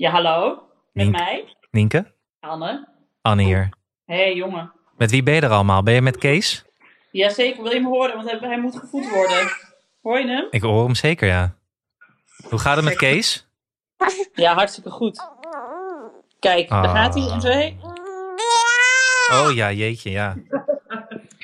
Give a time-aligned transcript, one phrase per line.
[0.00, 0.62] Ja, hallo.
[0.92, 2.12] Met mij, Nienke?
[2.40, 2.88] Anne.
[3.22, 3.68] Anne hier.
[4.04, 4.72] Hé, hey, jongen.
[4.96, 5.82] Met wie ben je er allemaal?
[5.82, 6.64] Ben je met Kees?
[7.10, 8.16] Jazeker, wil je hem horen?
[8.16, 9.48] Want hij, hij moet gevoed worden.
[10.02, 10.46] Hoor je hem?
[10.50, 11.54] Ik hoor hem zeker, ja.
[12.48, 13.46] Hoe gaat het met Kees?
[14.34, 15.28] Ja, hartstikke goed.
[16.38, 16.94] Kijk, daar Ah.
[16.94, 17.78] gaat hij in twee.
[19.32, 20.36] Oh ja, jeetje, ja.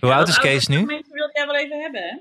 [0.01, 0.85] Hoe oud is Kees nu?
[0.85, 2.17] Mensen wil jij wel even hebben, hè?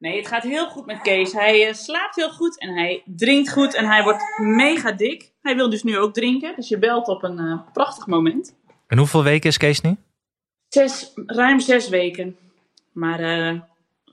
[0.00, 1.32] Nee, het gaat heel goed met Kees.
[1.32, 5.32] Hij eh, slaapt heel goed en hij drinkt goed en hij wordt mega dik.
[5.42, 8.54] Hij wil dus nu ook drinken, dus je belt op een eh, prachtig moment.
[8.86, 9.96] En hoeveel weken is Kees nu?
[10.68, 12.36] Zes, ruim zes weken.
[12.92, 13.60] Maar eh,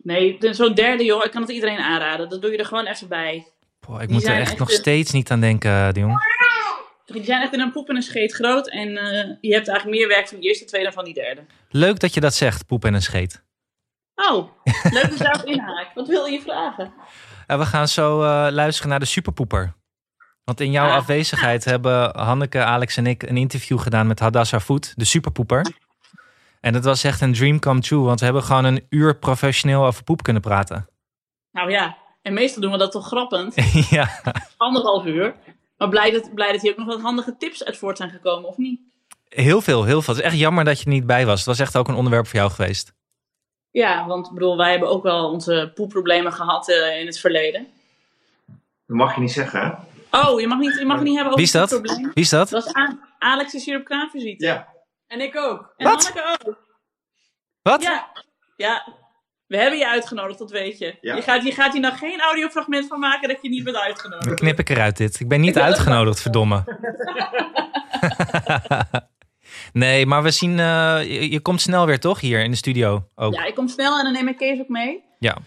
[0.03, 2.29] nee, zo'n derde joh, ik kan het iedereen aanraden.
[2.29, 3.47] Dat doe je er gewoon even bij.
[3.87, 6.35] Boah, ik Die moet er echt echt nog een- steeds niet aan denken, de jong.
[7.05, 8.69] Die zijn echt in een poep en een scheet groot.
[8.69, 8.89] En
[9.41, 11.41] je hebt eigenlijk meer werk van die eerste twee dan van die derde.
[11.69, 13.43] Leuk dat je dat zegt, poep en een scheet.
[14.29, 14.49] Oh,
[14.83, 15.93] leuk dat je daarop inhaakt.
[15.95, 16.93] Wat wil je vragen?
[17.47, 19.73] En we gaan zo eh, luisteren naar de superpoeper.
[20.43, 20.95] Want in jouw Ah.
[20.95, 25.65] afwezigheid hebben Hanneke, Alex en ik een interview gedaan met Hadassa Voet, de superpoeper.
[26.61, 29.85] En het was echt een dream come true, want we hebben gewoon een uur professioneel
[29.85, 30.89] over poep kunnen praten.
[31.51, 33.55] Nou ja, en meestal doen we dat toch grappend.
[33.89, 34.09] ja,
[34.57, 35.35] Anderhalf uur.
[35.77, 38.49] Maar blij dat, blij dat hier ook nog wat handige tips uit voort zijn gekomen,
[38.49, 38.79] of niet?
[39.27, 40.13] heel veel, heel veel.
[40.13, 41.37] Het is echt jammer dat je er niet bij was.
[41.37, 42.93] Het was echt ook een onderwerp voor jou geweest.
[43.77, 47.67] Ja, want ik bedoel, wij hebben ook wel onze poepproblemen gehad eh, in het verleden.
[48.87, 49.71] Dat mag je niet zeggen, hè?
[50.21, 51.69] Oh, je mag, niet, je mag niet hebben over Wie is dat?
[51.69, 52.11] poepproblemen.
[52.13, 52.49] Wie is dat?
[52.49, 54.45] Dat is A- Alex is hier op kraamvisite.
[54.45, 54.67] Ja.
[55.07, 55.73] En ik ook.
[55.77, 56.03] En Wat?
[56.13, 56.57] Hanneke ook.
[57.61, 57.83] Wat?
[57.83, 58.07] Ja.
[58.55, 58.87] ja,
[59.47, 60.95] we hebben je uitgenodigd, dat weet je.
[61.01, 61.15] Ja.
[61.15, 63.85] Je, gaat, je gaat hier nog geen audiofragment van maken dat je niet bent Dan
[63.85, 64.39] uitgenodigd.
[64.39, 65.19] knip ik eruit dit.
[65.19, 66.63] Ik ben niet uitgenodigd, verdomme.
[69.73, 70.59] nee, maar we zien...
[70.59, 72.19] eh, je, je komt snel weer, toch?
[72.19, 73.33] Hier in de studio ook.
[73.33, 75.03] Ja, ik kom snel en dan neem ik Kees ook mee.
[75.19, 75.37] Ja.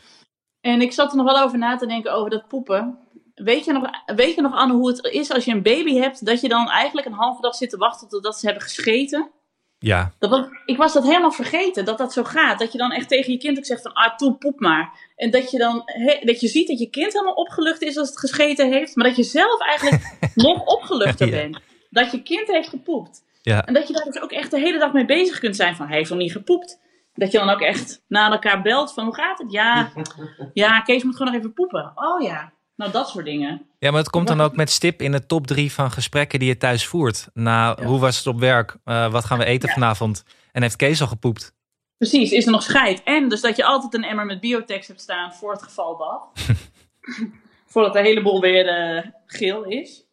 [0.60, 2.98] En ik zat er nog wel over na te denken over dat poepen.
[3.34, 3.84] Weet je, nog,
[4.16, 6.68] weet je nog, Anne, hoe het is als je een baby hebt, dat je dan
[6.70, 9.30] eigenlijk een halve dag zit te wachten totdat ze hebben gescheten?
[9.78, 12.58] Ja, Dat was, ik was dat helemaal vergeten, dat dat zo gaat.
[12.58, 15.12] Dat je dan echt tegen je kind ook zegt van, ah, toe, poep maar.
[15.16, 18.08] En dat je dan, he- dat je ziet dat je kind helemaal opgelucht is als
[18.08, 20.02] het gescheten heeft, maar dat je zelf eigenlijk
[20.34, 21.32] nog opgeluchter Ja.
[21.32, 21.58] bent.
[21.90, 23.22] Dat je kind heeft gepoept.
[23.40, 23.66] Ja.
[23.66, 25.86] En dat je daar dus ook echt de hele dag mee bezig kunt zijn van,
[25.86, 26.80] hij heeft nog niet gepoept.
[27.14, 29.52] Dat je dan ook echt na elkaar belt van, hoe gaat het?
[29.52, 29.92] Ja,
[30.52, 31.92] ja, Kees moet gewoon nog even poepen.
[31.94, 33.66] Oh ja, nou dat soort dingen.
[33.78, 36.48] Ja, maar het komt dan ook met stip in de top drie van gesprekken die
[36.48, 37.28] je thuis voert.
[37.34, 37.84] Na Ja.
[37.86, 38.76] hoe was het op werk?
[38.84, 40.24] Eh, wat gaan we eten vanavond?
[40.52, 41.54] En heeft Kees al gepoept?
[41.96, 43.02] Precies, is er nog scheid.
[43.02, 46.22] En dus dat je altijd een emmer met biotex hebt staan voor het geval dat.
[47.72, 50.08] Voordat de hele boel weer eh, geel is.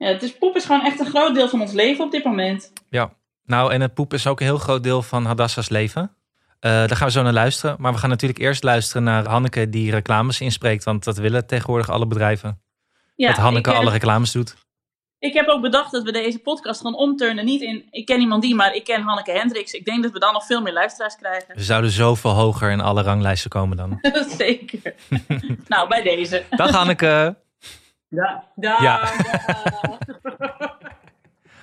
[0.00, 2.24] Ja, het is, poep is gewoon echt een groot deel van ons leven op dit
[2.24, 2.72] moment.
[2.90, 3.12] Ja.
[3.44, 6.14] Nou, en het poep is ook een heel groot deel van Hadassa's leven.
[6.60, 7.76] Eh, daar gaan we zo naar luisteren.
[7.78, 10.84] Maar we gaan natuurlijk eerst luisteren naar Hanneke die reclames inspreekt.
[10.84, 12.60] Want dat willen tegenwoordig alle bedrijven.
[13.16, 14.56] Ja, dat Hanneke ik, eh, alle reclames doet.
[15.18, 17.44] ik heb ook bedacht dat we deze podcast gaan omturnen.
[17.44, 19.72] Niet in, ik ken iemand die, maar ik ken Hanneke Hendricks.
[19.72, 21.54] Ik denk dat we dan nog veel meer luisteraars krijgen.
[21.54, 23.98] We zouden zoveel hoger in alle ranglijsten komen dan.
[24.38, 24.94] Zeker.
[25.68, 26.44] nou, bij deze.
[26.50, 27.36] Dag Hanneke.
[28.10, 28.44] Ja.
[28.54, 28.82] Dag.
[28.82, 29.00] Ja.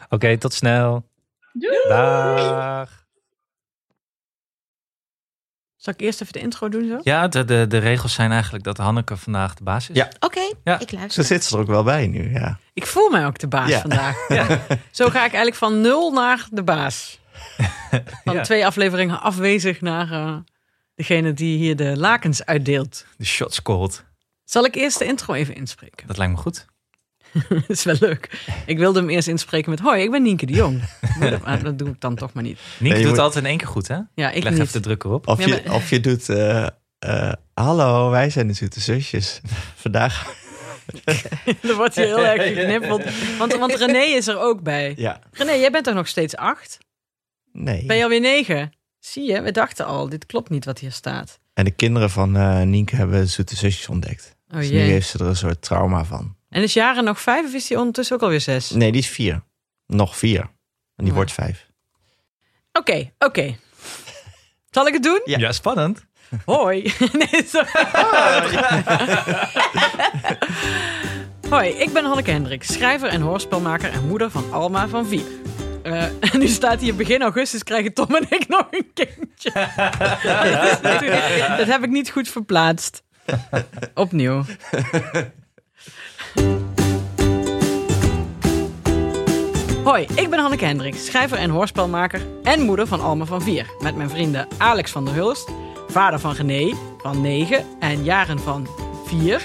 [0.10, 1.10] Oké, tot snel.
[1.54, 1.78] Doei.
[1.88, 3.06] Dag.
[5.76, 6.98] Zal ik eerst even de intro doen zo?
[7.02, 9.96] Ja, de, de, de regels zijn eigenlijk dat Hanneke vandaag de baas is.
[9.96, 10.10] Ja.
[10.20, 10.80] Oké, Ja.
[10.80, 11.24] ik luister.
[11.24, 12.60] zit ze er ook wel bij nu, ja.
[12.74, 13.80] Ik voel mij ook de baas Ja.
[13.82, 14.16] vandaag.
[14.92, 17.20] Zo ga ik eigenlijk van nul naar de baas.
[18.24, 18.42] Van Ja.
[18.44, 20.38] twee afleveringen afwezig naar eh,
[20.96, 23.06] degene die hier de lakens uitdeelt.
[23.18, 24.06] De shots called.
[24.50, 26.08] Zal ik eerst de intro even inspreken?
[26.08, 26.66] Dat lijkt me goed.
[27.50, 28.44] Dat is wel leuk.
[28.66, 30.82] Ik wilde hem eerst inspreken met hoi, ik ben Nienke de Jong.
[31.44, 32.60] Maar dat, doe ik dan toch maar niet.
[32.80, 33.98] Niek je doet moet- altijd in één keer goed, hè?
[34.16, 34.62] Ja, Ik leg niet.
[34.62, 35.28] even de druk erop.
[35.28, 36.30] Of, Ja, je, of je doet...
[36.30, 36.68] eh,
[37.00, 39.42] eh, hallo, wij zijn de Zoete Zusjes.
[39.76, 40.36] Vandaag...
[41.62, 43.04] Er wordt hier heel erg geknippeld.
[43.38, 44.94] Want, want René is er ook bij.
[44.98, 46.78] Ja, René, jij bent toch nog steeds acht?
[47.52, 47.86] nee.
[47.86, 48.72] Ben je alweer negen?
[49.00, 51.40] Zie je, we dachten al, dit klopt niet wat hier staat.
[51.54, 54.36] En de kinderen van eh Nienke hebben Zoete Zusjes ontdekt.
[54.50, 56.36] Oh Dus nu heeft ze er een soort trauma van.
[56.50, 58.70] En is Jaren nog vijf of is hij ondertussen ook alweer zes?
[58.70, 59.44] Nee, die is vier.
[59.86, 60.40] Nog vier.
[60.40, 60.50] En
[60.96, 61.14] die Ja.
[61.14, 61.66] wordt vijf.
[62.72, 63.56] Oké, oké.
[64.70, 65.22] Zal ik het doen?
[65.24, 65.38] Ja.
[65.38, 66.06] Ja, spannend.
[66.46, 66.82] Hoi.
[67.32, 67.70] Nee, sorry.
[71.50, 75.26] Hoi, ik ben Hanneke Hendricks, schrijver en hoorspelmaker en moeder van Alma van vier.
[75.84, 79.52] Eh, en nu staat hier begin augustus krijgen Tom en ik nog een kindje.
[80.24, 83.04] dat, is natuurlijk- dat heb ik niet goed verplaatst.
[83.94, 84.44] Opnieuw.
[89.84, 93.66] Hoi, ik ben Hanneke Hendricks, schrijver en hoorspelmaker en moeder van Alma van 4.
[93.80, 95.50] Met mijn vrienden Alex van der Hulst,
[95.88, 98.68] vader van René van 9 en Jaren van
[99.06, 99.42] 4.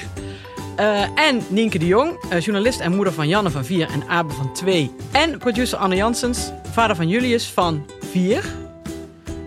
[0.77, 4.33] Eh, en Nienke de Jong, eh, journalist en moeder van Janne van 4 en Abe
[4.33, 4.91] van 2.
[5.13, 8.45] En producer Anne Janssens, vader van Julius van 4.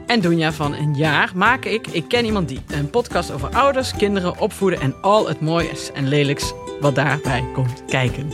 [0.07, 2.62] En Dunja van een jaar maak ik Ik Ken Iemand Die.
[2.68, 7.84] Een podcast over ouders, kinderen, opvoeden en al het moois en lelijks wat daarbij komt
[7.86, 8.34] kijken.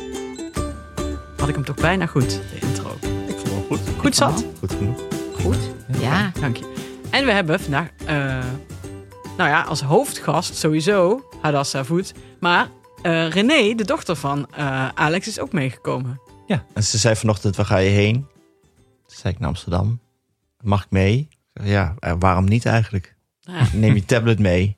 [1.38, 2.90] Had ik hem toch bijna goed, de intro.
[3.28, 4.00] Ik vond het goed.
[4.00, 4.46] Goed zat?
[4.60, 5.02] Goed genoeg.
[5.42, 5.58] Goed.
[6.00, 6.32] Ja.
[6.40, 6.72] Dank je.
[7.10, 8.16] En we hebben vandaag, eh,
[9.38, 12.14] nou ja, als hoofdgast sowieso Hadassa Voet.
[12.40, 12.70] Maar
[13.02, 16.22] eh, René, de dochter van eh, Alex, is ook meegekomen.
[16.74, 18.14] En ze zei vanochtend, waar ga je heen?
[19.06, 20.00] Toen zei ik naar Amsterdam.
[20.62, 21.28] Mag ik mee?
[21.54, 23.16] Ja, waarom niet eigenlijk?
[23.40, 23.68] Ja.
[23.74, 24.78] Neem je tablet mee.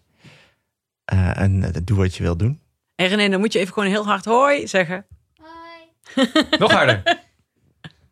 [1.06, 2.62] Eh, en eh, doe wat je wil doen.
[2.96, 5.06] En René, dan moet je even gewoon heel hard hoi zeggen.
[5.36, 6.30] Hoi.
[6.60, 7.22] Nog harder.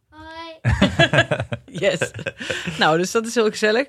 [0.10, 0.60] Hoi.
[1.74, 2.12] Yes.
[2.78, 3.88] nou, dus dat is heel gezellig.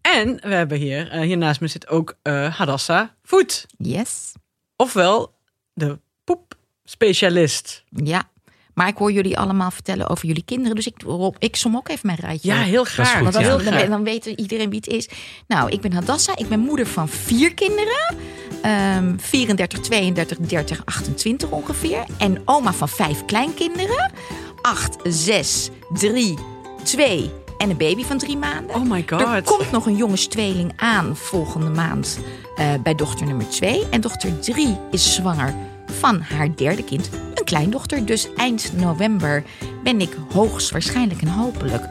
[0.00, 3.66] En we hebben hier, eh, hier naast me zit ook eh Hadassa Voet.
[3.78, 4.32] Yes.
[4.76, 5.34] Ofwel
[5.72, 7.84] de poepspecialist.
[7.88, 8.30] Ja.
[8.74, 10.74] Maar ik hoor jullie allemaal vertellen over jullie kinderen.
[10.74, 12.48] Dus ik, Rob, ik som ook even mijn rijtje.
[12.48, 13.12] Ja, heel is graag.
[13.12, 13.40] goed, Want ja.
[13.40, 13.88] dan, heel dan, graag.
[13.88, 15.08] dan weet iedereen wie het is.
[15.48, 16.36] Nou, ik ben Hadassa.
[16.36, 18.14] Ik ben moeder van vier kinderen.
[18.62, 22.04] Ehm 34, 32, 30, 28 ongeveer.
[22.18, 24.12] En oma van vijf kleinkinderen.
[24.62, 26.38] 8, 6, 3,
[26.82, 28.76] 2 en een baby van drie maanden.
[28.76, 29.44] Oh my Er god.
[29.44, 32.18] komt nog een jongenstweeling aan volgende maand
[32.56, 33.88] eh, bij dochter nummer 2.
[33.90, 35.54] En dochter 3 is zwanger
[35.86, 38.06] van haar derde kind, een kleindochter.
[38.06, 39.42] Dus eind november
[39.82, 41.84] ben ik hoogstwaarschijnlijk en hopelijk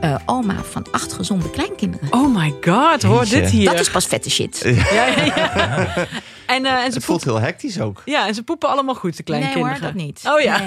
[0.00, 2.12] eh, oma van acht gezonde kleinkinderen.
[2.12, 3.40] Oh my god, hoor Jeetje.
[3.40, 3.70] dit hier.
[3.70, 4.60] Dat is pas vette shit.
[4.64, 6.06] Ja, ja, ja.
[6.46, 8.02] En, eh, en, ze Het voelt poepen, heel hectisch ook.
[8.04, 10.20] ja, en ze poepen allemaal goed, de kleine nee hoor, dat niet.
[10.24, 10.58] Oh ja.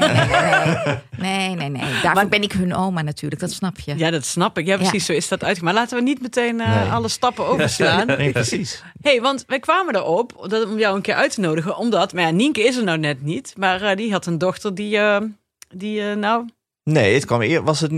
[1.17, 1.69] Nee, nee, nee.
[1.69, 2.01] nee.
[2.01, 3.97] Daarvoor ben ik hun oma natuurlijk, dat snap je.
[3.97, 4.65] Ja, dat snap ik.
[4.65, 5.61] Ja, precies, zo is dat uit.
[5.61, 6.89] Maar laten we niet meteen eh, Nee.
[6.91, 8.07] alle stappen overslaan.
[8.07, 8.83] Nee, precies.
[9.01, 11.77] hey, want wij kwamen erop dat, om jou een keer uit te nodigen.
[11.77, 13.53] Omdat, maar ja, Nienke is er nou net niet.
[13.57, 15.21] Maar eh, die had een dochter die, eh,
[15.69, 16.49] die eh, nou,
[16.83, 17.91] Nee, het kwam, eer, was het,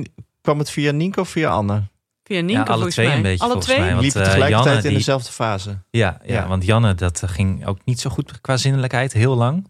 [0.46, 1.84] kwam het via Nienke of via Anne?
[2.24, 3.16] via Nienke Ja, alle twee mij.
[3.16, 3.80] een beetje Alle volgens twee?
[3.86, 3.90] mij.
[3.92, 5.70] Want, Liepen eh, tegelijkertijd Janne, in die- dezelfde fase.
[5.90, 6.48] Ja, ja, Ja.
[6.48, 9.68] want Janne, dat eh, ging ook niet zo goed qua zinnelijkheid, heel lang.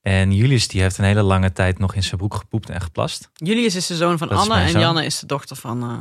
[0.00, 3.30] En Julius, die heeft een hele lange tijd nog in zijn broek gepoept en geplast.
[3.34, 4.80] Julius is de zoon van Dat Anne en zoon.
[4.80, 5.96] Janne is de dochter van eh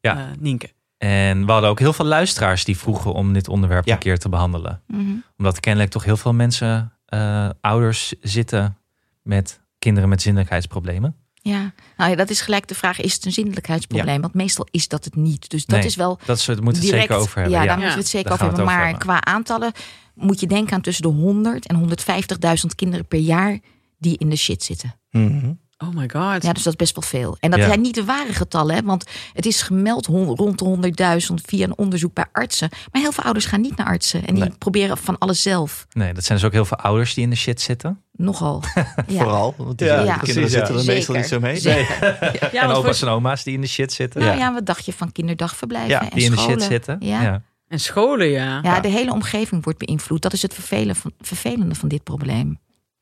[0.00, 0.16] Ja.
[0.18, 0.70] eh, Nienke.
[0.98, 3.92] En we hadden ook heel veel luisteraars die vroegen om dit onderwerp Ja.
[3.92, 4.82] een keer te behandelen.
[4.86, 5.00] Mhm.
[5.36, 8.78] Omdat er kennelijk toch heel veel mensen, eh, ouders zitten
[9.22, 11.16] met kinderen met zinnelijkheidsproblemen.
[11.42, 14.20] Ja, nou ja, dat is gelijk de vraag: is het een zindelijkheidsprobleem?
[14.20, 15.50] Want meestal is dat het niet.
[15.50, 17.52] Dus dat Nee, is wel Dat daar moeten we het zeker over hebben.
[17.52, 17.74] Ja, daar Ja.
[17.74, 18.74] moeten we het zeker over we hebben.
[18.74, 19.72] Maar qua aantallen
[20.14, 23.58] moet je denken aan tussen de 100 en 150.000 kinderen per jaar
[23.98, 24.94] die in de shit zitten.
[25.10, 25.52] Mhm.
[25.84, 26.42] Oh my god.
[26.42, 27.36] Ja, dus dat is best wel veel.
[27.40, 27.66] En dat Ja.
[27.66, 31.78] zijn niet de ware getallen, hè, want het is gemeld rond de 100.000 via een
[31.78, 32.68] onderzoek bij artsen.
[32.92, 34.52] Maar heel veel ouders gaan niet naar artsen en die Nee.
[34.58, 35.86] proberen van alles zelf.
[35.92, 38.02] Nee, dat zijn dus ook heel veel ouders die in de shit zitten.
[38.12, 38.62] Nogal.
[39.06, 39.22] Ja.
[39.22, 40.16] Vooral, want die Ja, de ja.
[40.16, 40.58] kinderen precies, ja.
[40.66, 41.14] zitten er meestal Zeker.
[41.14, 41.56] niet zo mee.
[41.86, 42.18] Zeker.
[42.52, 44.20] Ja, en opa's voor- en oma's die in de shit zitten.
[44.20, 46.60] Nou ja, wat dacht je van kinderdagverblijven Ja, en die in de scholen?
[46.60, 46.96] shit zitten.
[47.00, 47.22] Ja.
[47.22, 47.42] Ja.
[47.68, 48.58] En scholen, ja.
[48.62, 50.22] Ja, de hele omgeving wordt beïnvloed.
[50.22, 52.58] Dat is het vervelen van, vervelende van dit probleem.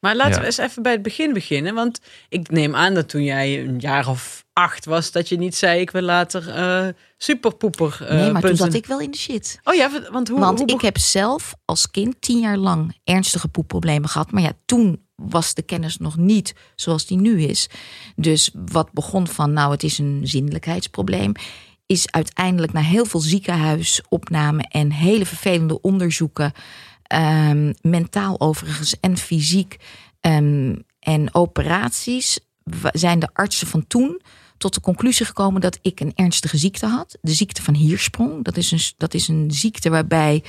[0.06, 0.40] Maar laten Ja.
[0.40, 1.74] we eens even bij het begin beginnen.
[1.74, 5.56] Want ik neem aan dat toen jij een jaar of acht was, dat je niet
[5.56, 7.98] zei: Ik wil later eh superpoeper.
[8.00, 9.60] eh, nee, maar toen zat ik wel in de shit.
[9.64, 10.38] Oh ja, want hoe.
[10.40, 14.30] Want hoe ik heb zelf als kind tien jaar lang ernstige poepproblemen gehad.
[14.30, 17.68] Maar ja, toen was de kennis nog niet zoals die nu is.
[18.16, 21.32] Dus wat begon van, nou, het is een zindelijkheidsprobleem.
[21.86, 26.52] Is uiteindelijk na heel veel ziekenhuisopname en hele vervelende onderzoeken.
[27.06, 29.76] Ehm, mentaal overigens en fysiek.
[30.20, 32.38] ehm, en operaties.
[32.92, 34.20] zijn de artsen van toen
[34.58, 37.18] tot de conclusie gekomen dat ik een ernstige ziekte had.
[37.20, 38.44] De ziekte van Hiersprong.
[38.44, 40.42] Dat is een, dat is een ziekte waarbij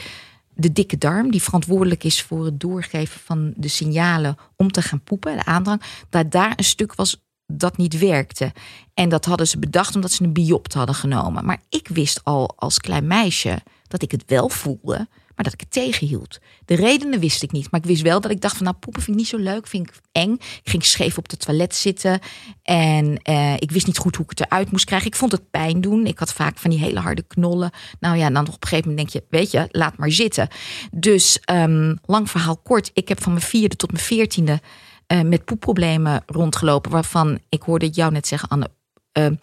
[0.58, 5.02] de dikke darm, die verantwoordelijk is voor het doorgeven van de signalen om te gaan
[5.02, 8.54] poepen, de aandrang, dat daar een stuk was dat niet werkte.
[8.94, 11.46] En dat hadden ze bedacht omdat ze een biopt hadden genomen.
[11.46, 15.60] Maar ik wist al als klein meisje dat ik het wel voelde, maar dat ik
[15.60, 16.40] het tegenhield.
[16.66, 19.02] De redenen wist ik niet, maar ik wist wel dat ik dacht van nou poepen
[19.02, 20.34] vind ik niet zo leuk, vind ik eng.
[20.34, 22.20] Ik ging scheef op het toilet zitten
[22.64, 25.08] en eh, ik wist niet goed hoe ik het eruit moest krijgen.
[25.08, 26.06] Ik vond het pijn doen.
[26.06, 27.72] Ik had vaak van die hele harde knollen.
[28.00, 30.48] Nou ja, dan op een gegeven moment denk je, weet je, laat maar zitten.
[30.92, 34.62] Dus ehm, lang verhaal kort, ik heb van mijn vierde tot mijn veertiende
[35.08, 38.70] eh, met poepproblemen rondgelopen, waarvan ik hoorde jou net zeggen, Anne.
[39.12, 39.36] ehm,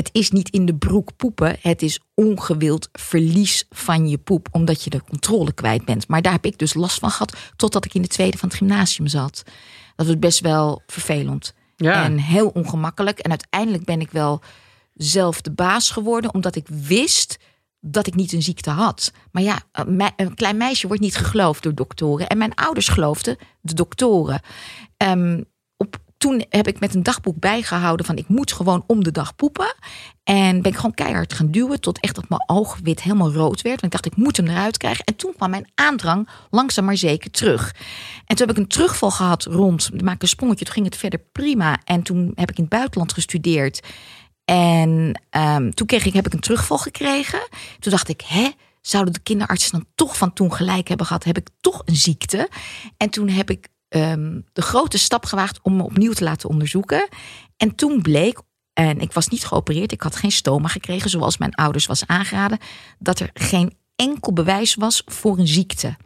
[0.00, 1.56] het is niet in de broek poepen.
[1.60, 4.48] Het is ongewild verlies van je poep.
[4.50, 6.08] Omdat je de controle kwijt bent.
[6.08, 7.36] Maar daar heb ik dus last van gehad.
[7.56, 9.42] Totdat ik in de tweede van het gymnasium zat.
[9.96, 11.54] Dat was best wel vervelend.
[11.76, 12.04] Ja.
[12.04, 13.18] En heel ongemakkelijk.
[13.18, 14.40] En uiteindelijk ben ik wel
[14.94, 16.34] zelf de baas geworden.
[16.34, 17.38] Omdat ik wist
[17.80, 19.12] dat ik niet een ziekte had.
[19.32, 22.28] Maar ja, een mei- een klein meisje wordt niet geloofd door doktoren.
[22.28, 24.40] En mijn ouders geloofden de doktoren.
[24.96, 25.42] Ehm,
[26.20, 29.74] toen heb ik met een dagboek bijgehouden van ik moet gewoon om de dag poepen.
[30.24, 33.80] En ben ik gewoon keihard gaan duwen tot echt dat mijn oogwit helemaal rood werd.
[33.80, 35.04] Want ik dacht ik moet hem eruit krijgen.
[35.04, 37.74] En toen kwam mijn aandrang langzaam maar zeker terug.
[38.26, 41.18] En toen heb ik een terugval gehad rond, maak een sprongetje, toen ging het verder
[41.32, 41.80] prima.
[41.84, 43.80] En toen heb ik in het buitenland gestudeerd.
[44.44, 47.48] En ehm, toen kreeg ik, heb ik een terugval gekregen.
[47.78, 48.50] Toen dacht ik, hè,
[48.80, 51.24] zouden de kinderartsen dan toch van toen gelijk hebben gehad?
[51.24, 52.48] Heb ik toch een ziekte?
[52.96, 57.08] En toen heb ik ehm, de grote stap gewaagd om me opnieuw te laten onderzoeken.
[57.56, 58.40] En toen bleek,
[58.72, 62.58] en ik was niet geopereerd, ik had geen stoma gekregen, zoals mijn ouders was aangeraden,
[62.98, 65.96] dat er geen enkel bewijs was voor een ziekte.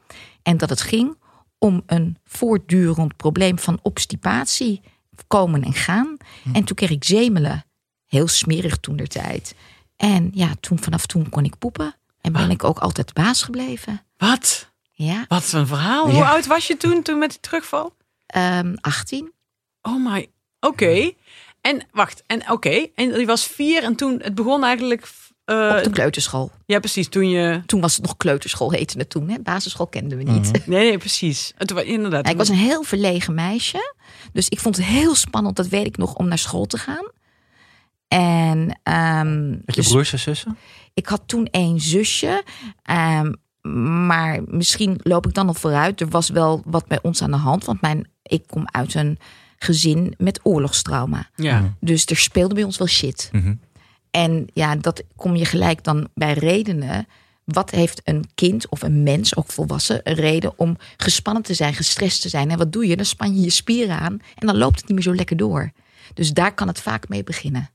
[0.43, 1.17] En dat het ging
[1.59, 4.81] om een voortdurend probleem van obstipatie,
[5.27, 6.17] komen en gaan.
[6.53, 7.65] En toen kreeg ik zemelen.
[8.07, 9.55] Heel smerig toen der tijd.
[9.97, 11.97] En ja, toen, vanaf toen kon ik poepen.
[12.21, 14.03] En ben ik ook altijd baas gebleven.
[14.17, 14.73] Wat?
[14.97, 16.05] Ja, Wat een verhaal.
[16.11, 16.31] Hoe Ja.
[16.31, 17.97] oud was je toen, toen met die terugval?
[18.27, 19.33] Ehm 18.
[19.83, 20.27] Oh my,
[20.61, 21.13] oké.
[21.61, 22.87] En wacht, en oké.
[22.95, 25.09] En die was vier en toen, het begon eigenlijk...
[25.45, 26.51] eh, Op de kleuterschool.
[26.67, 27.63] ja, precies, toen je...
[27.67, 29.29] Toen was het nog kleuterschool, heette het toen.
[29.29, 29.39] Hè?
[29.41, 30.53] Basisschool kenden we niet.
[30.67, 31.53] Nee, nee, precies.
[31.57, 32.25] Wa- inderdaad.
[32.27, 33.95] Ja, ik was een heel verlegen meisje.
[34.33, 37.11] Dus ik vond het heel spannend, dat weet ik nog, om naar school te gaan.
[38.09, 40.59] En ehm, Met je dus broers en zussen?
[40.95, 42.43] ik had toen één zusje.
[42.83, 43.33] ehm,
[43.73, 46.01] maar misschien loop ik dan al vooruit.
[46.01, 47.65] Er was wel wat bij ons aan de hand.
[47.65, 49.19] Want mijn, ik kom uit een
[49.59, 51.29] gezin met oorlogstrauma.
[51.37, 51.75] Ja.
[51.81, 53.29] Dus er speelde bij ons wel shit.
[53.33, 53.55] Mhm.
[54.11, 57.07] En ja, dat kom je gelijk dan bij redenen.
[57.45, 61.75] Wat heeft een kind of een mens, ook volwassen, een reden om gespannen te zijn,
[61.75, 62.51] gestrest te zijn?
[62.51, 62.97] En wat doe je?
[62.97, 65.73] Dan span je je spieren aan en dan loopt het niet meer zo lekker door.
[66.15, 67.71] Dus daar kan het vaak mee beginnen.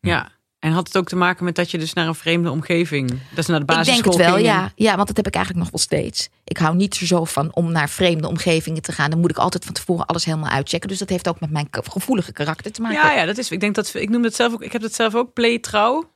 [0.00, 0.32] ja.
[0.64, 3.08] En had het ook te maken met dat je dus naar een vreemde omgeving...
[3.08, 4.72] Dat is naar de Ik denk basisschool het wel, ging ja.
[4.74, 6.28] Ja, want dat heb ik eigenlijk nog wel steeds.
[6.44, 9.10] Ik hou niet er zo van om naar vreemde omgevingen te gaan.
[9.10, 10.88] Dan moet ik altijd van tevoren alles helemaal uitchecken.
[10.88, 12.96] Dus dat heeft ook met mijn gevoelige karakter te maken.
[12.96, 13.50] Ja, ja, dat is.
[13.50, 14.62] Ik denk dat ik noem het zelf ook.
[14.62, 16.10] Ik heb dat zelf ook playtrouw.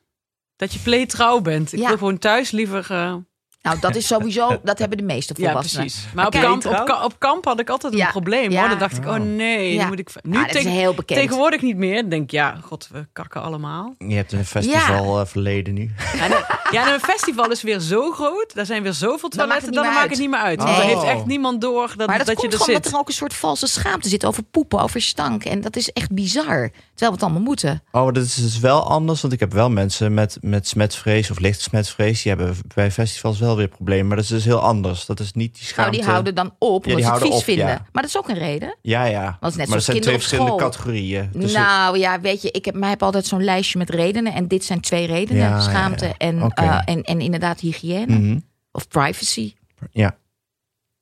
[0.56, 1.72] Dat je playtrouw bent.
[1.72, 1.88] Ik Ja.
[1.88, 2.86] wil gewoon thuis liever.
[2.90, 3.14] eh,
[3.62, 5.86] Nou, dat is sowieso, dat hebben de meeste ja, volwassenen.
[5.86, 6.06] precies.
[6.14, 6.84] Maar op kamp, op, trouw?
[6.84, 8.10] ka- op kamp had ik altijd een Ja.
[8.10, 8.50] probleem.
[8.50, 8.60] Ja.
[8.60, 8.68] Hoor.
[8.68, 9.82] Dan dacht ik, oh nee, Ja.
[9.82, 10.10] nu moet ik.
[10.22, 11.20] Nu Ja, dat is heel bekend.
[11.20, 12.00] tegenwoordig niet meer.
[12.00, 13.94] Dan denk ik, ja, god, we kakken allemaal.
[13.98, 15.90] Je hebt een festival eh, verleden nu.
[16.20, 16.30] En,
[16.70, 18.54] ja, en een festival is weer zo groot.
[18.54, 19.72] Daar zijn weer zoveel Dan maakt toiletten.
[19.72, 20.62] Dan maakt het niet meer uit.
[20.62, 20.86] Want dan Oh.
[20.90, 22.76] heeft echt niemand door dat, Maar dat, dat je er gewoon zit.
[22.76, 25.44] omdat er ook een soort valse schaamte zit over poepen, over stank.
[25.44, 26.70] En dat is echt bizar.
[26.70, 27.82] Terwijl we het allemaal moeten.
[27.92, 29.20] Oh, maar dat is dus wel anders.
[29.20, 32.22] Want ik heb wel mensen met, met smetvrees of lichte smetvrees.
[32.22, 34.06] Die hebben bij festivals wel weer problemen.
[34.06, 35.06] Maar dat is dus heel anders.
[35.06, 35.96] Dat is niet die Nou, schaamte.
[35.98, 37.66] die houden dan op omdat ze het vies op, vinden.
[37.66, 37.86] ja.
[37.92, 38.76] Maar dat is ook een reden.
[38.82, 39.36] Ja, ja.
[39.40, 40.62] Want net maar zoals zijn twee verschillende school.
[40.62, 41.30] categorieën.
[41.32, 44.32] Dus nou ja, weet je, ik heb, mij heb altijd zo'n lijstje met redenen.
[44.34, 45.42] En dit zijn twee redenen.
[45.42, 46.14] Ja, ja, schaamte ja.
[46.16, 48.18] En, eh, en, en inderdaad hygiëne.
[48.18, 48.38] mhm.
[48.72, 49.54] Of privacy.
[49.90, 50.16] Ja.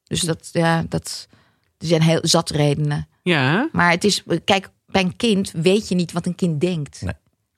[0.04, 1.26] Dus dat, ja, dat
[1.78, 3.08] er zijn heel zat redenen.
[3.22, 7.02] Ja, Maar het is, kijk, bij een kind weet je niet wat een kind denkt.
[7.02, 7.14] Nee.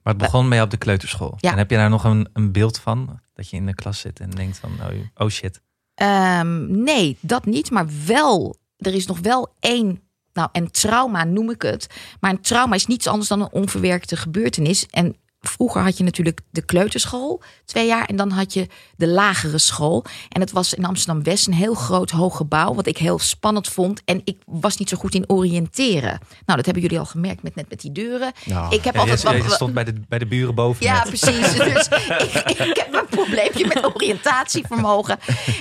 [0.08, 1.34] Maar het begon jou op de kleuterschool.
[1.36, 1.52] Ja.
[1.52, 3.20] En heb je daar nog een, een beeld van?
[3.34, 5.60] Dat je in de klas zit en denkt van, oh, oh shit.
[5.94, 7.70] Ehm, nee, dat niet.
[7.70, 10.02] Maar wel, er is nog wel één.
[10.32, 11.86] Nou, en trauma noem ik het.
[12.20, 14.86] Maar een trauma is niets anders dan een onverwerkte gebeurtenis.
[14.86, 18.04] En vroeger had je natuurlijk de kleuterschool, twee jaar.
[18.04, 18.66] En dan had je
[18.96, 20.04] de lagere school.
[20.28, 22.74] En het was in Amsterdam West een heel groot hoog gebouw.
[22.74, 24.02] Wat ik heel spannend vond.
[24.04, 26.18] En ik was niet zo goed in oriënteren.
[26.44, 28.32] Nou, dat hebben jullie al gemerkt met, net met die deuren.
[28.44, 30.84] Nou, ik heb Ja, altijd je, je wat- stond bij de, bij de buren boven.
[30.84, 31.06] ja, net.
[31.08, 31.52] precies.
[31.78, 31.86] Dus
[32.44, 35.18] ik, ik heb een probleempje met oriëntatievermogen.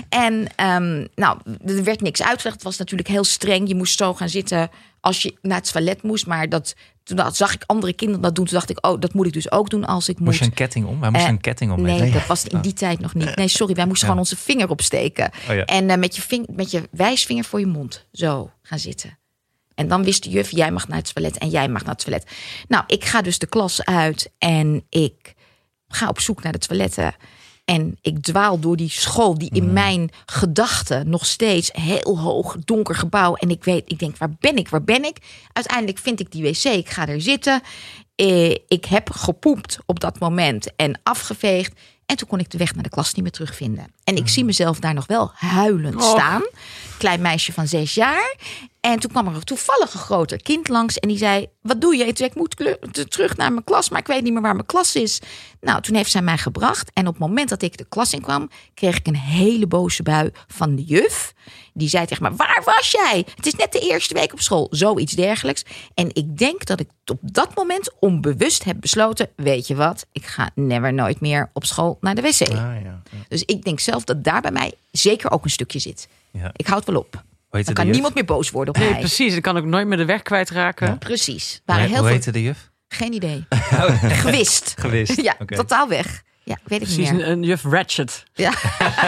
[0.10, 2.56] En ehm, nou, er werd niks uitgelegd.
[2.56, 3.68] Het was natuurlijk heel streng.
[3.68, 4.70] Je moest zo gaan zitten
[5.08, 6.26] als je naar het toilet moest.
[6.28, 8.46] Maar dat, toen zag ik andere kinderen dat doen.
[8.46, 10.26] Toen dacht ik, oh, dat moet ik dus ook doen als ik moet.
[10.28, 11.00] Moest je een ketting om?
[11.00, 11.82] Wij moesten Eh, een ketting om.
[11.82, 13.36] Nee, dat was in die tijd nog niet.
[13.36, 14.14] Nee, sorry, wij moesten Ja.
[14.14, 15.32] gewoon onze vinger opsteken.
[15.50, 15.66] Oh ja.
[15.66, 19.18] En eh, met, je ving, met je wijsvinger voor je mond zo gaan zitten.
[19.76, 22.04] En dan wist de juf, jij mag naar het toilet en jij mag naar het
[22.04, 22.28] toilet.
[22.68, 25.34] Nou, ik ga dus de klas uit en ik
[25.88, 27.16] ga op zoek naar de toiletten.
[27.68, 32.96] En ik dwaal door die school die in mijn gedachten nog steeds heel hoog, donker
[32.96, 33.36] gebouw.
[33.36, 35.18] En ik weet, ik denk, waar ben ik, waar ben ik?
[35.54, 37.62] Uiteindelijk vind ik die wc, ik ga er zitten.
[38.16, 41.80] Eh, ik heb gepoept op dat moment en afgeveegd.
[42.06, 43.88] En toen kon ik de weg naar de klas niet meer terugvinden.
[44.04, 46.10] En ik zie mezelf daar nog wel huilend Oh.
[46.10, 46.42] staan.
[46.98, 48.36] Klein meisje van zes jaar.
[48.80, 50.98] En toen kwam er toevallig een groter kind langs.
[50.98, 52.06] En die zei, wat doe je?
[52.06, 52.56] Ik zei, ik moet
[53.10, 55.22] terug naar mijn klas, maar ik weet niet meer waar mijn klas is.
[55.62, 56.92] Nou, toen heeft zij mij gebracht.
[56.94, 60.04] En op het moment dat ik de klas in kwam, kreeg ik een hele boze
[60.04, 61.34] bui van de juf.
[61.74, 63.26] Die zei tegen me, waar was jij?
[63.36, 64.68] Het is net de eerste week op school.
[64.70, 65.64] Zoiets dergelijks.
[65.94, 69.30] En ik denk dat ik op dat moment onbewust heb besloten...
[69.36, 72.42] weet je wat, ik ga never nooit meer op school naar de wc.
[72.42, 72.80] Ah, ja.
[72.84, 73.02] ja.
[73.28, 76.08] Dus ik denk zelf dat daar bij mij zeker ook een stukje zit.
[76.38, 76.50] Ja.
[76.56, 77.14] Ik houd wel op.
[77.14, 77.22] Hoe
[77.58, 79.00] heette Dan de kan niemand meer boos worden op Nee, mij.
[79.00, 79.36] precies.
[79.36, 80.98] Ik kan ook nooit meer de weg kwijtraken.
[80.98, 81.62] Precies.
[81.66, 82.16] Waren he- heel hoe veel...
[82.16, 82.70] heette de juf?
[82.88, 83.46] Geen idee.
[84.24, 84.74] Gewist.
[84.80, 85.22] Gewist.
[85.22, 86.24] Ja, totaal weg.
[86.44, 87.28] Ja, ik weet Precies, niet een, meer.
[87.28, 88.24] een juf Ratchet.
[88.34, 88.50] Ja.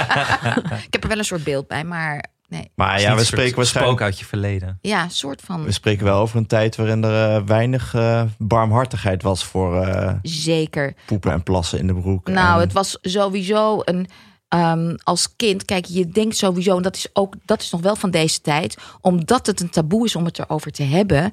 [0.87, 2.71] ik heb er wel een soort beeld bij, maar nee.
[2.75, 3.97] Maar ja, we spreken waarschijnlijk...
[3.97, 4.77] spook uit je verleden.
[4.81, 5.63] Ja, een soort van...
[5.63, 10.13] We spreken wel over een tijd waarin er eh, weinig eh, barmhartigheid was voor eh,
[10.21, 10.93] Zeker.
[11.05, 12.27] poepen en plassen in de broek.
[12.27, 14.07] Nou, En- het was sowieso een.
[14.49, 17.95] Ehm, als kind, kijk, je denkt sowieso, en dat is ook dat is nog wel
[17.95, 21.31] van deze tijd, omdat het een taboe is om het erover te hebben,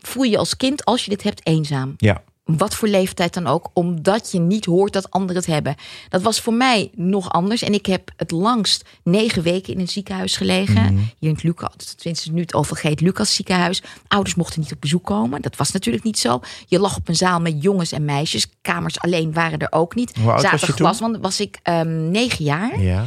[0.00, 1.94] voel je als kind, als je dit hebt, eenzaam.
[1.96, 5.74] Ja, Wat voor leeftijd dan ook, omdat je niet hoort dat anderen het hebben.
[6.08, 7.62] Dat was voor mij nog anders.
[7.62, 10.96] En ik heb het langst negen weken in een ziekenhuis gelegen.
[10.96, 13.82] Hier in het Lucas, tenminste nu het overgeet Lucas ziekenhuis.
[14.08, 15.42] Ouders mochten niet op bezoek komen.
[15.42, 16.40] Dat was natuurlijk niet zo.
[16.66, 18.46] Je lag op een zaal met jongens en meisjes.
[18.62, 20.16] Kamers alleen waren er ook niet.
[20.16, 22.80] Hoe oud was je glas, want was ik ehm, negen jaar.
[22.80, 23.06] ja.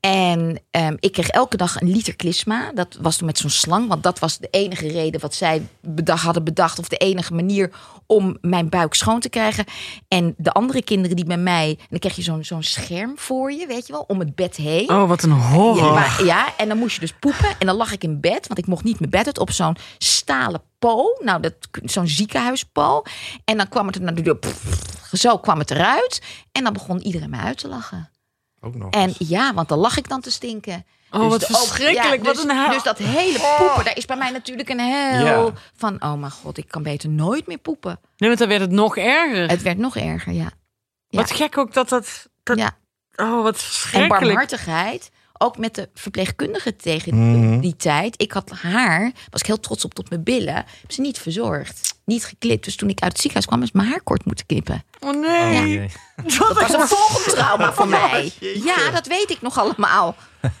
[0.00, 2.72] En ehm, ik kreeg elke dag een liter klisma.
[2.74, 3.88] Dat was toen met zo'n slang.
[3.88, 6.78] Want dat was de enige reden wat zij bedacht, hadden bedacht.
[6.78, 7.70] Of de enige manier
[8.06, 9.64] om mijn buik schoon te krijgen.
[10.08, 11.68] En de andere kinderen die bij mij...
[11.78, 14.04] En dan kreeg je zo'n zo'n scherm voor je, weet je wel.
[14.06, 14.90] Om het bed heen.
[14.90, 15.92] Oh, wat een Ja, horror.
[15.92, 17.48] maar- ja, en dan moest je dus poepen.
[17.58, 19.76] En dan lag ik in bed, want ik mocht niet mijn bed uit op zo'n
[19.98, 21.18] stalen po.
[21.24, 23.02] Nou, dat- zo'n ziekenhuispo.
[23.44, 24.02] En dan kwam het er
[25.12, 26.22] zo kwam het eruit.
[26.52, 28.10] En dan begon iedereen mij uit te lachen.
[28.60, 28.90] Ook nog.
[28.92, 29.16] En eens.
[29.18, 30.86] ja, want dan lag ik dan te stinken.
[31.10, 32.16] Oh, wat de- ook- verschrikkelijk.
[32.16, 32.70] ja, wat dus, een hel.
[32.70, 35.52] Dus dat hele poepen, daar is bij mij natuurlijk een hel Ja.
[35.76, 36.02] van...
[36.02, 38.00] oh mijn god, ik kan beter nooit meer poepen.
[38.16, 39.48] Nee, want dan werd het nog erger.
[39.48, 40.50] Het werd nog erger, ja.
[41.08, 41.18] ja.
[41.18, 42.28] Wat gek ook dat dat...
[42.42, 42.76] dat ja.
[43.16, 44.20] Oh, wat En verschrikkelijk.
[44.20, 47.60] barmhartigheid, ook met de verpleegkundige tegen Mhm.
[47.60, 48.22] die tijd.
[48.22, 50.54] Ik had haar, was ik heel trots op tot mijn billen.
[50.54, 52.64] Heb ze niet verzorgd, niet geklipt.
[52.64, 54.84] Dus toen ik uit het ziekenhuis kwam, is mijn haar kort moeten knippen.
[55.00, 55.90] Oh nee.
[56.16, 58.32] Dat was een volgend trauma voor mij.
[58.64, 60.16] Ja, dat weet ik nog allemaal.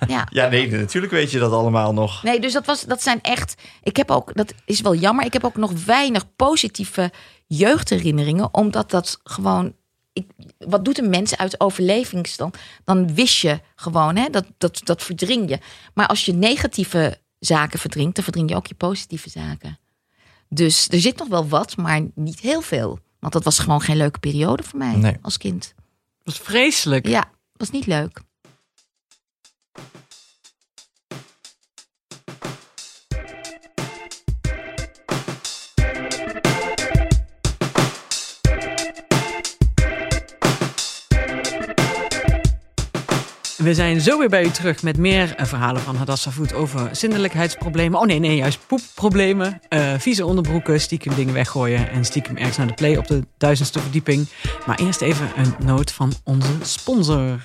[0.08, 0.26] Ja.
[0.30, 2.22] Ja, nee, natuurlijk weet je dat allemaal nog.
[2.22, 3.54] Nee, dus dat, was, dat zijn echt.
[3.82, 5.24] Ik heb ook, dat is wel jammer.
[5.24, 7.12] Ik heb ook nog weinig positieve
[7.46, 9.74] jeugdherinneringen, omdat dat gewoon.
[10.18, 12.56] Ik, wat doet een mens uit overlevingsstand?
[12.84, 15.58] Dan wist je gewoon, hè, dat, dat, dat verdring je.
[15.94, 19.78] Maar als je negatieve zaken verdringt, dan verdring je ook je positieve zaken.
[20.48, 22.98] Dus er zit nog wel wat, maar niet heel veel.
[23.20, 25.16] Want dat was gewoon geen leuke periode voor mij Nee.
[25.22, 25.74] als kind.
[26.22, 27.06] Dat is vreselijk.
[27.08, 28.20] Ja, was niet leuk.
[43.68, 46.88] We zijn zo weer bij u terug met meer eh, verhalen van Hadassa Voet over
[46.92, 48.00] zindelijkheidsproblemen.
[48.00, 49.60] Oh nee, nee, juist poepproblemen.
[49.68, 53.80] eh, vieze onderbroeken, stiekem dingen weggooien en stiekem ergens naar de play op de duizendste
[53.80, 54.28] verdieping.
[54.66, 57.40] Maar eerst even een noot van onze sponsor,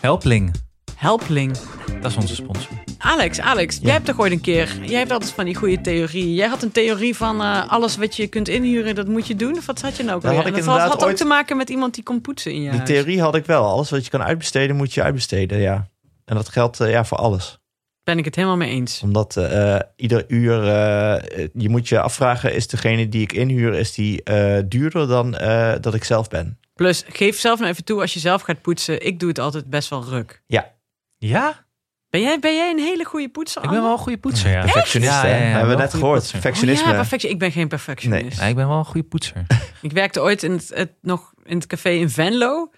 [0.00, 0.54] Helpling,
[0.94, 1.56] Helpling.
[2.00, 2.87] dat is onze sponsor.
[2.98, 6.34] Alex, Alex, jij hebt toch ooit een keer, jij hebt altijd van die goede theorieën.
[6.34, 9.56] Jij had een theorie van eh, alles wat je kunt inhuren, dat moet je doen.
[9.56, 10.38] Of wat had je nou ook alweer?
[10.42, 12.68] dat had, inderdaad had ook ooit- te maken met iemand die kon poetsen in je
[12.70, 12.90] Die huis.
[12.90, 13.64] theorie had ik wel.
[13.64, 15.88] Alles wat je kan uitbesteden, moet je uitbesteden, ja.
[16.24, 17.58] En dat geldt eh, ja, voor alles.
[18.04, 19.00] Ben ik het helemaal mee eens.
[19.02, 23.92] Omdat eh, ieder uur, eh, je moet je afvragen, is degene die ik inhuur, is
[23.94, 26.58] die eh, duurder dan eh, dat ik zelf ben?
[26.74, 29.06] Plus, geef zelf nou even toe als je zelf gaat poetsen.
[29.06, 30.42] Ik doe het altijd best wel ruk.
[30.46, 30.72] Ja,
[31.18, 31.66] Ja,
[32.10, 33.62] Ben jij, ben jij een hele goede poetser?
[33.64, 34.60] ik ben wel een goede poetser, ja.
[34.60, 35.28] perfectionist, Ja, hè?
[35.28, 36.12] ja, ja, hebben we net gehoord.
[36.18, 36.36] poetser.
[36.36, 36.88] Oh Perfectionisme.
[36.88, 37.30] ja, perfectie.
[37.30, 38.40] Ik ben geen perfectionist.
[38.40, 39.46] Nee, ik ben wel een goede poetser.
[39.82, 42.70] Ik werkte ooit in het, het- nog in het café in Venlo.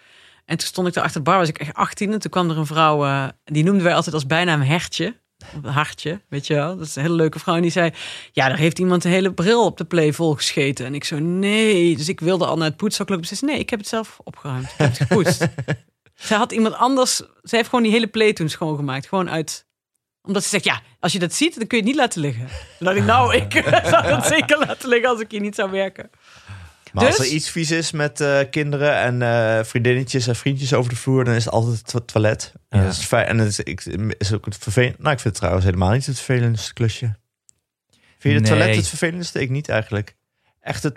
[0.44, 2.12] En toen stond ik daar achter de bar, was ik echt 18.
[2.12, 5.20] En toen kwam er een vrouw, eh, die noemden wij altijd als bijnaam Hertje.
[5.64, 6.76] Of Hartje, weet je wel.
[6.76, 7.54] Dat is een hele leuke vrouw.
[7.56, 7.90] En die zei,
[8.32, 10.86] ja, daar heeft iemand de hele bril op de play volgescheten.
[10.86, 11.96] En ik zo, nee.
[11.96, 13.26] Dus ik wilde al naar het poetshok lopen.
[13.26, 14.64] Ze zei, nee, ik heb het zelf opgeruimd.
[14.64, 15.46] Ik heb het gepoetst.
[16.20, 19.06] Zij had iemand anders, zij heeft gewoon die hele play toen schoongemaakt.
[19.08, 19.66] Gewoon uit,
[20.22, 22.48] omdat ze zegt, ja, als je dat ziet, dan kun je het niet laten liggen.
[22.78, 23.52] Dan ik, nou, ik
[23.90, 26.10] zou het zeker laten liggen als ik hier niet zou werken.
[26.92, 27.26] Maar als Dus?
[27.28, 31.24] er iets vies is met eh, kinderen en eh, vriendinnetjes en vriendjes over de vloer,
[31.24, 32.52] dan is het altijd het to- toilet.
[32.68, 33.26] En dat is fijn.
[33.26, 33.84] En het is, ik,
[34.18, 34.98] is ook het vervelend.
[34.98, 37.18] Nou, ik vind het trouwens helemaal niet het vervelendste klusje.
[38.18, 38.50] Vind je het Nee.
[38.58, 39.40] toilet het vervelendste?
[39.40, 40.16] Ik niet eigenlijk.
[40.60, 40.96] Echt het.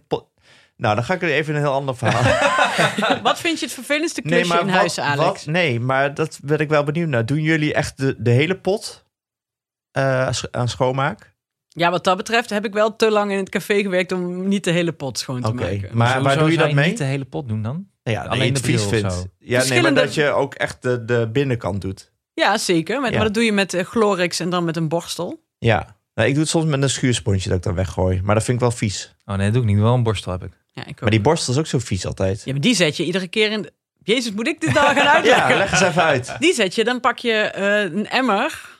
[0.75, 3.21] Nou, dan ga ik er even een heel ander verhaal.
[3.21, 5.23] Wat vind je het vervelendste klusje in wat- huis, Alex?
[5.25, 7.25] wat- nee, maar dat ben ik wel benieuwd naar.
[7.25, 9.05] Doen jullie echt de, de hele pot?
[9.91, 11.35] eh, aan schoonmaak.
[11.67, 14.63] Ja, wat dat betreft heb ik wel te lang in het café gewerkt om niet
[14.63, 15.89] de hele pot schoon te Oké, maken.
[15.97, 16.87] maar waar doe je dat mee?
[16.89, 17.87] niet de hele pot doen dan?
[18.03, 19.13] Ja, alleen de vies vindt.
[19.13, 19.23] zo?
[19.39, 22.11] Ja, nee, maar dat je ook echt de, de binnenkant doet.
[22.33, 23.01] Ja, zeker.
[23.01, 23.15] Met, Ja.
[23.15, 25.43] Maar dat doe je met eh, Glorix en dan met een borstel.
[25.57, 25.97] Ja.
[26.13, 28.21] Nou, ik doe het soms met een schuursponsje dat ik dan weggooi.
[28.21, 29.15] Maar dat vind ik wel vies.
[29.25, 29.79] Oh nee, dat doe ik niet.
[29.79, 30.51] Wel een borstel heb ik.
[30.73, 31.01] Ja, ik.
[31.01, 32.41] Maar die borstel is ook zo vies altijd.
[32.45, 33.61] Ja, maar die zet je iedere keer in...
[33.61, 35.49] de- Jezus, moet ik dit nou gaan uitleggen?
[35.51, 36.35] Ja, leg eens even uit.
[36.39, 38.72] Die zet je, dan pak je eh, een emmer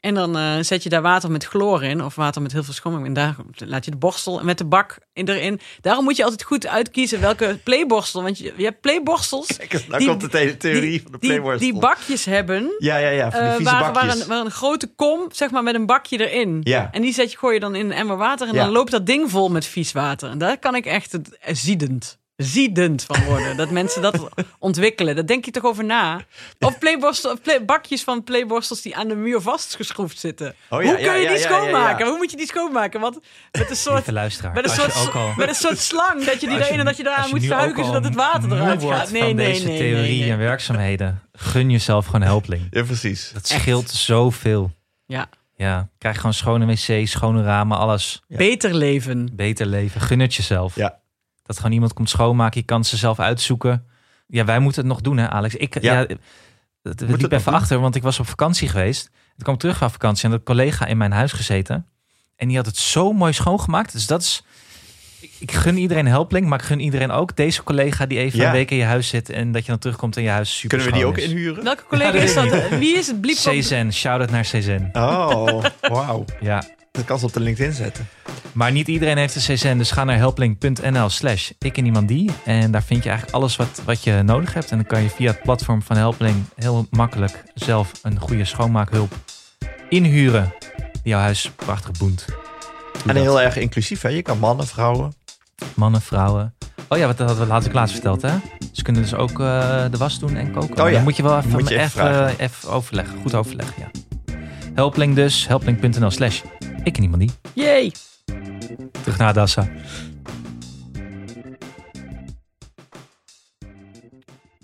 [0.00, 2.74] en dan eh, zet je daar water met chloor in of water met heel veel
[2.74, 3.04] schoonmaak.
[3.06, 5.60] En daar laat je de borstel met de bak in- erin.
[5.80, 8.22] Daarom moet je altijd goed uitkiezen welke playborstel.
[8.22, 11.12] Want je, je hebt playborstels Kijk eens, nou Die- komt de hele theorie die, van
[11.12, 11.70] de die, playborstel.
[11.70, 12.74] die bakjes hebben.
[12.78, 13.30] Ja, ja, ja.
[13.30, 14.20] Van die eh, vieze waar, waar, bakjes.
[14.20, 16.60] een, waar een grote kom, zeg maar, met een bakje erin.
[16.62, 16.88] Ja.
[16.92, 18.64] En die zet je, gooi je dan in een emmer water en Ja.
[18.64, 20.30] dan loopt dat ding vol met vies water.
[20.30, 23.56] En daar kan ik echt het, eh, ziedend, ziedend van worden.
[23.56, 25.14] dat mensen dat ontwikkelen.
[25.14, 26.20] Daar denk je toch over na.
[26.58, 30.54] Of playborstel, of play- bakjes van playborstels die aan de muur vastgeschroefd zitten.
[30.70, 31.38] Oh ja, Hoe ja, kun je ja, die ja, ja, ja.
[31.38, 32.06] schoonmaken?
[32.06, 33.00] Hoe moet je die schoonmaken?
[33.00, 33.18] Want
[33.52, 34.06] met een soort...
[34.06, 34.24] Met
[34.64, 37.30] een, soort, al, met een soort slang dat je die erin en dat je daaraan
[37.30, 39.10] moet zuigen zodat het water eruit wordt gaat.
[39.10, 40.30] Nee, van nee, deze nee, theorie nee, nee.
[40.30, 41.22] en werkzaamheden.
[41.32, 42.66] Gun jezelf gewoon helpling.
[42.70, 43.30] Ja, precies.
[43.34, 44.70] Dat scheelt zoveel.
[45.06, 45.28] Ja.
[45.56, 48.22] Ja, krijg gewoon schone wc's, schone ramen, alles.
[48.28, 48.36] Ja.
[48.36, 49.30] Beter leven.
[49.32, 50.00] Beter leven.
[50.00, 50.74] Gun het jezelf.
[50.74, 50.98] Ja.
[51.48, 52.60] Dat gewoon iemand komt schoonmaken.
[52.60, 53.86] Je kan ze zelf uitzoeken.
[54.26, 55.54] Ja, wij moeten het nog doen, hè, Alex?
[55.54, 55.92] Ik, Ja.
[55.92, 55.98] ja.
[56.06, 56.18] het-
[56.82, 57.60] het liep even doen.
[57.60, 59.10] achter, want ik was op vakantie geweest.
[59.36, 61.86] Ik kwam terug van vakantie en had een collega in mijn huis gezeten.
[62.36, 63.92] En die had het zo mooi schoongemaakt.
[63.92, 64.42] Dus dat is...
[65.20, 68.46] Ik, ik gun iedereen helpling, maar ik gun iedereen ook deze collega die even Ja.
[68.46, 70.68] een week in je huis zit en dat je dan terugkomt en je huis super
[70.78, 71.24] Kunnen we die ook is.
[71.30, 71.64] inhuren?
[71.64, 72.68] Welke collega Ja, dat is dat?
[72.78, 73.20] Wie is het?
[73.20, 74.88] Bliep Cezanne, shout-out naar Cezanne.
[74.92, 76.24] Oh, wauw.
[76.40, 76.64] Ja,
[76.98, 78.08] Dat kan ze op de LinkedIn zetten.
[78.52, 82.30] Maar niet iedereen heeft een CSN, dus ga naar helpling.nl slash ik en iemand die.
[82.44, 84.70] En daar vind je eigenlijk alles wat, wat je nodig hebt.
[84.70, 89.12] En dan kan je via het platform van Helpling heel makkelijk zelf een goede schoonmaakhulp
[89.88, 90.54] inhuren.
[91.02, 92.24] Die jouw huis prachtig boent.
[92.26, 92.36] Doe
[93.06, 93.22] En dat.
[93.22, 94.08] heel erg inclusief, hè?
[94.08, 95.12] Je kan mannen, vrouwen.
[95.74, 96.54] Mannen, vrouwen.
[96.88, 98.32] Oh ja, wat hadden we laatst laatst verteld, hè?
[98.72, 100.82] Ze kunnen dus ook eh, de was doen en koken.
[100.82, 102.38] Oh ja, Dan moet je wel even, moet je even even, vragen.
[102.38, 103.18] even overleggen.
[103.20, 103.90] Goed overleggen, ja.
[104.74, 106.40] Helpling dus, helpling.nl slash
[106.84, 107.30] ik en iemand die.
[107.54, 107.92] Jee.
[109.02, 109.68] Terug naar Dassa.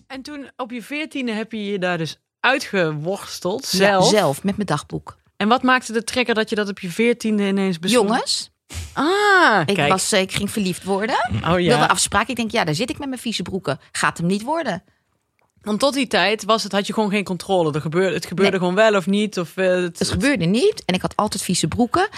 [0.06, 4.08] En toen op je veertiende heb je je daar dus uitgeworsteld, Ja, zelf.
[4.08, 5.16] zelf, met mijn dagboek.
[5.36, 8.02] En wat maakte de trigger dat je dat op je veertiende ineens besloot?
[8.08, 8.52] Jongens,
[8.92, 9.90] Ah, ik, kijk.
[9.90, 11.14] was, eh, ik ging verliefd worden.
[11.30, 11.86] oh Ik wilde ja.
[11.86, 12.28] afspraak.
[12.28, 13.78] Ik denk, ja, daar zit ik met mijn vieze broeken.
[13.92, 14.82] Gaat hem niet worden.
[15.64, 17.72] Want tot die tijd was het, had je gewoon geen controle.
[17.72, 18.60] Er gebeurde, het gebeurde Nee.
[18.60, 19.38] gewoon wel of niet.
[19.38, 20.82] Of, eh, het, Het gebeurde niet.
[20.84, 22.08] En ik had altijd vieze broeken.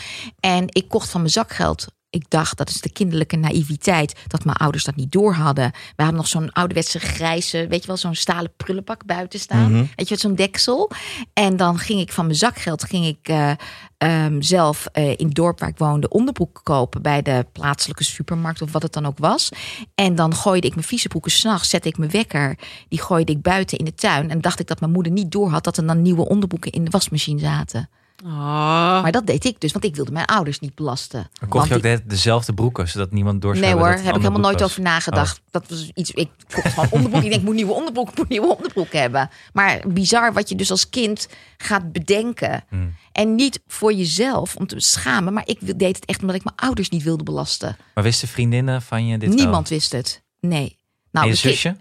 [0.40, 1.86] En ik kocht van mijn zakgeld.
[2.10, 4.14] Ik dacht, dat is de kinderlijke naïviteit.
[4.26, 5.70] Dat mijn ouders dat niet door hadden.
[5.70, 9.72] We hadden nog zo'n ouderwetse grijze, weet je wel, zo'n stalen prullenbak buiten staan.
[9.72, 9.84] Mhm.
[9.94, 10.90] Weet je, met zo'n deksel.
[11.32, 13.50] En dan ging ik van mijn zakgeld, ging ik eh,
[13.98, 17.02] ehm, zelf eh, in het dorp waar ik woonde onderbroeken kopen.
[17.02, 19.48] Bij de plaatselijke supermarkt of wat het dan ook was.
[19.94, 22.58] En dan gooide ik mijn vieze broeken s'nachts, zette ik mijn wekker.
[22.88, 24.30] Die gooide ik buiten in de tuin.
[24.30, 26.84] En dacht ik dat mijn moeder niet door had dat er dan nieuwe onderbroeken in
[26.84, 27.88] de wasmachine zaten.
[28.24, 29.02] Oh.
[29.02, 31.28] Maar dat deed ik dus, want ik wilde mijn ouders niet belasten.
[31.40, 34.40] Dan kocht je ook die- dezelfde broeken, zodat niemand door Nee hoor, heb ik helemaal
[34.40, 35.40] nooit over nagedacht.
[35.50, 36.10] Dat was iets.
[36.10, 37.22] Ik kocht gewoon onderbroek.
[37.22, 39.30] ik denk, ik moet nieuwe onderbroek, ik moet nieuwe onderbroek hebben.
[39.52, 42.64] Maar bizar wat je dus als kind gaat bedenken.
[42.68, 42.94] Hmm.
[43.12, 46.56] En niet voor jezelf om te schamen, maar ik deed het echt omdat ik mijn
[46.56, 47.76] ouders niet wilde belasten.
[47.94, 49.38] Maar wisten vriendinnen van je dit wel?
[49.38, 50.22] Niemand wist het.
[50.40, 50.68] Nee.
[50.68, 51.76] En Nou, je de ki- zusje?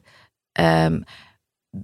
[0.52, 1.02] Ehm,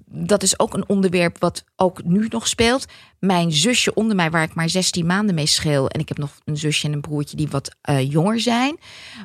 [0.06, 2.86] dat is ook een onderwerp wat ook nu nog speelt.
[3.22, 5.90] Mijn zusje onder mij, waar ik maar 16 maanden mee scheel.
[5.90, 8.78] En ik heb nog een zusje en een broertje die wat eh, jonger zijn.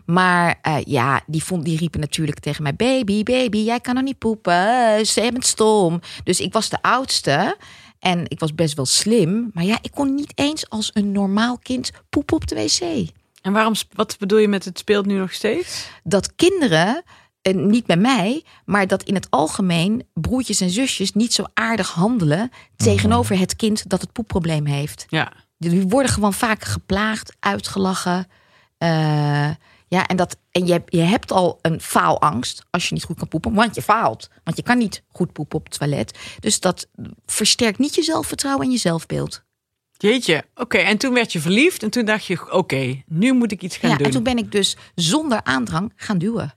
[0.05, 4.05] Maar eh, ja, die, vond, die riepen natuurlijk tegen mij: Baby, baby, jij kan nog
[4.05, 5.07] niet poepen.
[5.07, 6.01] Ze bent stom.
[6.25, 7.57] Dus ik was de oudste.
[7.99, 9.51] En ik was best wel slim.
[9.53, 13.09] Maar ja, ik kon niet eens als een normaal kind poepen op de wc.
[13.43, 15.89] En waarom, wat bedoel je met het speelt nu nog steeds?
[16.03, 17.03] dat kinderen,
[17.47, 21.91] en niet bij mij, maar dat in het algemeen broertjes en zusjes niet zo aardig
[21.91, 25.07] handelen tegenover het kind dat het poepprobleem heeft.
[25.09, 25.33] Ja.
[25.59, 28.27] Die worden gewoon vaak geplaagd, uitgelachen.
[28.79, 28.89] Eh,
[29.89, 33.29] ja, en, dat, en je, je hebt al een faalangst als je niet goed kan
[33.29, 34.31] poepen, want je faalt.
[34.45, 36.19] Want je kan niet goed poepen op het toilet.
[36.41, 36.89] Dus dat
[37.27, 39.45] versterkt niet je zelfvertrouwen en je zelfbeeld.
[39.97, 40.45] Jeetje.
[40.55, 43.77] Oké, en toen werd je verliefd en toen dacht je, oké, nu moet ik iets
[43.77, 44.07] gaan Ja, doen.
[44.07, 46.55] en toen ben ik dus zonder aandrang gaan duwen.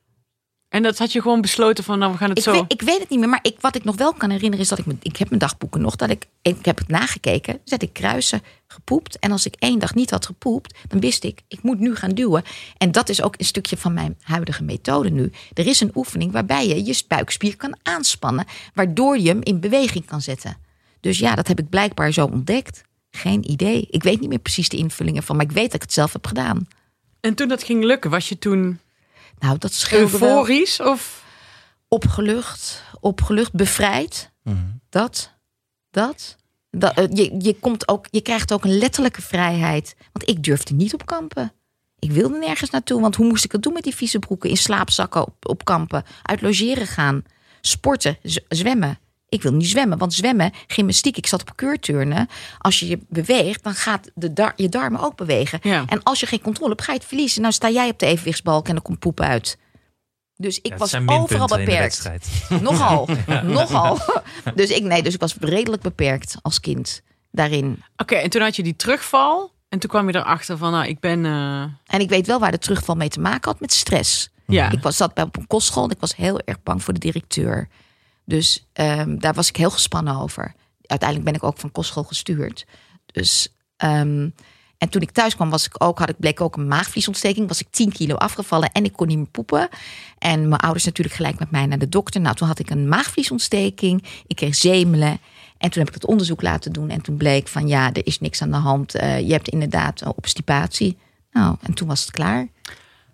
[0.69, 2.51] En dat had je gewoon besloten van, nou, we gaan het Ik zo...
[2.51, 4.69] weet, ik weet het niet meer, maar ik, wat ik nog wel kan herinneren is
[4.69, 7.81] dat ik, me- ik heb mijn dagboeken nog, dat ik, ik heb het nagekeken, zet
[7.81, 9.19] ik kruisen, gepoept.
[9.19, 12.09] En als ik één dag niet had gepoept, dan wist ik, ik moet nu gaan
[12.11, 12.43] duwen.
[12.77, 15.31] En dat is ook een stukje van mijn huidige methode nu.
[15.53, 20.05] Er is een oefening waarbij je je buikspier kan aanspannen, waardoor je hem in beweging
[20.05, 20.57] kan zetten.
[20.99, 22.81] Dus ja, dat heb ik blijkbaar zo ontdekt.
[23.11, 23.87] Geen idee.
[23.91, 26.13] Ik weet niet meer precies de invulling ervan, maar ik weet dat ik het zelf
[26.13, 26.67] heb gedaan.
[27.19, 28.79] En toen dat ging lukken, was je toen
[29.39, 30.29] Nou, dat scheelde wel.
[30.29, 30.79] euforisch?
[30.79, 31.23] Of?
[31.87, 34.31] Opgelucht, opgelucht, bevrijd.
[34.89, 35.33] Dat,
[35.91, 36.35] dat.
[36.69, 39.95] dat eh, je, je, komt ook, je krijgt ook een letterlijke vrijheid.
[40.11, 41.53] Want ik durfde niet op kampen.
[41.99, 44.49] Ik wilde nergens naartoe, want hoe moest ik het doen met die vieze broeken?
[44.49, 47.23] In slaapzakken op, op kampen, uit logeren gaan,
[47.61, 48.99] sporten, zwemmen.
[49.29, 52.27] Ik wil niet zwemmen, want zwemmen, gymnastiek, ik zat op keurturnen.
[52.57, 55.59] Als je je beweegt, dan gaat de dar- je darmen ook bewegen.
[55.61, 55.83] Ja.
[55.87, 57.41] En als je geen controle hebt, ga je het verliezen.
[57.41, 59.57] Nou sta jij op de evenwichtsbalk en dan komt poep uit.
[60.35, 62.03] Dus ik Ja, was overal minpunten in de beperkt.
[62.03, 62.27] wedstrijd.
[62.63, 63.07] Nogal,
[63.43, 63.99] nogal.
[64.55, 67.83] Dus ik, nee, dus ik was redelijk beperkt als kind daarin.
[67.97, 69.51] Oké, en toen had je die terugval.
[69.69, 71.25] En toen kwam je erachter van, nou, ik ben...
[71.25, 74.29] eh, En ik weet wel waar de terugval mee te maken had met stress.
[74.47, 74.71] ja.
[74.71, 76.99] Ik was, zat bij op een kostschool en ik was heel erg bang voor de
[76.99, 77.67] directeur.
[78.29, 80.53] Dus ehm, daar was ik heel gespannen over.
[80.81, 82.65] Uiteindelijk ben ik ook van kostschool gestuurd.
[83.05, 84.29] Dus, ehm,
[84.77, 87.47] en toen ik thuis kwam, was ik ook, had ik, bleek ook een maagvliesontsteking.
[87.47, 89.69] Was ik 10 kilo afgevallen en ik kon niet meer poepen.
[90.17, 92.21] En mijn ouders natuurlijk gelijk met mij naar de dokter.
[92.21, 94.03] Nou, toen had ik een maagvliesontsteking.
[94.27, 95.19] Ik kreeg zemelen.
[95.57, 96.89] En toen heb ik het onderzoek laten doen.
[96.89, 98.95] En toen bleek van ja, er is niks aan de hand.
[98.95, 100.97] Eh, je hebt inderdaad een obstipatie.
[101.31, 102.47] Nou, en toen was het klaar.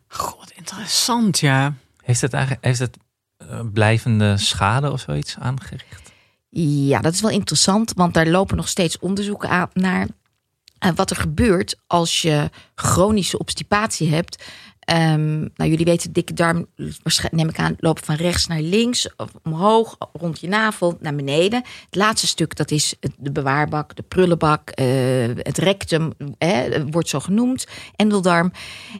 [0.07, 1.73] God, wat interessant, ja.
[2.03, 2.97] Heeft het, eigenlijk, heeft het
[3.73, 6.13] blijvende schade of zoiets aangericht?
[6.59, 10.07] Ja, dat is wel interessant, want daar lopen nog steeds onderzoeken aan naar
[10.77, 14.43] eh, wat er gebeurt als je chronische obstipatie hebt.
[14.85, 16.67] Ehm, nou, jullie weten, dikke darm,
[17.31, 19.09] neem ik aan, loopt van rechts naar links,
[19.43, 21.63] omhoog, rond je navel, naar beneden.
[21.85, 24.85] Het laatste stuk, dat is de bewaarbak, de prullenbak, eh,
[25.37, 26.13] het rectum,
[26.91, 28.51] wordt zo genoemd, endeldarm.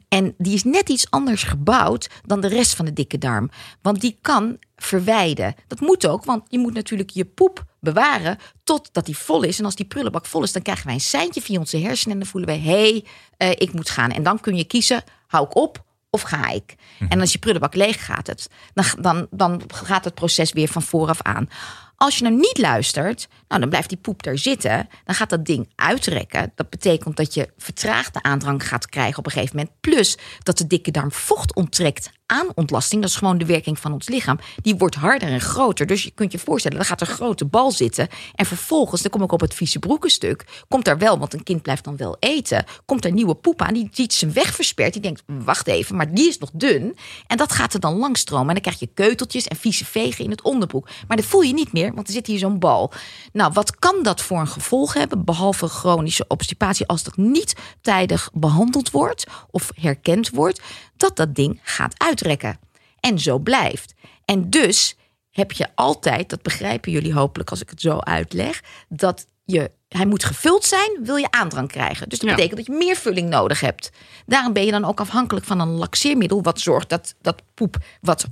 [0.08, 3.50] En die is net iets anders gebouwd dan de rest van de dikke darm.
[3.82, 5.56] Want die kan verwijden.
[5.68, 9.60] Dat moet ook, want je moet natuurlijk je poep bewaren totdat die vol is.
[9.60, 12.14] En als die prullenbak vol is, dan krijgen wij een seintje via onze hersenen.
[12.14, 13.06] En dan voelen wij, hé, hey,
[13.38, 14.12] eh, ik moet gaan.
[14.12, 16.76] En dan kun je kiezen, hou ik op of ga ik?
[17.10, 20.82] En als je prullenbak leeg gaat, het, dan, dan, dan gaat het proces weer van
[20.82, 21.50] vooraf aan.
[21.96, 24.90] Als je nou niet luistert, nou, dan blijft die poep daar zitten.
[25.06, 26.52] Dan gaat dat ding uitrekken.
[26.56, 29.76] Dat betekent dat je vertraagde aandrang gaat krijgen op een gegeven moment.
[29.80, 33.02] Plus dat de dikke darm vocht onttrekt aan ontlasting.
[33.02, 34.40] Dat is gewoon de werking van ons lichaam.
[34.62, 35.86] Die wordt harder en groter.
[35.86, 38.08] Dus je kunt je voorstellen, dan gaat er een grote bal zitten.
[38.36, 40.46] En vervolgens, dan kom ik op het vieze broekenstuk.
[40.68, 42.66] Komt daar wel, want een kind blijft dan wel eten.
[42.86, 43.74] Komt er nieuwe poep aan.
[43.74, 44.94] Die ziet zijn weg versperd.
[44.94, 46.98] Die denkt, wacht even, maar die is nog dun.
[47.28, 48.48] En dat gaat er dan langstromen.
[48.48, 50.90] En dan krijg je keuteltjes en vieze vegen in het onderbroek.
[51.08, 52.92] Maar dat voel je niet meer, want er zit hier zo'n bal.
[53.34, 55.26] Nou, wat kan dat voor een gevolg hebben?
[55.26, 60.62] Behalve chronische obstipatie, als dat niet tijdig behandeld wordt of herkend wordt,
[60.98, 62.60] dat dat ding gaat uitrekken.
[63.00, 63.94] En zo blijft.
[64.26, 64.96] En dus
[65.32, 70.06] heb je altijd, dat begrijpen jullie hopelijk als ik het zo uitleg, dat je, hij
[70.06, 72.10] moet gevuld zijn, wil je aandrang krijgen.
[72.10, 72.36] Dus dat Ja.
[72.36, 73.92] betekent dat je meer vulling nodig hebt.
[74.26, 78.26] Daarom ben je dan ook afhankelijk van een laxeermiddel, wat zorgt dat dat poep wat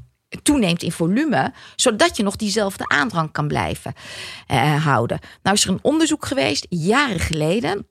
[0.43, 3.93] toeneemt in volume, zodat je nog diezelfde aandrang kan blijven
[4.47, 5.19] eh, houden.
[5.43, 7.87] Nou is er een onderzoek geweest, jaren geleden,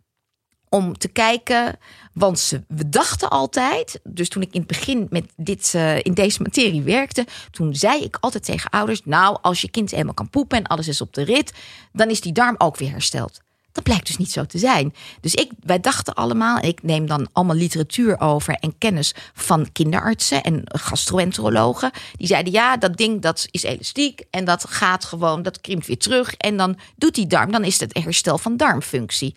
[0.72, 1.78] om te kijken.
[2.12, 6.14] Want ze, we dachten altijd, dus toen ik in het begin met dit, eh, in
[6.14, 10.30] deze materie werkte, toen zei ik altijd tegen ouders: Nou, als je kind helemaal kan
[10.30, 11.52] poepen en alles is op de rit,
[11.92, 13.40] dan is die darm ook weer hersteld.
[13.72, 14.94] Dat blijkt dus niet zo te zijn.
[15.20, 20.42] Dus ik, wij dachten allemaal, ik neem dan allemaal literatuur over en kennis van kinderartsen
[20.42, 21.90] en gastroenterologen.
[22.16, 25.98] Die zeiden: Ja, dat ding dat is elastiek en dat gaat gewoon, dat krimpt weer
[25.98, 26.34] terug.
[26.34, 29.34] En dan doet die darm, dan is het herstel van darmfunctie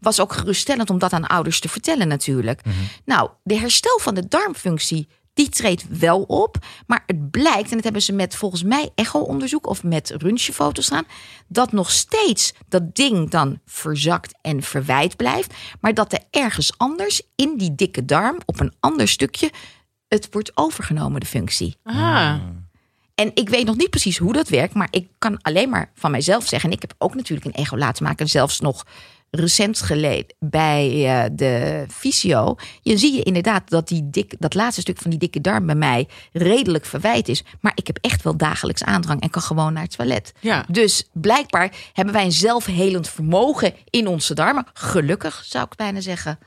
[0.00, 2.60] was ook geruststellend om dat aan ouders te vertellen natuurlijk.
[3.04, 6.56] Nou, de herstel van de darmfunctie, die treedt wel op.
[6.86, 11.06] Maar het blijkt, en dat hebben ze met volgens mij echo-onderzoek of met röntgenfoto's gedaan,
[11.48, 15.54] dat nog steeds dat ding dan verzakt en verwijt blijft.
[15.80, 19.50] Maar dat er ergens anders in die dikke darm, op een ander stukje,
[20.08, 21.76] het wordt overgenomen, de functie.
[21.82, 21.94] Ah,
[23.14, 26.10] En ik weet nog niet precies hoe dat werkt, maar ik kan alleen maar van
[26.10, 26.70] mijzelf zeggen.
[26.70, 28.84] En ik heb ook natuurlijk een echo laten maken, zelfs nog
[29.30, 32.56] recent geleden bij eh, de fysio.
[32.82, 35.74] Je zie je inderdaad dat die dik, dat laatste stuk van die dikke darm bij
[35.74, 37.44] mij redelijk verwijt is.
[37.60, 40.32] Maar ik heb echt wel dagelijks aandrang en kan gewoon naar het toilet.
[40.40, 40.64] ja.
[40.68, 44.66] Dus blijkbaar hebben wij een zelfhelend vermogen in onze darmen.
[44.74, 46.38] Gelukkig zou ik bijna zeggen.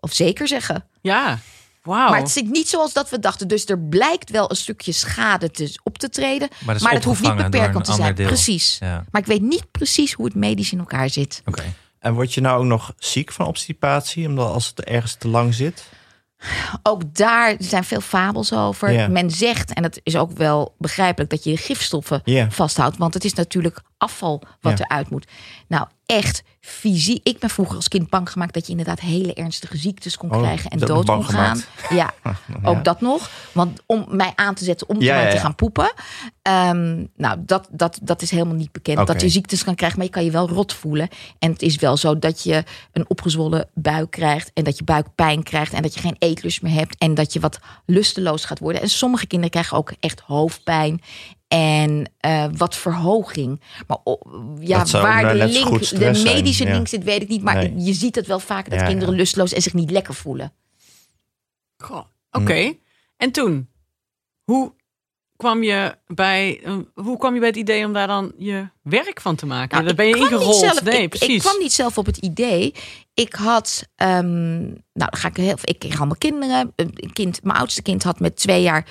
[0.00, 0.84] Of zeker zeggen.
[1.00, 1.38] Ja,
[1.82, 2.10] wauw.
[2.10, 3.48] Maar het zit niet zoals dat we dachten.
[3.48, 6.48] Dus er blijkt wel een stukje schade te, op te treden.
[6.64, 8.14] Maar dat Maar, is dat hoeft niet beperkend te zijn.
[8.14, 8.26] deel.
[8.26, 8.76] Precies.
[8.80, 11.42] Ja, Maar ik weet niet precies hoe het medisch in elkaar zit.
[11.46, 11.62] oké.
[12.00, 15.54] En word je nou ook nog ziek van obstipatie, omdat als het ergens te lang
[15.54, 15.88] zit?
[16.82, 19.10] Ook daar zijn veel fabels over.
[19.10, 22.96] Men zegt, en dat is ook wel begrijpelijk, dat je gifstoffen vasthoudt.
[22.96, 24.84] Want het is natuurlijk afval wat Ja.
[24.84, 25.26] eruit moet.
[25.68, 27.20] Nou, echt fysiek.
[27.26, 30.38] Ik ben vroeger als kind bang gemaakt dat je inderdaad hele ernstige ziektes kon Oh,
[30.38, 31.62] krijgen en dood kon gaan.
[31.90, 32.14] Ja,
[32.62, 33.30] ook dat nog.
[33.52, 35.92] Want om mij aan te zetten om Ja, te gaan poepen.
[36.42, 39.06] ehm, nou, dat, dat, dat is helemaal niet bekend.
[39.06, 41.08] Dat je ziektes kan krijgen, maar je kan je wel rot voelen.
[41.38, 44.50] En het is wel zo dat je een opgezwollen buik krijgt.
[44.54, 45.72] En dat je buikpijn krijgt.
[45.72, 46.98] En dat je geen eetlust meer hebt.
[46.98, 48.82] En dat je wat lusteloos gaat worden.
[48.82, 51.00] En sommige kinderen krijgen ook echt hoofdpijn.
[51.48, 53.60] En eh, wat verhoging.
[53.86, 54.22] Maar oh,
[54.60, 57.42] ja, Dat waar nou de, link, de zijn, medische link zit, weet ik niet.
[57.42, 57.72] Maar Nee.
[57.76, 59.18] je ziet het wel vaker dat Ja, kinderen ja.
[59.20, 60.52] lusteloos en zich niet lekker voelen.
[61.76, 62.72] Goh, Oké.
[63.16, 63.68] En toen?
[64.44, 64.72] Hoe
[65.36, 69.20] kwam, je bij, eh, hoe kwam je bij het idee om daar dan je werk
[69.20, 69.70] van te maken?
[69.74, 70.56] Nou, daar ben je ingerold.
[70.56, 71.34] zelf- nee, ik, precies.
[71.34, 72.74] Ik kwam niet zelf op het idee.
[73.14, 76.72] Ik had, ehm, nou, dan ga ik heel, ik kreeg allemaal kinderen.
[76.76, 78.86] Een kind, mijn oudste kind had met twee jaar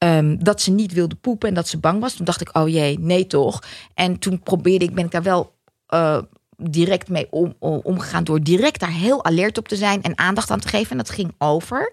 [0.00, 2.14] ehm, dat ze niet wilde poepen en dat ze bang was.
[2.14, 3.62] Toen dacht ik, oh jee, nee toch.
[3.94, 5.52] En toen probeerde ik, ben ik daar wel
[5.86, 6.18] eh,
[6.56, 10.50] direct mee om, om- omgegaan door direct daar heel alert op te zijn en aandacht
[10.50, 10.90] aan te geven.
[10.90, 11.92] En dat ging over.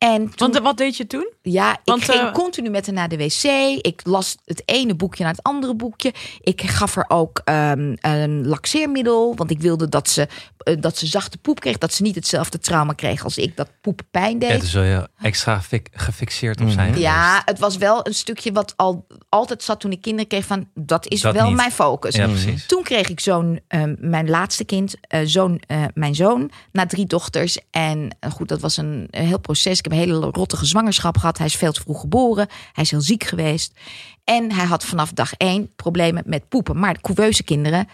[0.00, 1.32] En toen, Want eh, wat deed je toen?
[1.42, 3.42] ja, ik Want, ging eh, continu met haar naar de wc.
[3.82, 6.12] Ik las het ene boekje naar het andere boekje.
[6.40, 9.34] Ik gaf haar ook ehm, een laxeermiddel.
[9.36, 11.78] Want ik wilde dat ze, eh, dat ze zachte poep kreeg.
[11.78, 14.50] Dat ze niet hetzelfde trauma kreeg als ik, dat poep pijn deed.
[14.50, 16.74] Ja, dus wil je extra fi- gefixeerd op Mhm.
[16.74, 16.98] zijn.
[16.98, 20.68] Ja, het was wel een stukje wat al altijd zat toen ik kinderen kreeg van
[20.74, 21.56] dat is Dat wel niet.
[21.56, 22.14] mijn focus.
[22.14, 22.66] Ja, precies.
[22.66, 27.06] Toen kreeg ik zo'n, ehm, mijn laatste kind, eh, zoon, eh, mijn zoon, na drie
[27.06, 27.58] dochters.
[27.70, 29.78] En goed, dat was een, een heel proces.
[29.78, 31.38] Ik heb een hele rottige zwangerschap gehad.
[31.38, 32.46] Hij is veel te vroeg geboren.
[32.72, 33.78] Hij is heel ziek geweest.
[34.24, 36.78] En hij had vanaf dag één problemen met poepen.
[36.78, 37.88] Maar de couveuse kinderen,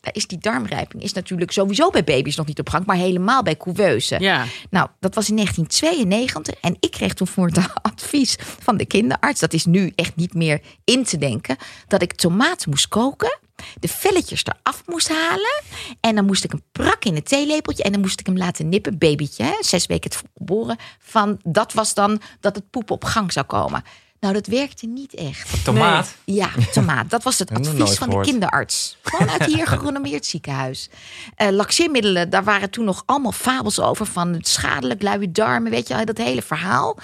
[0.00, 3.42] daar is die darmrijping is natuurlijk sowieso bij baby's nog niet op gang, maar helemaal
[3.42, 4.16] bij couveuse.
[4.20, 4.44] Ja.
[4.70, 7.58] Nou, dat was in 1992 en ik kreeg toen voor het
[7.92, 12.12] advies van de kinderarts, dat is nu echt niet meer in te denken, dat ik
[12.12, 13.38] tomaten moest koken,
[13.80, 15.62] de velletjes eraf moest halen
[16.00, 18.68] en dan moest ik hem prak in het theelepeltje en dan moest ik hem laten
[18.68, 23.04] nippen, babytje, hè, zes weken het geboren, van dat was dan dat het poep op
[23.04, 23.84] gang zou komen.
[24.22, 25.64] Nou, dat werkte niet echt.
[25.64, 26.14] Tomaat.
[26.24, 27.10] Ja, tomaat.
[27.10, 28.96] Dat was het advies van de kinderarts.
[29.02, 30.90] Gewoon uit hier gerenommeerd ziekenhuis.
[31.34, 35.88] Eh laxeermiddelen, daar waren toen nog allemaal fabels over van het schadelijk, luie darmen, weet
[35.88, 36.98] je, dat hele verhaal.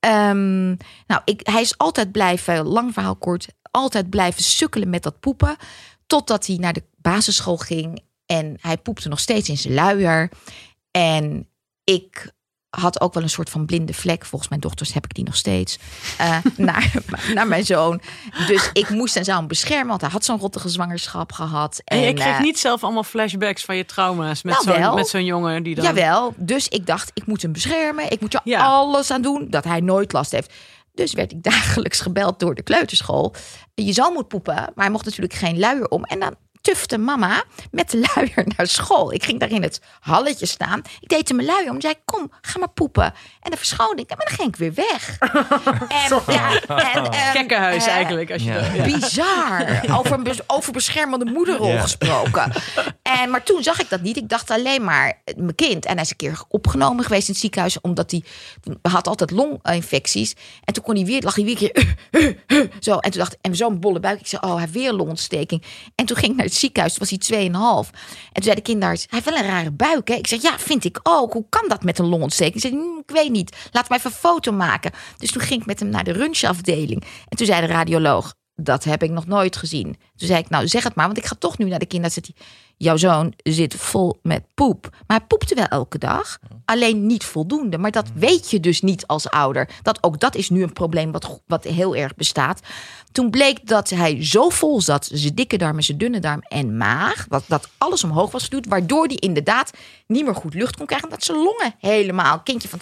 [0.00, 0.66] Ehm,
[1.06, 5.56] nou, ik, hij is altijd blijven, lang verhaal kort, altijd blijven sukkelen met dat poepen.
[6.12, 10.30] Totdat hij naar de basisschool ging en hij poepte nog steeds in zijn luier.
[10.90, 11.48] En
[11.84, 12.32] ik
[12.70, 14.24] had ook wel een soort van blinde vlek.
[14.24, 15.78] Volgens mijn dochters heb ik die nog steeds.
[16.18, 16.92] eh, naar,
[17.34, 18.00] naar mijn zoon.
[18.46, 19.88] Dus ik moest en zou hem beschermen.
[19.88, 21.80] Want hij had zo'n rottige zwangerschap gehad.
[21.84, 24.94] En je En, kreeg eh, niet zelf allemaal flashbacks van je trauma's met Nou, zo'n
[24.94, 25.84] met zo'n jongen die dan...
[25.84, 28.10] Jawel, dus ik dacht, ik moet hem beschermen.
[28.10, 28.64] Ik moet er Ja.
[28.64, 30.52] alles aan doen dat hij nooit last heeft.
[30.92, 33.34] Dus werd ik dagelijks gebeld door de kleuterschool.
[33.74, 36.04] Je zoon moet poepen, maar hij mocht natuurlijk geen luier om.
[36.04, 39.12] En dan tufte mama met de luier naar school.
[39.12, 40.82] Ik ging daar in het halletje staan.
[41.00, 41.80] Ik deed hem mijn luier om.
[41.80, 43.04] zei, kom, ga maar poepen.
[43.04, 44.08] En dan verschoon ik.
[44.08, 45.18] Maar dan ging ik weer weg.
[46.02, 48.30] en, ja, en, ehm, Gekkenhuis eh, eigenlijk.
[48.32, 48.60] Als je Ja.
[48.60, 48.84] dat- ja.
[48.98, 49.96] Bizar.
[49.98, 51.80] Over, over beschermende moederrol Ja.
[51.80, 52.52] gesproken.
[53.02, 54.16] En, maar toen zag ik dat niet.
[54.16, 55.84] Ik dacht alleen maar eh, mijn kind.
[55.86, 57.80] En hij is een keer opgenomen geweest in het ziekenhuis.
[57.80, 58.22] Omdat hij
[58.92, 60.34] had altijd longinfecties.
[60.64, 61.96] En toen kon hij weer, lag hij weer een keer.
[62.10, 62.96] eh, eh, eh, zo.
[62.98, 64.20] En toen dacht ik, en zo'n bolle buik.
[64.20, 65.62] Ik zei, oh, hij heeft weer longontsteking.
[65.94, 66.98] En toen ging ik naar het ziekenhuis.
[66.98, 67.50] Was hij 2,5.
[67.52, 70.08] En toen zei de kinderarts, hij heeft wel een rare buik.
[70.08, 70.14] Hè?
[70.14, 71.32] Ik zeg, ja, vind ik ook.
[71.32, 72.54] Hoe kan dat met een longontsteking?
[72.54, 73.56] Ik zei, "Hm, ik weet niet.
[73.70, 74.92] Laat me even een foto maken.
[75.16, 77.04] Dus toen ging ik met hem naar de lunchafdeling.
[77.28, 79.96] En toen zei de radioloog, dat heb ik nog nooit gezien.
[80.16, 82.30] Toen zei ik, nou zeg het maar, want ik ga toch nu naar de kinderarts.
[82.82, 84.88] Jouw zoon zit vol met poep.
[85.06, 86.38] Maar hij poepte wel elke dag.
[86.64, 87.78] Alleen niet voldoende.
[87.78, 89.68] Maar dat weet je dus niet als ouder.
[89.82, 92.60] Dat ook dat is nu een probleem wat, wat heel erg bestaat.
[93.12, 97.26] Toen bleek dat hij zo vol zat, zijn dikke darm, zijn dunne darm en maag,
[97.28, 99.70] wat, dat alles omhoog was geduwd, waardoor hij inderdaad
[100.06, 102.78] niet meer goed lucht kon krijgen, omdat zijn longen helemaal, kindje van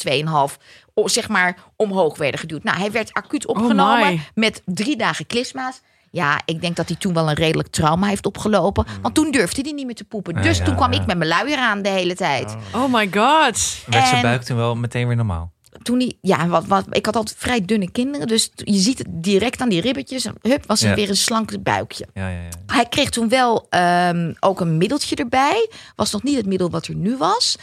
[0.51, 0.57] 2,5,
[0.95, 2.63] o- zeg maar, omhoog werden geduwd.
[2.63, 4.21] Nou, hij werd acuut opgenomen my.
[4.35, 5.81] met drie dagen klisma's.
[6.11, 8.87] Ja, ik denk dat hij toen wel een redelijk trauma heeft opgelopen.
[9.03, 10.35] Want toen durfde hij niet meer te poepen.
[10.35, 11.01] Ja, Dus ja, toen kwam ja.
[11.01, 12.57] ik met mijn luier aan de hele tijd.
[12.75, 13.77] Oh my god.
[13.87, 15.53] Werd zijn buik toen wel meteen weer normaal?
[15.83, 18.27] Toen hij, ja, wat, wat, ik had altijd vrij dunne kinderen.
[18.27, 20.27] Dus je ziet het direct aan die ribbetjes.
[20.43, 20.95] Hup, was er Ja.
[20.95, 22.07] weer een slank buikje.
[22.15, 22.49] Ja, ja, ja.
[22.67, 25.71] Hij kreeg toen wel ehm, ook een middeltje erbij.
[25.97, 27.57] Was nog niet het middel wat er nu was.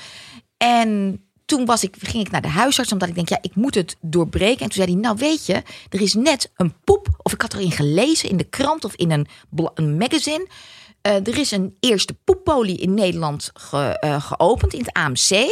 [0.58, 3.76] En toen was ik, ging ik naar de huisarts, omdat ik denk, ja, ik moet
[3.76, 4.60] het doorbreken.
[4.60, 7.54] En toen zei hij, nou weet je, er is net een poep, of ik had
[7.54, 9.28] erin gelezen in de krant of in een,
[9.74, 10.48] een magazine.
[11.08, 15.48] Eh, er is een eerste poeppolie in Nederland ge- eh, geopend in het AMC.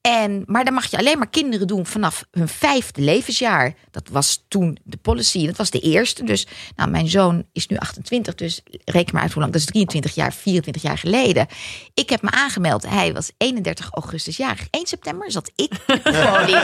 [0.00, 3.74] En, maar dan mag je alleen maar kinderen doen vanaf hun vijfde levensjaar.
[3.90, 5.46] Dat was toen de policy.
[5.46, 6.24] Dat was de eerste.
[6.24, 8.34] Dus nou, mijn zoon is nu 28.
[8.34, 9.52] Dus reken maar uit hoe lang.
[9.52, 11.46] Dat is 23 jaar, 24 jaar geleden.
[11.94, 12.88] Ik heb me aangemeld.
[12.88, 14.66] Hij was 31 augustus jarig.
[14.70, 16.60] 1 september zat ik het podium.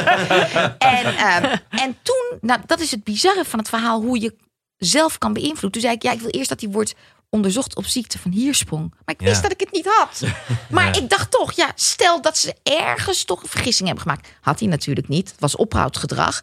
[0.98, 4.00] en, ehm, en toen, nou, dat is het bizarre van het verhaal.
[4.02, 4.34] Hoe je
[4.76, 5.70] zelf kan beïnvloeden.
[5.72, 6.94] Toen zei ik, ja, ik wil eerst dat hij wordt
[7.37, 8.91] onderzocht op ziekte van hiersprong.
[9.05, 9.43] Maar ik wist Ja.
[9.43, 10.22] dat ik het niet had.
[10.70, 14.28] Maar ik dacht toch, ja, stel dat ze ergens toch een vergissing hebben gemaakt.
[14.41, 15.30] Had hij natuurlijk niet.
[15.30, 16.43] Het was ophoudgedrag.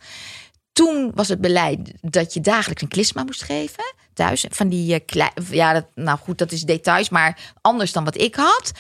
[0.74, 3.94] Toen was het beleid dat je dagelijks een klisma moest geven.
[4.14, 4.46] Thuis.
[4.50, 7.10] Van die uh, klei- Ja, dat, nou goed, dat is details.
[7.10, 8.72] Maar anders dan wat ik had.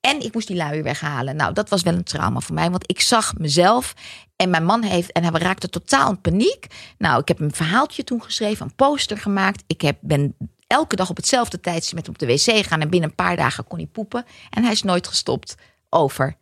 [0.00, 1.36] En ik moest die luier weghalen.
[1.36, 2.70] Nou, dat was wel een trauma voor mij.
[2.70, 3.94] Want ik zag mezelf.
[4.36, 5.12] En mijn man heeft.
[5.12, 6.66] En hij raakte totaal in paniek.
[6.98, 8.66] Nou, ik heb een verhaaltje toen geschreven.
[8.66, 9.62] Een poster gemaakt.
[9.66, 10.36] Ik heb, ben
[10.72, 12.80] elke dag op hetzelfde tijdstip met hem op de wc gegaan.
[12.80, 14.26] En binnen een paar dagen kon hij poepen.
[14.50, 15.54] En hij is nooit gestopt.
[15.88, 16.36] Over.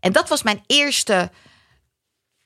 [0.00, 1.30] En dat was mijn eerste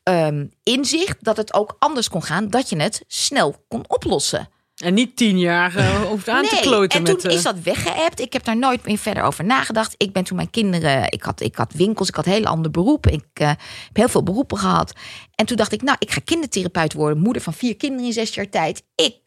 [0.03, 1.25] ehm, inzicht.
[1.25, 2.49] Dat het ook anders kon gaan.
[2.49, 4.49] Dat je het snel kon oplossen.
[4.81, 7.25] En niet tien jaar eh, hoeft aan te kloten en toen met...
[7.25, 8.21] eh, is dat weggeëpt.
[8.21, 9.95] Ik heb daar nooit meer verder over nagedacht.
[9.97, 11.05] Ik ben toen mijn kinderen...
[11.13, 13.13] Ik had, ik had winkels, ik had heel ander beroepen.
[13.13, 14.93] Ik eh, heb heel veel beroepen gehad.
[15.35, 17.19] En toen dacht ik, nou, ik ga kindertherapeut worden.
[17.23, 18.83] Moeder van vier kinderen in zes jaar tijd.
[18.95, 19.21] Ik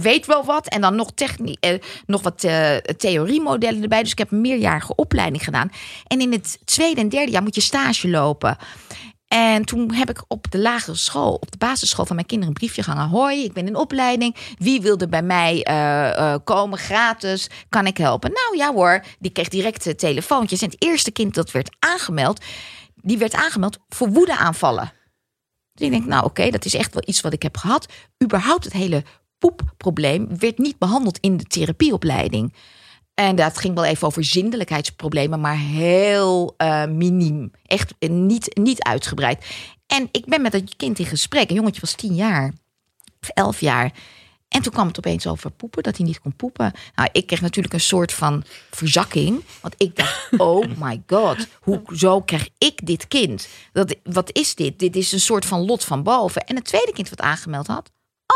[0.00, 0.68] weet wel wat.
[0.68, 2.46] En dan nog, techni- eh, nog wat
[2.96, 4.02] theoriemodellen erbij.
[4.02, 5.70] Dus ik heb een meerjarige opleiding gedaan.
[6.06, 8.56] En in het tweede en derde jaar moet je stage lopen.
[9.32, 12.60] En toen heb ik op de lagere school, op de basisschool van mijn kinderen, een
[12.60, 13.08] briefje gehangen.
[13.08, 14.36] Hoi, ik ben in opleiding.
[14.58, 17.50] Wie wilde bij mij eh, eh, komen gratis?
[17.68, 18.32] Kan ik helpen?
[18.32, 20.62] Nou ja hoor, die kreeg direct eh, telefoontjes.
[20.62, 22.44] En het eerste kind dat werd aangemeld,
[22.94, 24.92] die werd aangemeld voor woedeaanvallen.
[25.72, 27.86] Dus ik denk, nou oké, dat is echt wel iets wat ik heb gehad.
[28.22, 29.04] Überhaupt het hele
[29.38, 32.52] poepprobleem werd niet behandeld in de therapieopleiding.
[33.14, 37.50] En dat ging wel even over zindelijkheidsproblemen, maar heel eh miniem.
[37.66, 39.46] Echt eh, niet, niet uitgebreid.
[39.86, 41.48] En ik ben met dat kind in gesprek.
[41.48, 42.52] Een jongetje was tien jaar,
[43.20, 43.92] of elf jaar.
[44.48, 46.72] En toen kwam het opeens over poepen, dat hij niet kon poepen.
[46.94, 49.44] Nou, ik kreeg natuurlijk een soort van verzakking.
[49.60, 53.48] Want ik dacht, oh my god, hoezo krijg ik dit kind?
[53.72, 54.78] Dat, wat is dit?
[54.78, 56.46] Dit is een soort van lot van boven.
[56.46, 57.90] En het tweede kind wat aangemeld had,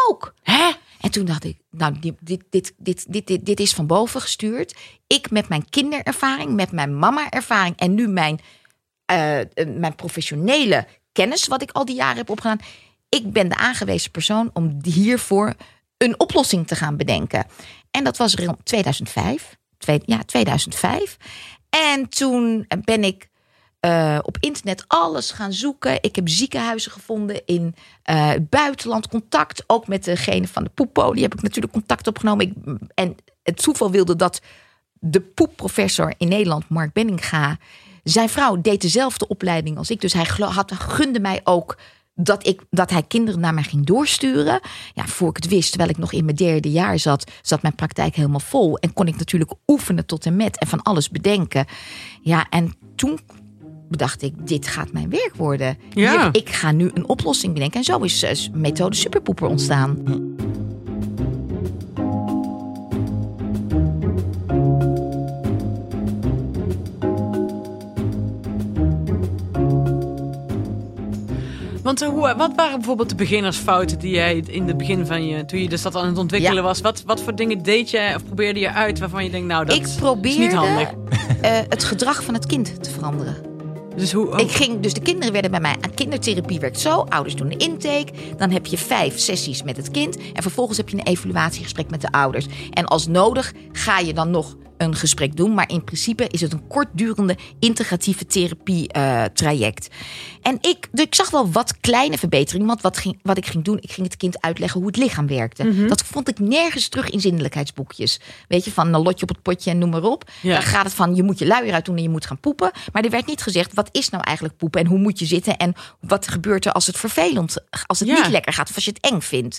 [0.09, 0.35] ook.
[0.43, 0.70] Hè?
[1.01, 4.76] En toen dacht ik, nou, dit, dit, dit, dit, dit, dit, is van boven gestuurd.
[5.07, 8.40] Ik met mijn kinderervaring, met mijn mama-ervaring en nu mijn,
[9.05, 12.61] eh, eh, mijn professionele kennis, wat ik al die jaren heb opgedaan.
[13.09, 15.55] Ik ben de aangewezen persoon om hiervoor
[15.97, 17.47] een oplossing te gaan bedenken.
[17.90, 19.57] En dat was rond 2005.
[19.78, 21.16] Twee, ja, 2005.
[21.70, 23.28] En toen ben ik
[23.87, 25.99] eh, op internet alles gaan zoeken.
[26.03, 29.09] Ik heb ziekenhuizen gevonden in eh, het buitenland.
[29.09, 32.47] Contact ook met degene van de poeppolie heb ik natuurlijk contact opgenomen.
[32.47, 32.53] Ik,
[32.95, 34.41] en het toeval wilde dat
[34.93, 37.59] de poepprofessor in Nederland, Mark Benninga...
[38.03, 40.01] zijn vrouw deed dezelfde opleiding als ik.
[40.01, 41.78] Dus hij had, gunde mij ook
[42.14, 44.61] dat, ik, dat hij kinderen naar mij ging doorsturen.
[44.95, 47.30] Ja, voor ik het wist, terwijl ik nog in mijn derde jaar zat...
[47.43, 48.78] zat mijn praktijk helemaal vol.
[48.78, 51.66] En kon ik natuurlijk oefenen tot en met en van alles bedenken.
[52.22, 53.18] Ja, en toen
[53.89, 55.78] bedacht ik, dit gaat mijn werk worden.
[55.91, 56.11] Ja.
[56.32, 57.78] Hier- ik ga nu een oplossing bedenken.
[57.78, 59.99] En zo is eh, methode Superpoeper ontstaan.
[71.82, 75.45] Want eh, hoe, wat waren bijvoorbeeld de beginnersfouten die jij in het begin van je,
[75.45, 76.62] toen je dus dat aan het ontwikkelen Ja.
[76.62, 79.64] was, wat, wat voor dingen deed je of probeerde je uit waarvan je denkt, nou
[79.64, 80.93] dat ik is probeerde niet handig.
[81.41, 83.37] eh, het gedrag van het kind te veranderen.
[83.97, 87.07] Dus hoe, Ik ging, dus de kinderen werden bij mij aan kindertherapie werkt zo.
[87.09, 88.12] Ouders doen een intake.
[88.36, 90.16] Dan heb je vijf sessies met het kind.
[90.32, 92.47] En vervolgens heb je een evaluatiegesprek met de ouders.
[92.70, 95.55] En als nodig ga je dan nog een gesprek doen.
[95.55, 99.89] Maar in principe is het een kortdurende integratieve therapie eh, traject.
[100.43, 102.66] En ik, dus ik zag wel wat kleine verbeteringen.
[102.66, 105.27] Want wat, ging, wat ik ging doen, ik ging het kind uitleggen hoe het lichaam
[105.27, 105.87] werkte.
[105.87, 108.20] Dat vond ik nergens terug in zindelijkheidsboekjes.
[108.49, 110.31] Weet je, van een lotje op het potje en noem maar op.
[110.43, 110.53] Ja.
[110.53, 112.70] Daar gaat het van, je moet je luier uit doen en je moet gaan poepen.
[112.93, 114.81] Maar er werd niet gezegd, wat is nou eigenlijk poepen?
[114.81, 115.57] En hoe moet je zitten?
[115.57, 117.57] En wat gebeurt er als het vervelend,
[117.87, 118.14] als het Ja.
[118.22, 118.68] niet lekker gaat?
[118.68, 119.59] Of als je het eng vindt?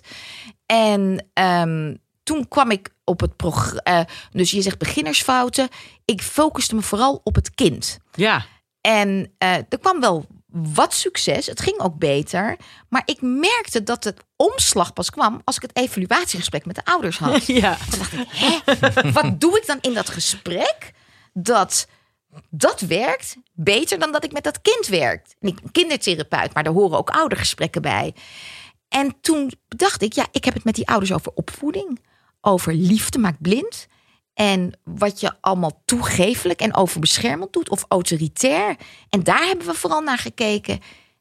[0.65, 1.95] En ehm,
[2.27, 4.07] toen kwam ik op het programma.
[4.31, 5.67] dus je zegt beginnersfouten.
[6.05, 7.97] Ik focuste me vooral op het kind.
[8.15, 8.45] ja.
[8.81, 11.45] En eh, er kwam wel wat succes.
[11.45, 12.57] Het ging ook beter.
[12.89, 17.17] Maar ik merkte dat het omslag pas kwam als ik het evaluatiegesprek met de ouders
[17.17, 17.45] had.
[17.61, 17.77] ja.
[17.89, 19.11] Toen dacht ik, hè?
[19.11, 20.91] Wat doe ik dan in dat gesprek?
[21.33, 21.87] Dat
[22.49, 25.25] dat werkt beter dan dat ik met dat kind werk.
[25.39, 28.13] En Ik ben kindertherapeut, maar daar horen ook oudergesprekken bij.
[28.87, 31.99] En toen dacht ik, ja, ik heb het met die ouders over opvoeding.
[32.47, 33.87] Over liefde maakt blind.
[34.33, 38.75] En wat je allemaal toegefelijk en overbeschermend doet of autoritair.
[39.09, 40.73] En daar hebben we vooral naar gekeken.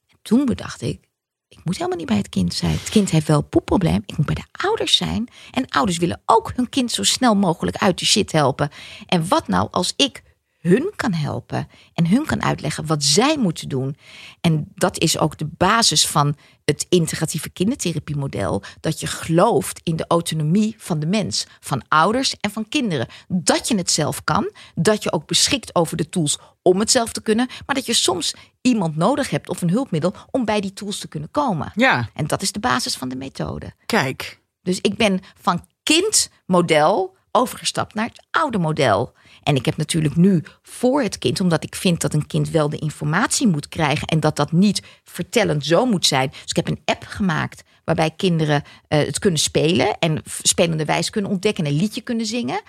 [0.08, 1.08] En toen bedacht ik,
[1.48, 2.72] ik moet helemaal niet bij het kind zijn.
[2.72, 4.02] Het kind heeft wel een poepprobleem.
[4.06, 5.28] Ik moet bij de ouders zijn.
[5.50, 8.70] En ouders willen ook hun kind zo snel mogelijk uit de shit helpen.
[9.06, 10.22] En wat nou als ik
[10.66, 13.96] hun kan helpen en hun kan uitleggen wat zij moeten doen.
[14.40, 18.62] En dat is ook de basis van het integratieve kindertherapiemodel.
[18.80, 23.06] Dat je gelooft in de autonomie van de mens, van ouders en van kinderen.
[23.28, 27.12] Dat je het zelf kan, dat je ook beschikt over de tools om het zelf
[27.12, 30.72] te kunnen, maar dat je soms iemand nodig hebt of een hulpmiddel om bij die
[30.72, 31.72] tools te kunnen komen.
[31.74, 33.72] Ja, En dat is de basis van de methode.
[33.86, 34.40] kijk.
[34.62, 39.12] Dus ik ben van kindmodel overgestapt naar het oude model.
[39.46, 42.68] En ik heb natuurlijk nu voor het kind, omdat ik vind dat een kind wel
[42.68, 46.28] de informatie moet krijgen en dat dat niet vertellend zo moet zijn.
[46.28, 51.10] Dus ik heb een app gemaakt waarbij kinderen eh, het kunnen spelen en spelende wijze
[51.10, 52.60] kunnen ontdekken en een liedje kunnen zingen.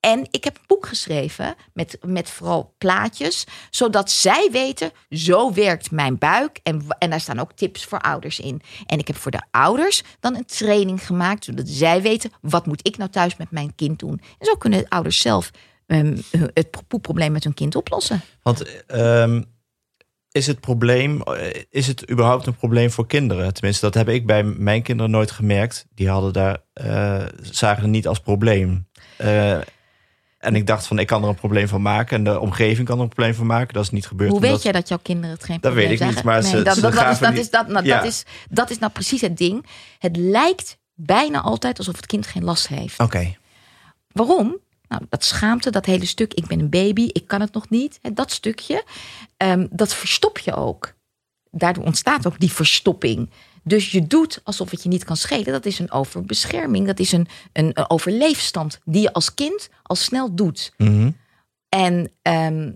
[0.00, 5.90] En ik heb een boek geschreven met, met vooral plaatjes, zodat zij weten, zo werkt
[5.90, 6.60] mijn buik.
[6.62, 8.62] En, en daar staan ook tips voor ouders in.
[8.86, 12.86] En ik heb voor de ouders dan een training gemaakt, zodat zij weten, wat moet
[12.86, 14.20] ik nou thuis met mijn kind doen.
[14.38, 15.50] En zo kunnen de ouders zelf
[15.86, 16.16] ehm,
[16.54, 18.20] het poepprobleem met hun kind oplossen.
[18.42, 19.42] Want ehm,
[20.30, 23.54] is het probleem, eh, is het überhaupt een probleem voor kinderen?
[23.54, 25.86] Tenminste, dat heb ik bij mijn kinderen nooit gemerkt.
[25.94, 28.88] Die hadden daar, eh, zagen het niet als probleem.
[29.16, 29.58] Eh,
[30.38, 32.16] en ik dacht van, ik kan er een probleem van maken.
[32.16, 33.74] En de omgeving kan er een probleem van maken.
[33.74, 34.30] Dat is niet gebeurd.
[34.30, 36.62] Hoe weet jij dat jouw kinderen het geen Dat probleem weet ik niet, maar ze-
[36.62, 39.66] dat, dat, dat, is, dat, dat, nou, dat, dat is nou precies het ding.
[39.98, 42.98] Het lijkt bijna altijd alsof het kind geen last heeft.
[43.00, 43.36] Oké,
[44.12, 44.58] Waarom?
[44.88, 47.98] Nou, dat schaamte, dat hele stuk, ik ben een baby, ik kan het nog niet.
[48.12, 48.84] Dat stukje,
[49.36, 50.94] ehm, dat verstop je ook.
[51.50, 53.30] Daardoor ontstaat ook die verstopping.
[53.62, 55.44] Dus je doet alsof het je niet kan schelen.
[55.52, 59.96] Dat is een overbescherming, dat is een, een, een overleefstand die je als kind al
[59.96, 60.72] snel doet.
[60.76, 61.10] Mhm.
[61.68, 62.72] En ehm,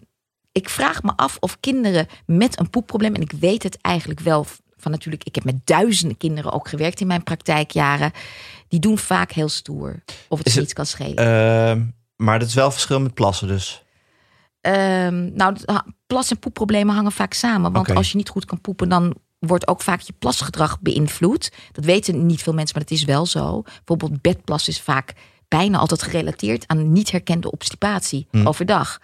[0.52, 4.46] ik vraag me af of kinderen met een poepprobleem, en ik weet het eigenlijk wel
[4.76, 8.12] van natuurlijk, ik heb met duizenden kinderen ook gewerkt in mijn praktijkjaren,
[8.68, 11.16] die doen vaak heel stoer of het Is ze het- niet kan schelen.
[11.16, 11.82] Ehm,
[12.20, 13.82] maar dat is wel verschil met plassen dus.
[14.60, 15.56] Ehm, nou,
[16.06, 17.72] plas- en poepproblemen hangen vaak samen.
[17.72, 21.52] Want als je niet goed kan poepen, dan wordt ook vaak je plasgedrag beïnvloed.
[21.72, 23.62] Dat weten niet veel mensen, maar het is wel zo.
[23.62, 25.12] Bijvoorbeeld bedplas is vaak
[25.48, 28.46] bijna altijd gerelateerd aan niet herkende obstipatie Hm.
[28.46, 29.00] overdag.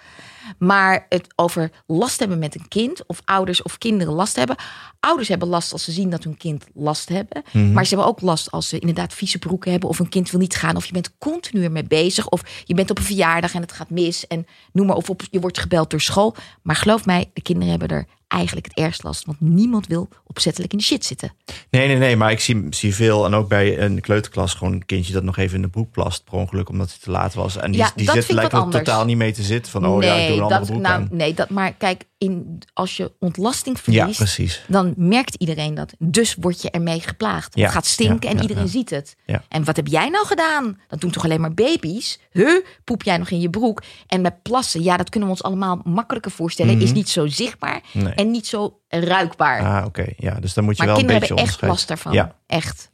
[0.58, 4.56] Maar het over last hebben met een kind, of ouders of kinderen last hebben.
[5.00, 7.42] Ouders hebben last als ze zien dat hun kind last hebben.
[7.52, 7.72] Mhm.
[7.72, 9.88] Maar ze hebben ook last als ze inderdaad vieze broeken hebben.
[9.88, 10.76] Of een kind wil niet gaan.
[10.76, 12.28] Of je bent continu ermee bezig.
[12.28, 14.26] Of je bent op een verjaardag en het gaat mis.
[14.26, 14.96] En noem maar.
[14.96, 16.34] Of op, je wordt gebeld door school.
[16.62, 19.24] Maar geloof mij, de kinderen hebben er eigenlijk het ergst last.
[19.24, 21.32] Want niemand wil opzettelijk in de shit zitten.
[21.70, 23.24] Nee, nee, nee, maar ik zie, zie veel.
[23.24, 26.24] En ook bij een kleuterklas gewoon een kindje dat nog even in de broek plast
[26.24, 27.56] per ongeluk omdat hij te laat was.
[27.56, 29.72] En die, Ja, die zit, lijkt er totaal niet mee te zitten.
[29.72, 31.08] Van, oh ja, ik doe een andere dat, broek nou, aan.
[31.10, 35.92] nee dat, maar kijk, in, als je ontlasting verliest, dan merkt iedereen dat.
[35.98, 37.56] Dus word je ermee geplaagd.
[37.56, 39.16] Ja, Het gaat stinken ja, en iedereen ziet het.
[39.48, 40.80] En wat heb jij nou gedaan?
[40.88, 42.18] Dat doen toch alleen maar baby's?
[42.30, 42.64] Huh?
[42.84, 43.82] Poep jij nog in je broek?
[44.06, 46.74] En met plassen, ja, dat kunnen we ons allemaal makkelijker voorstellen.
[46.74, 46.82] Mhm.
[46.82, 48.12] Is niet zo zichtbaar Nee.
[48.14, 49.60] en niet zo ruikbaar.
[49.80, 50.06] Ah, oké.
[50.16, 51.70] Ja, dus dan moet je maar wel een kinderen beetje hebben echt onderscheid.
[51.70, 52.12] last daarvan.
[52.12, 52.90] Ja, Echt.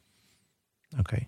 [0.98, 1.26] oké.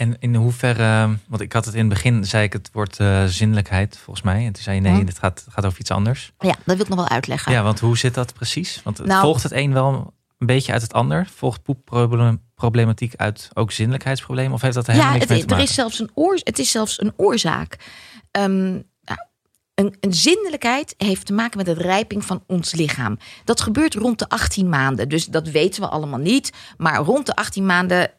[0.00, 3.24] En in hoeverre, want ik had het in het begin, zei ik het woord eh,
[3.24, 4.46] zinnelijkheid volgens mij.
[4.46, 5.04] En toen zei je nee, Mhm.
[5.04, 6.32] dit gaat, gaat over iets anders.
[6.38, 7.52] Ja, dat wil ik nog wel uitleggen.
[7.52, 8.80] Ja, want hoe zit dat precies?
[8.84, 11.26] Want het Nou- volgt het een wel een beetje uit het ander?
[11.34, 14.52] Volgt poepproblematiek uit ook zinnelijkheidsproblemen?
[14.52, 15.70] Of heeft dat er helemaal Ja, niks het, mee te er maken?
[15.70, 17.76] is zelfs een oor, het is zelfs een oorzaak.
[18.30, 18.70] Ehm,
[19.02, 19.18] nou,
[19.74, 23.18] een, een zinnelijkheid heeft te maken met het rijping van ons lichaam.
[23.44, 25.08] Dat gebeurt rond de 18 maanden.
[25.08, 26.52] Dus dat weten we allemaal niet.
[26.76, 28.10] Maar rond de 18 maanden.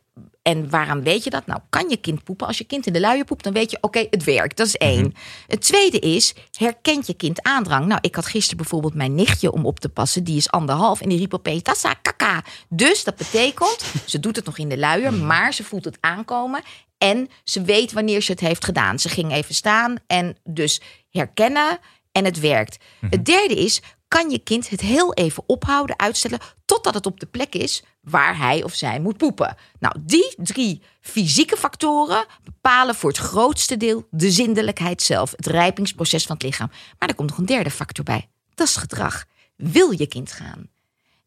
[0.41, 1.45] En waaraan weet je dat?
[1.45, 2.47] Nou, kan je kind poepen?
[2.47, 4.57] Als je kind in de luier poept, dan weet je, oké, het werkt.
[4.57, 5.13] Dat is één.
[5.47, 7.85] Het tweede is, herkent je kind aandrang?
[7.85, 10.23] Nou, ik had gisteren bijvoorbeeld mijn nichtje om op te passen.
[10.23, 12.43] Die is anderhalf en die riep opeens, tassa, kaka.
[12.69, 16.61] Dus dat betekent, ze doet het nog in de luier, maar ze voelt het aankomen.
[16.97, 18.99] En ze weet wanneer ze het heeft gedaan.
[18.99, 21.79] Ze ging even staan en dus herkennen
[22.11, 22.77] en het werkt.
[23.09, 23.81] Het derde is,
[24.11, 28.37] kan je kind het heel even ophouden, uitstellen, totdat het op de plek is waar
[28.37, 29.55] hij of zij moet poepen.
[29.79, 36.25] Nou, die drie fysieke factoren bepalen voor het grootste deel de zindelijkheid zelf, het rijpingsproces
[36.25, 36.71] van het lichaam.
[36.99, 38.29] Maar er komt nog een derde factor bij.
[38.53, 39.25] Dat is gedrag.
[39.55, 40.69] Wil je kind gaan?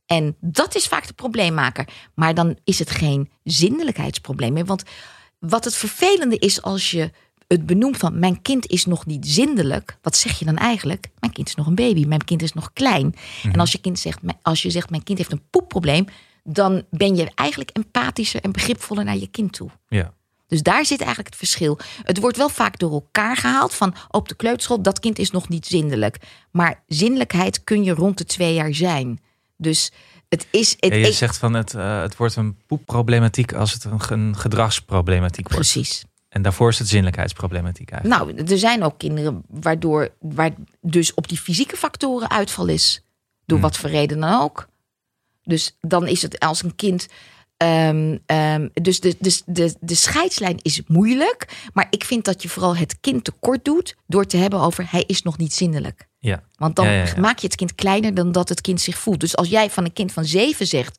[0.06, 1.88] En dat is vaak de probleemmaker.
[2.14, 4.64] Maar dan is het geen zindelijkheidsprobleem meer.
[4.64, 4.82] Want
[5.38, 7.10] wat het vervelende is als je
[7.48, 9.98] het benoemt van mijn kind is nog niet zindelijk.
[10.02, 11.08] Wat zeg je dan eigenlijk?
[11.18, 12.04] Mijn kind is nog een baby.
[12.04, 13.14] Mijn kind is nog klein.
[13.42, 16.06] En als je, kind zegt, als je zegt mijn kind heeft een poepprobleem.
[16.44, 19.70] Dan ben je eigenlijk empathischer en begripvoller naar je kind toe.
[19.88, 20.12] Ja.
[20.46, 21.78] Dus daar zit eigenlijk het verschil.
[22.02, 25.48] Het wordt wel vaak door elkaar gehaald van op de kleuterschool, dat kind is nog
[25.48, 26.16] niet zindelijk.
[26.50, 29.20] Maar zinnelijkheid kun je rond de twee jaar zijn.
[29.56, 29.92] Dus
[30.28, 30.76] het is.
[30.78, 35.48] Het, Ja, je zegt van het, eh, het wordt een poepproblematiek als het een gedragsproblematiek
[35.48, 35.72] wordt.
[35.72, 36.04] precies.
[36.34, 38.22] En daarvoor is het zinnelijkheidsproblematiek eigenlijk.
[38.36, 43.02] Nou, er zijn ook kinderen waardoor waar dus op die fysieke factoren uitval is.
[43.46, 43.66] Door Hmm.
[43.66, 44.68] wat voor reden dan ook.
[45.42, 47.06] Dus dan is het als een kind.
[47.56, 51.68] ehm, ehm, dus de, de, de, de scheidslijn is moeilijk.
[51.72, 53.96] Maar ik vind dat je vooral het kind tekort doet.
[54.06, 56.08] door te hebben over hij is nog niet zinnelijk.
[56.18, 56.42] Ja.
[56.56, 57.20] Want dan Ja, ja, ja.
[57.20, 59.20] maak je het kind kleiner dan dat het kind zich voelt.
[59.20, 60.98] Dus als jij van een kind van zeven zegt.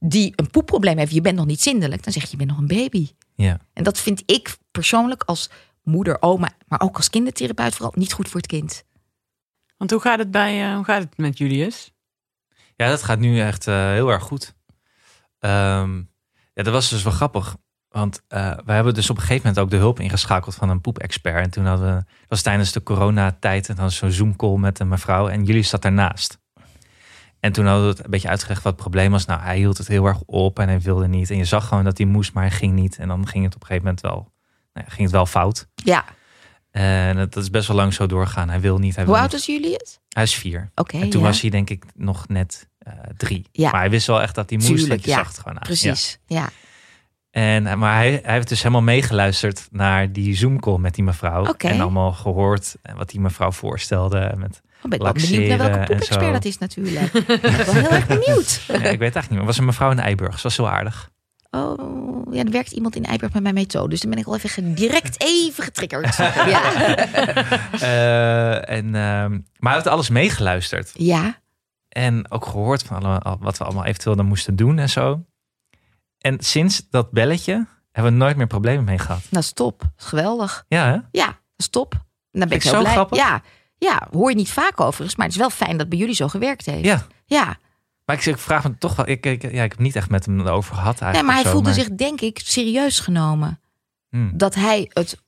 [0.00, 2.04] die een poepprobleem heeft, je bent nog niet zindelijk.
[2.04, 3.08] dan zeg je, je bent nog een baby.
[3.34, 3.58] Ja.
[3.72, 5.50] En dat vind ik persoonlijk als
[5.82, 8.84] moeder, oma, maar ook als kindertherapeut vooral niet goed voor het kind.
[9.76, 11.92] Want hoe gaat het, bij, eh, hoe gaat het met Julius?
[12.76, 14.54] Ja, dat gaat nu echt eh, heel erg goed.
[15.38, 15.96] Ehm,
[16.52, 17.56] ja, dat was dus wel grappig.
[17.88, 20.80] Want eh we hebben dus op een gegeven moment ook de hulp ingeschakeld van een
[20.80, 21.44] poepexpert.
[21.44, 25.28] En toen hadden we, was tijdens de coronatijd, en dan zo'n Zoom-call met een mevrouw.
[25.28, 26.38] En jullie zat daarnaast.
[27.44, 29.24] En toen hadden we het een beetje uitgelegd wat het probleem was.
[29.24, 31.30] Nou, hij hield het heel erg op en hij wilde niet.
[31.30, 32.98] En je zag gewoon dat hij moest, maar hij ging niet.
[32.98, 34.32] En dan ging het op een gegeven moment wel,
[34.72, 35.68] nou ging het wel fout.
[35.74, 36.04] Ja,
[36.70, 38.48] En dat is best wel lang zo doorgaan.
[38.48, 38.94] Hij wil niet.
[38.94, 39.40] Hij, hoe wil oud niet.
[39.40, 39.98] is Julius?
[40.08, 40.70] Hij is vier.
[40.74, 41.26] Oké, En toen ja.
[41.26, 43.46] was hij denk ik nog net eh, drie.
[43.52, 43.70] Ja.
[43.70, 44.70] Maar hij wist wel echt dat hij moest.
[44.70, 45.16] Tuurlijk, want je ja.
[45.16, 45.62] zag het gewoon aan.
[45.62, 46.40] Precies, ja.
[46.40, 46.48] Ja.
[47.30, 51.54] En, eh, maar hij, hij heeft dus helemaal meegeluisterd naar die Zoom-call met die mevrouw.
[51.54, 54.34] En allemaal gehoord eh, wat die mevrouw voorstelde.
[54.36, 56.32] Met, Dan ben ik wel benieuwd naar welke poepexpert zo.
[56.32, 57.12] dat is natuurlijk.
[57.14, 58.60] ik ben wel heel erg benieuwd.
[58.66, 59.44] ja, ik weet het eigenlijk niet meer.
[59.46, 60.36] Was een mevrouw in Eiburg.
[60.36, 61.10] Ze was heel aardig.
[61.50, 63.88] Oh, ja, er werkt iemand in Eiburg met mijn methode.
[63.88, 66.16] Dus dan ben ik al even direct even getriggerd.
[66.54, 66.72] Ja,
[67.80, 70.90] Eh, en, ehm, maar hij heeft alles meegeluisterd.
[70.94, 71.42] ja.
[71.88, 75.24] En ook gehoord van allemaal, wat we allemaal eventueel dan moesten doen en zo.
[76.18, 79.20] En sinds dat belletje hebben we nooit meer problemen mee gehad.
[79.30, 79.82] nou stop.
[79.96, 80.64] Geweldig.
[80.68, 80.98] Ja, hè?
[81.10, 81.92] Ja, stop.
[82.30, 82.92] Dan ben ik ik zo blij.
[82.92, 83.18] grappig.
[83.18, 83.42] Ja,
[83.78, 85.16] ja, hoor je niet vaak overigens.
[85.16, 86.84] Maar het is wel fijn dat bij jullie zo gewerkt heeft.
[86.84, 87.06] Ja.
[87.26, 87.56] Ja,
[88.04, 89.08] Maar ik, ik vraag me toch wel.
[89.08, 91.14] Ik, ik, ja, ik heb niet echt met hem erover gehad eigenlijk.
[91.14, 93.60] nee, maar hij zo, voelde maar- zich denk ik serieus genomen.
[94.08, 94.30] Hmm.
[94.36, 95.22] dat hij het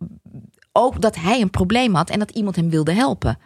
[0.72, 3.38] ook dat hij een probleem had en dat iemand hem wilde helpen.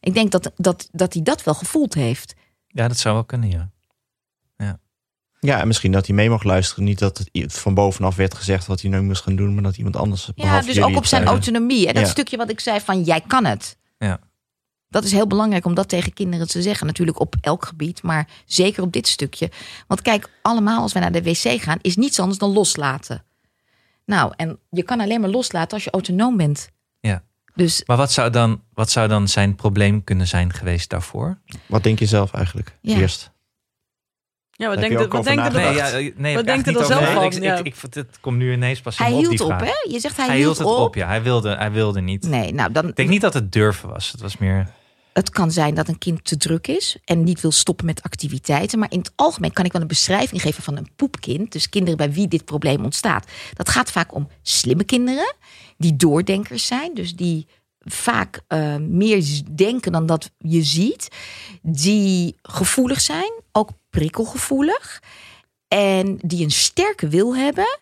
[0.00, 2.34] Ik denk dat, dat, dat hij dat wel gevoeld heeft.
[2.66, 3.70] Ja, dat zou wel kunnen, ja.
[5.40, 6.84] Ja, en misschien dat hij mee mag luisteren.
[6.84, 9.76] Niet dat het van bovenaf werd gezegd wat hij nu moest gaan doen, maar dat
[9.76, 10.26] iemand anders.
[10.26, 11.30] Ja, behalve dus ook op zijn zeiden.
[11.32, 11.86] autonomie.
[11.88, 12.08] En dat Ja.
[12.08, 13.76] stukje wat ik zei van jij kan het.
[13.98, 14.18] Ja.
[14.90, 16.86] Dat is heel belangrijk om dat tegen kinderen te zeggen.
[16.86, 19.50] Natuurlijk op elk gebied, maar zeker op dit stukje.
[19.86, 23.24] Want kijk, allemaal als we naar de wc gaan, is niets anders dan loslaten.
[24.04, 26.70] Nou, en je kan alleen maar loslaten als je autonoom bent.
[27.00, 27.22] Ja.
[27.54, 31.38] Dus Maar wat zou, dan, wat zou dan zijn probleem kunnen zijn geweest daarvoor?
[31.66, 32.78] Wat denk je zelf eigenlijk?
[32.80, 32.96] Ja.
[32.96, 33.30] Eerst.
[34.50, 35.64] Ja, wat denkt wat er nagedacht?
[35.92, 36.02] dan?
[36.04, 37.24] ja, nee, Wat denkt er eigenlijk zelf van?
[37.24, 37.56] Ik, Ja.
[37.56, 39.72] ik, ik, het komt nu ineens pas in hij op, hield op, hè?
[39.90, 40.86] Je zegt hij, Hij, hield, hield het op.
[40.86, 41.06] op, ja.
[41.06, 42.26] Hij wilde, hij wilde niet.
[42.26, 42.88] Nee, nou dan.
[42.88, 44.12] Ik denk niet dat het durven was.
[44.12, 44.76] Het was meer...
[45.18, 48.78] Het kan zijn dat een kind te druk is en niet wil stoppen met activiteiten.
[48.78, 51.52] Maar in het algemeen kan ik wel een beschrijving geven van een poepkind.
[51.52, 53.30] Dus kinderen bij wie dit probleem ontstaat.
[53.54, 55.34] Dat gaat vaak om slimme kinderen,
[55.76, 56.94] die doordenkers zijn.
[56.94, 57.46] Dus die
[57.78, 61.08] vaak eh, meer denken dan dat je ziet.
[61.62, 65.02] Die gevoelig zijn, ook prikkelgevoelig.
[65.68, 67.78] En die een sterke wil hebben.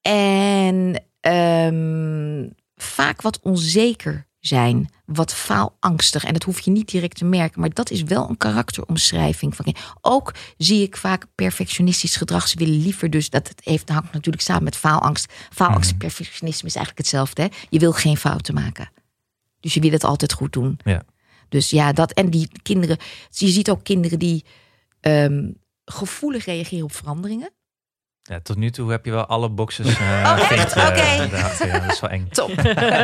[0.00, 6.24] En ehm, vaak wat onzeker zijn, wat faalangstig.
[6.24, 9.64] En dat hoef je niet direct te merken, maar dat is wel een karakteromschrijving van
[9.64, 9.90] kinderen.
[10.00, 12.48] Ook zie ik vaak perfectionistisch gedrag.
[12.48, 15.32] Ze willen liever dus, dat het heeft, hangt natuurlijk samen met faalangst.
[15.50, 17.42] Faalangst en perfectionisme is eigenlijk hetzelfde.
[17.42, 17.48] Hè?
[17.68, 18.90] Je wil geen fouten maken.
[19.60, 20.78] Dus je wil het altijd goed doen.
[20.84, 21.02] Ja.
[21.48, 22.12] Dus ja, dat.
[22.12, 22.96] En die kinderen,
[23.30, 24.44] je ziet ook kinderen die
[25.00, 25.50] ehm,
[25.84, 27.50] gevoelig reageren op veranderingen.
[28.30, 30.72] Ja, tot nu toe heb je wel alle boxes eh Oh, echt?
[30.72, 31.02] eh, Oké.
[31.66, 32.28] Ja, dat is wel eng.
[32.28, 32.54] Top.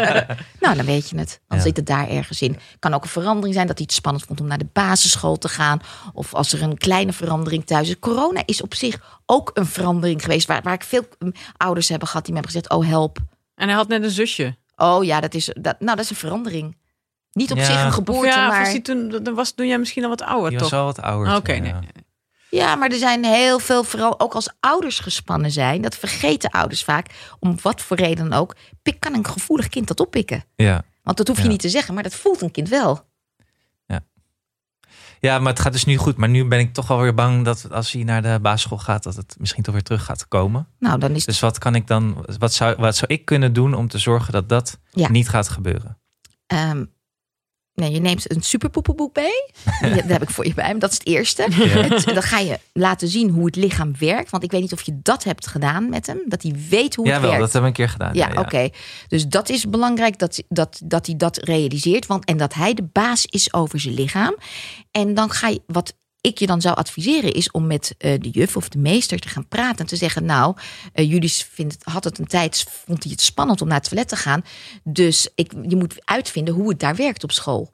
[0.61, 1.41] nou, dan weet je het.
[1.49, 1.65] Dan Ja.
[1.65, 2.59] zit het daar ergens in.
[2.79, 5.49] Kan ook een verandering zijn dat hij het spannend vond om naar de basisschool te
[5.49, 5.81] gaan.
[6.13, 7.99] Of als er een kleine verandering thuis is.
[7.99, 10.47] Corona is op zich ook een verandering geweest.
[10.47, 13.19] Waar, waar ik veel mm, ouders hebben gehad die me hebben gezegd: Oh, help.
[13.55, 14.57] En hij had net een zusje.
[14.77, 16.77] Oh ja, dat is, dat, nou, dat is een verandering.
[17.33, 17.65] Niet op Ja.
[17.65, 18.59] zich een Of Of geboorte, ja, maar...
[18.61, 20.79] was hij toen, dan was toen jij misschien al wat ouder, Die was toch?
[20.79, 21.35] wel wat ouder.
[21.37, 21.73] Oké, toen, nee.
[22.51, 22.59] Ja.
[22.67, 25.83] Ja, maar er zijn heel veel, vooral ook als ouders gespannen zijn.
[25.83, 27.07] Dat vergeten ouders vaak.
[27.39, 28.57] Om wat voor reden dan ook.
[28.83, 30.45] Pik, kan een gevoelig kind dat oppikken?
[30.57, 30.83] Ja.
[31.03, 31.49] Want dat hoef je Ja.
[31.49, 33.09] niet te zeggen, maar dat voelt een kind wel.
[35.21, 36.17] ja, maar het gaat dus nu goed.
[36.17, 39.03] Maar nu ben ik toch wel weer bang dat als hij naar de basisschool gaat,
[39.03, 40.67] dat het misschien toch weer terug gaat komen.
[40.79, 43.75] Nou, dan is Dus wat kan ik dan, wat zou, wat zou ik kunnen doen
[43.75, 45.11] om te zorgen dat dat Ja.
[45.11, 45.99] niet gaat gebeuren?
[46.47, 46.85] Ehm,
[47.75, 49.45] Nee, je neemt een superpoepenboek mee.
[49.97, 50.79] Dat heb ik voor je bij me.
[50.81, 51.43] Dat is het eerste.
[51.51, 54.31] Het- dan ga je laten zien hoe het lichaam werkt.
[54.31, 56.19] Want ik weet niet of je dat hebt gedaan met hem.
[56.27, 57.45] Dat hij weet hoe het Jawel, werkt.
[57.45, 58.15] dat hebben we een keer gedaan.
[58.15, 58.69] Ja, oké.
[59.09, 62.07] Dus dat is belangrijk dat, dat, dat hij dat realiseert.
[62.07, 64.37] Want, en dat hij de baas is over zijn lichaam.
[64.91, 68.29] En dan ga je, wat ik je dan zou adviseren, is om met eh, de
[68.29, 69.79] juf of de meester te gaan praten.
[69.79, 70.57] En te zeggen: Nou,
[70.93, 73.89] eh jullie vindt, het- had het een tijd, vond hij het spannend om naar het
[73.89, 74.43] toilet te gaan.
[74.85, 77.71] Dus ik, je moet uitvinden hoe het daar werkt op school.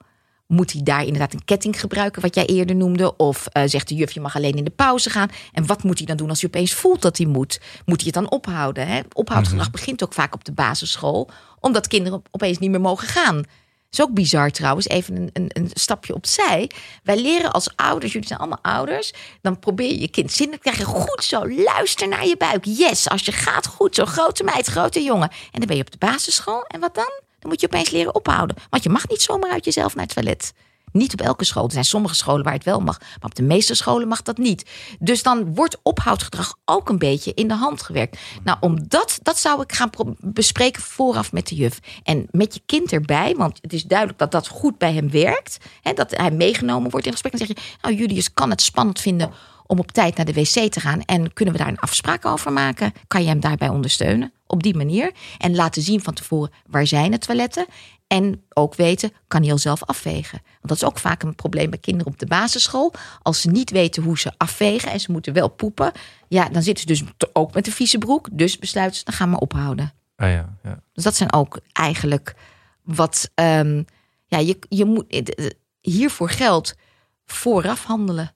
[0.46, 3.16] Moet hij daar inderdaad een ketting gebruiken, wat jij eerder noemde?
[3.16, 5.28] Of eh, zegt de juf, je mag alleen in de pauze gaan?
[5.52, 7.60] En wat moet hij dan doen als hij opeens voelt dat hij moet?
[7.84, 8.86] Moet hij het dan ophouden?
[8.86, 9.00] Hè?
[9.12, 11.30] Ophoudgedrag begint ook vaak op de basisschool,
[11.60, 13.44] omdat kinderen opeens niet meer mogen gaan.
[13.90, 16.70] Is ook bizar trouwens, even een, een, een stapje opzij.
[17.02, 19.12] Wij leren als ouders, jullie zijn allemaal ouders,
[19.42, 20.84] dan probeer je je kind zin te krijgen.
[20.84, 22.64] Goed zo, luister naar je buik.
[22.64, 24.04] Yes, als je gaat, goed zo.
[24.04, 25.30] Grote meid, grote jongen.
[25.30, 26.64] En dan ben je op de basisschool.
[26.66, 27.10] En wat dan?
[27.38, 28.56] Dan moet je opeens leren ophouden.
[28.70, 30.52] Want je mag niet zomaar uit jezelf naar het toilet.
[30.96, 31.64] Niet op elke school.
[31.64, 33.00] Er zijn sommige scholen waar het wel mag.
[33.00, 34.70] Maar op de meeste scholen mag dat niet.
[34.98, 38.18] Dus dan wordt ophoudgedrag ook een beetje in de hand gewerkt.
[38.44, 39.90] Nou, om dat, zou ik gaan
[40.20, 41.80] bespreken vooraf met de juf.
[42.02, 43.34] En met je kind erbij.
[43.36, 45.58] Want het is duidelijk dat dat goed bij hem werkt.
[45.82, 47.38] Hè, dat hij meegenomen wordt in gesprek.
[47.38, 49.30] Dan zeg je, nou Julius kan het spannend vinden
[49.66, 51.02] om op tijd naar de wc te gaan.
[51.02, 52.92] En kunnen we daar een afspraak over maken?
[53.06, 54.32] Kan je hem daarbij ondersteunen?
[54.46, 55.12] Op die manier.
[55.38, 57.66] En laten zien van tevoren waar zijn de toiletten.
[58.06, 60.38] En ook weten, kan hij al zelf afvegen.
[60.42, 62.92] Want dat is ook vaak een probleem bij kinderen op de basisschool.
[63.22, 65.92] Als ze niet weten hoe ze afvegen en ze moeten wel poepen.
[66.28, 68.28] Ja, dan zitten ze dus ook met een vieze broek.
[68.32, 69.92] Dus besluiten ze, dan gaan we ophouden.
[70.16, 70.80] Ah, ja, ja.
[70.92, 72.34] Dus dat zijn ook eigenlijk
[72.82, 73.30] wat.
[73.34, 73.82] ehm,
[74.26, 75.06] ja, je, je moet.
[75.08, 75.46] eh,
[75.80, 76.76] Hiervoor geldt
[77.24, 78.34] vooraf handelen.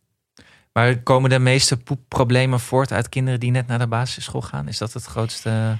[0.73, 4.68] Maar komen de meeste poepproblemen voort uit kinderen die net naar de basisschool gaan?
[4.68, 5.79] Is dat het grootste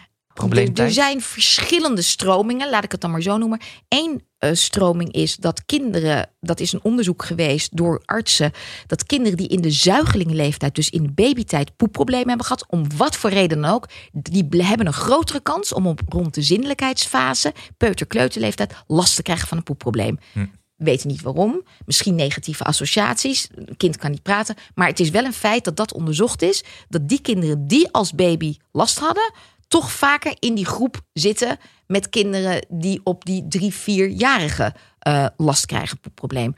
[0.75, 3.61] Er, zijn verschillende stromingen, laat ik het dan maar zo noemen.
[3.89, 8.53] Eén eh, stroming is dat kinderen, dat is een onderzoek geweest door artsen,
[8.87, 13.17] dat kinderen die in de zuigelingenleeftijd, dus in de babytijd, poepproblemen hebben gehad, om wat
[13.17, 18.75] voor reden dan ook, die hebben een grotere kans om op rond de zinnelijkheidsfase, peuter-kleuterleeftijd,
[18.87, 20.19] last te krijgen van een poepprobleem.
[20.33, 20.47] Hm.
[20.77, 21.63] Weten niet waarom.
[21.87, 23.49] Misschien negatieve associaties.
[23.55, 24.57] Een kind kan niet praten.
[24.75, 26.65] Maar het is wel een feit dat dat onderzocht is.
[26.89, 29.33] Dat die kinderen die als baby last hadden,
[29.71, 35.67] toch vaker in die groep zitten met kinderen die op die drie, vierjarige eh last
[35.67, 36.55] krijgen, poepprobleem.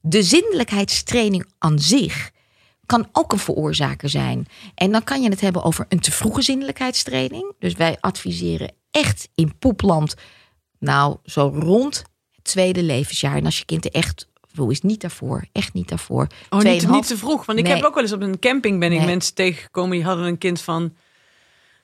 [0.00, 2.30] De zindelijkheidstraining aan zich
[2.86, 4.46] kan ook een veroorzaker zijn.
[4.74, 7.52] En dan kan je het hebben over een te vroege zindelijkheidstraining.
[7.58, 10.14] Dus wij adviseren echt in poepland,
[10.78, 11.96] nou zo rond
[12.30, 13.36] het tweede levensjaar.
[13.36, 16.26] En als je kind er echt, hoe is niet daarvoor, echt niet daarvoor.
[16.50, 17.46] Oh, niet, niet te vroeg.
[17.46, 19.06] Want ik heb ook wel eens op een camping ben ik Nee.
[19.06, 20.94] mensen tegengekomen die hadden een kind van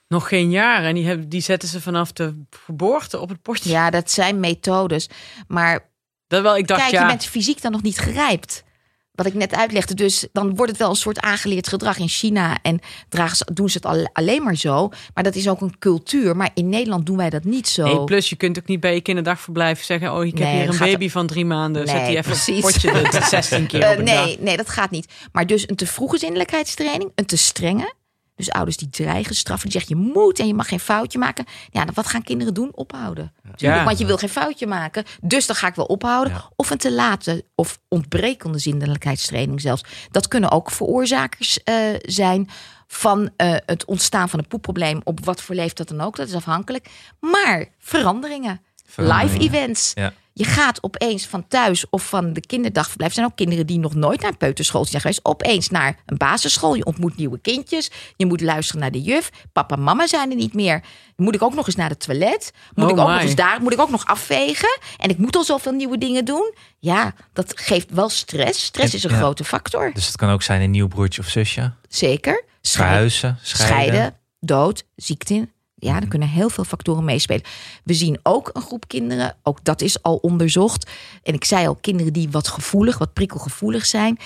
[0.08, 0.84] nog geen jaar.
[0.84, 3.70] En die, hebben, die zetten ze vanaf de geboorte op het potje.
[3.70, 5.08] Ja, dat zijn methodes.
[5.48, 5.90] Maar
[6.26, 7.00] Dat wel, ik dacht kijk, ja.
[7.00, 8.66] je bent fysiek dan nog niet gerijpt.
[9.12, 9.94] Wat ik net uitlegde.
[9.94, 12.58] Dus dan wordt het wel een soort aangeleerd gedrag in China.
[12.62, 14.88] En dragen ze, doen ze het al, alleen maar zo.
[15.14, 16.36] Maar dat is ook een cultuur.
[16.36, 17.84] Maar in Nederland doen wij dat niet zo.
[17.84, 20.14] Nee, plus je kunt ook niet bij je kinderdagverblijf zeggen...
[20.14, 21.86] oh, ik heb Nee, hier een baby van drie maanden.
[21.86, 22.60] Zet Nee, die even precies.
[22.60, 24.04] potje de 16 keer Eh, dag.
[24.04, 25.12] nee, nee, dat gaat niet.
[25.32, 27.92] Maar dus een te vroege zinnelijkheidstraining, een te strenge.
[28.38, 31.44] Dus ouders die dreigen, straffen, die zeggen je moet en je mag geen foutje maken.
[31.70, 32.70] Ja, dan wat gaan kinderen doen?
[32.74, 33.32] Ophouden.
[33.56, 33.84] Ja.
[33.84, 35.04] want je wil geen foutje maken.
[35.20, 36.32] Dus dan ga ik wel ophouden.
[36.32, 36.50] Ja.
[36.56, 39.84] Of een te late of ontbrekende zinnelijkheidstraining zelfs.
[40.10, 42.48] Dat kunnen ook veroorzakers eh, zijn
[42.86, 45.00] van eh, het ontstaan van een poepprobleem.
[45.04, 46.16] Op wat voor leeftijd dan ook.
[46.16, 46.88] Dat is afhankelijk.
[47.20, 48.60] Maar veranderingen.
[48.86, 49.38] Veranderingen.
[49.38, 49.92] Live events.
[49.94, 50.12] Ja.
[50.38, 53.10] Je gaat opeens van thuis of van de kinderdagverblijf.
[53.10, 55.20] Er zijn ook kinderen die nog nooit naar een peuterschool zijn geweest.
[55.22, 56.74] Opeens naar een basisschool.
[56.74, 57.90] Je ontmoet nieuwe kindjes.
[58.16, 59.30] Je moet luisteren naar de juf.
[59.52, 60.82] Papa en mama zijn er niet meer.
[61.16, 62.52] Moet ik ook nog eens naar het toilet?
[62.74, 63.12] Moet Oh ik ook my.
[63.12, 63.62] nog eens daar?
[63.62, 64.78] Moet ik ook nog afvegen?
[64.96, 66.54] En ik moet al zoveel nieuwe dingen doen.
[66.78, 68.64] Ja, dat geeft wel stress.
[68.64, 69.16] Stress En- is een ja.
[69.16, 69.90] grote factor.
[69.94, 71.72] Dus het kan ook zijn een nieuw broertje of zusje.
[71.88, 72.44] Zeker.
[72.60, 73.86] Scheiden Verhuizen, scheiden.
[73.86, 75.48] scheiden, dood, ziekte.
[75.78, 77.42] Ja, er kunnen heel veel factoren meespelen.
[77.84, 80.90] We zien ook een groep kinderen, ook dat is al onderzocht.
[81.22, 84.18] En ik zei al, kinderen die wat gevoelig, wat prikkelgevoelig zijn.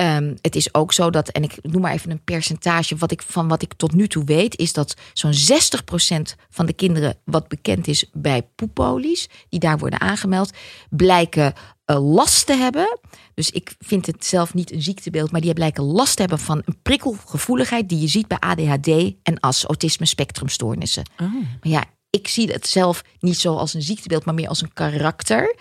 [0.00, 3.22] Ehm, het is ook zo dat, en ik noem maar even een percentage, wat ik,
[3.22, 7.48] van wat ik tot nu toe weet, is dat zo'n 60% van de kinderen, wat
[7.48, 10.52] bekend is bij poepolies, die daar worden aangemeld,
[10.90, 11.52] blijken
[11.98, 12.98] last te hebben.
[13.34, 16.62] Dus ik vind het zelf niet een ziektebeeld, maar die blijken last te hebben van
[16.64, 18.88] een prikkelgevoeligheid die je ziet bij ADHD
[19.22, 21.04] en AS, autisme spectrumstoornissen.
[21.20, 21.32] Oh.
[21.32, 24.72] Maar ja, ik zie het zelf niet zo als een ziektebeeld, maar meer als een
[24.72, 25.56] karakter.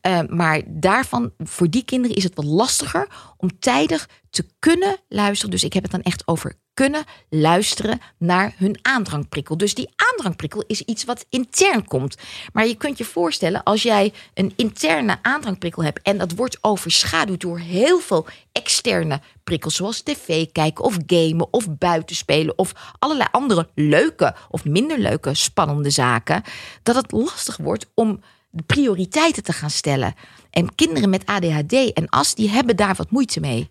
[0.00, 5.50] Eh, maar daarvan, voor die kinderen is het wat lastiger om tijdig te kunnen luisteren.
[5.50, 9.56] Dus ik heb het dan echt over kunnen luisteren naar hun aandrangprikkel.
[9.56, 12.16] Dus die aandrangprikkel is iets wat intern komt.
[12.52, 17.40] Maar je kunt je voorstellen, als jij een interne aandrangprikkel hebt en dat wordt overschaduwd
[17.40, 23.68] door heel veel externe prikkels, zoals tv kijken of gamen of buitenspelen of allerlei andere
[23.74, 26.42] leuke of minder leuke spannende zaken,
[26.82, 28.20] dat het lastig wordt om
[28.50, 30.14] de prioriteiten te gaan stellen.
[30.50, 33.68] En kinderen met ADHD en AS, die hebben daar wat moeite mee.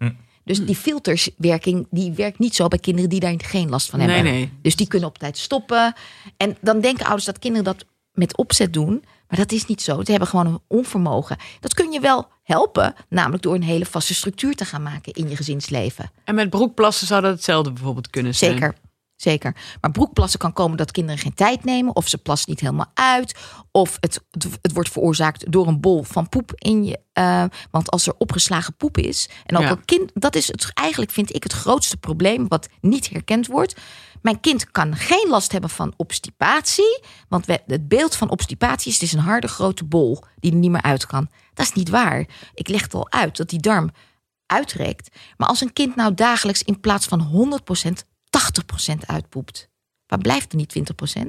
[0.58, 4.24] Dus die filterswerking, die werkt niet zo bij kinderen die daar geen last van hebben.
[4.24, 4.52] Nee, nee.
[4.62, 5.94] Dus die kunnen op tijd stoppen.
[6.38, 9.04] En dan denken ouders dat kinderen dat met opzet doen.
[9.28, 10.04] Maar dat is niet zo.
[10.04, 11.38] Ze hebben gewoon een onvermogen.
[11.60, 15.30] Dat kun je wel helpen, namelijk door een hele vaste structuur te gaan maken in
[15.30, 16.12] je gezinsleven.
[16.24, 18.52] En met broekplassen zou dat hetzelfde bijvoorbeeld kunnen zijn.
[18.52, 18.76] Zeker.
[19.22, 19.56] Zeker.
[19.82, 21.96] Maar broekplassen kan komen dat kinderen geen tijd nemen.
[21.96, 23.36] Of ze plassen niet helemaal uit.
[23.72, 24.22] Of het,
[24.62, 27.00] het, wordt veroorzaakt door een bol van poep in je.
[27.14, 29.30] eh, want als er opgeslagen poep is.
[29.46, 29.70] En ook Ja.
[29.72, 30.12] een kind.
[30.14, 32.48] Dat is het, eigenlijk vind ik het grootste probleem.
[32.48, 33.76] Wat niet herkend wordt.
[34.22, 37.00] Mijn kind kan geen last hebben van obstipatie.
[37.30, 40.58] Want we, het beeld van obstipatie is: het is een harde grote bol die er
[40.58, 41.30] niet meer uit kan.
[41.54, 42.26] Dat is niet waar.
[42.54, 43.90] Ik leg het al uit dat die darm
[44.46, 45.10] uitrekt.
[45.38, 49.70] Maar als een kind nou dagelijks in plaats van 100% 80% uitpoept,
[50.06, 51.22] waar blijft er niet 20%?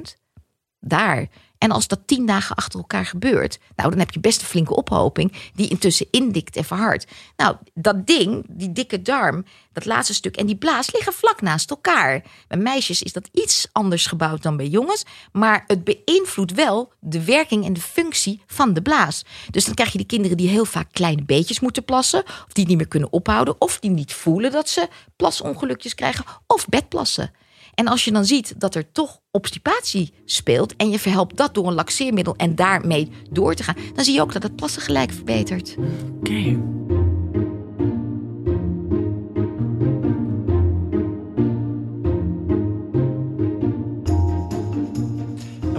[0.79, 1.27] Daar.
[1.63, 4.75] En als dat tien dagen achter elkaar gebeurt, nou dan heb je best een flinke
[4.75, 7.07] ophoping die intussen indikt en verhardt.
[7.37, 11.69] Nou, dat ding, die dikke darm, dat laatste stuk en die blaas liggen vlak naast
[11.69, 12.23] elkaar.
[12.47, 17.23] Bij meisjes is dat iets anders gebouwd dan bij jongens, maar het beïnvloedt wel de
[17.23, 19.25] werking en de functie van de blaas.
[19.49, 22.67] Dus dan krijg je die kinderen die heel vaak kleine beetjes moeten plassen, of die
[22.67, 27.31] niet meer kunnen ophouden, of die niet voelen dat ze plasongelukjes krijgen, of bedplassen.
[27.73, 31.67] En als je dan ziet dat er toch obstipatie speelt en je verhelpt dat door
[31.67, 35.11] een laxeermiddel en daarmee door te gaan, dan zie je ook dat het plassen gelijk
[35.11, 35.75] verbetert.
[36.19, 36.57] Oké.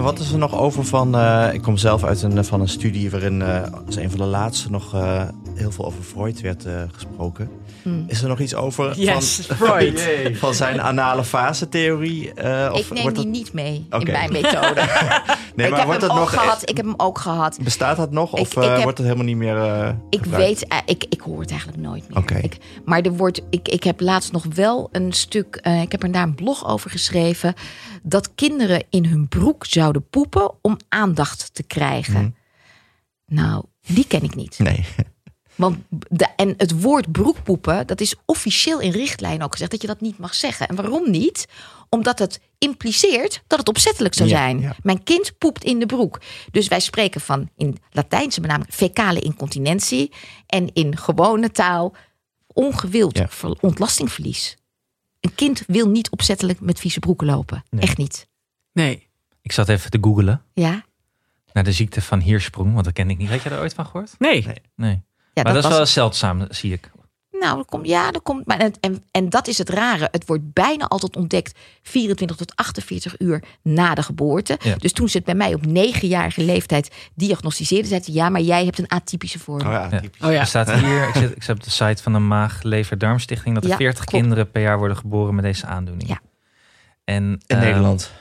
[0.05, 1.15] Wat is er nog over van...
[1.15, 4.25] eh, ik kom zelf uit een, van een studie waarin eh, als een van de
[4.25, 7.49] laatste nog eh, heel veel over Freud werd gesproken.
[8.07, 10.01] Is er nog iets over Yes, van, Freud.
[10.39, 12.33] van zijn anale fase theorie?
[12.33, 14.73] eh, of ik neem wordt die dat- niet mee in mijn methode.
[15.55, 16.29] Nee, ik maar heb wordt hem dat ook nog...
[16.29, 16.69] gehad.
[16.69, 17.57] Ik heb hem ook gehad.
[17.63, 18.31] Bestaat dat nog?
[18.33, 21.21] Of Ik- ik eh, heb- wordt het helemaal niet meer eh, Ik weet, ik, ik
[21.21, 22.43] hoor het eigenlijk nooit meer.
[22.43, 26.03] Ik, maar er wordt, ik, ik heb laatst nog wel een stuk, eh, ik heb
[26.03, 27.53] er daar een blog over geschreven,
[28.03, 32.35] dat kinderen in hun broek zouden poepen om aandacht te krijgen.
[33.27, 34.59] Nou, die ken ik niet.
[34.59, 34.85] Nee.
[35.55, 35.77] Want
[36.09, 40.01] de, en het woord broekpoepen, dat is officieel in richtlijnen ook gezegd dat je dat
[40.01, 40.67] niet mag zeggen.
[40.67, 41.47] En waarom niet?
[41.89, 44.59] Omdat het impliceert dat het opzettelijk zou zijn.
[44.59, 44.75] ja.
[44.83, 46.21] Mijn kind poept in de broek.
[46.51, 50.11] Dus wij spreken van in Latijnse benaming fecale incontinentie.
[50.47, 51.95] En in gewone taal
[52.47, 53.27] ongewild Ja.
[53.61, 54.57] ontlastingverlies.
[55.19, 57.63] Een kind wil niet opzettelijk met vieze broeken lopen.
[57.69, 57.81] Nee.
[57.81, 58.27] Echt niet.
[58.73, 59.07] Nee.
[59.41, 60.85] Ik zat even te googelen Ja,
[61.53, 63.29] naar de ziekte van Hirschsprung, want dat ken ik niet.
[63.29, 64.15] Had je daar ooit van gehoord?
[64.17, 64.45] Nee.
[64.45, 64.61] Nee.
[64.75, 65.01] Nee.
[65.35, 66.93] Ja maar dat, is was- wel zeldzaam, zie ik.
[67.39, 68.45] Nou, dat komt, ja, dat komt.
[68.45, 70.07] Maar en, en, en dat is het rare.
[70.11, 74.57] Het wordt bijna altijd ontdekt 24 tot 48 uur na de geboorte.
[74.61, 74.75] Ja.
[74.75, 78.65] Dus toen ze het bij mij op negenjarige leeftijd diagnosticeerden, zei ze: Ja, maar jij
[78.65, 79.65] hebt een atypische vorm.
[79.65, 79.99] Oh ja, Ja.
[79.99, 80.21] typisch.
[80.21, 80.39] Oh ja.
[80.39, 83.55] Er staat hier, ik zit, ik zit op de site van de Maag Lever Darmstichting,
[83.55, 84.21] dat er Ja, 40 klopt.
[84.23, 86.09] kinderen per jaar worden geboren met deze aandoening.
[86.09, 86.19] Ja.
[87.03, 88.11] En, In eh, Nederland.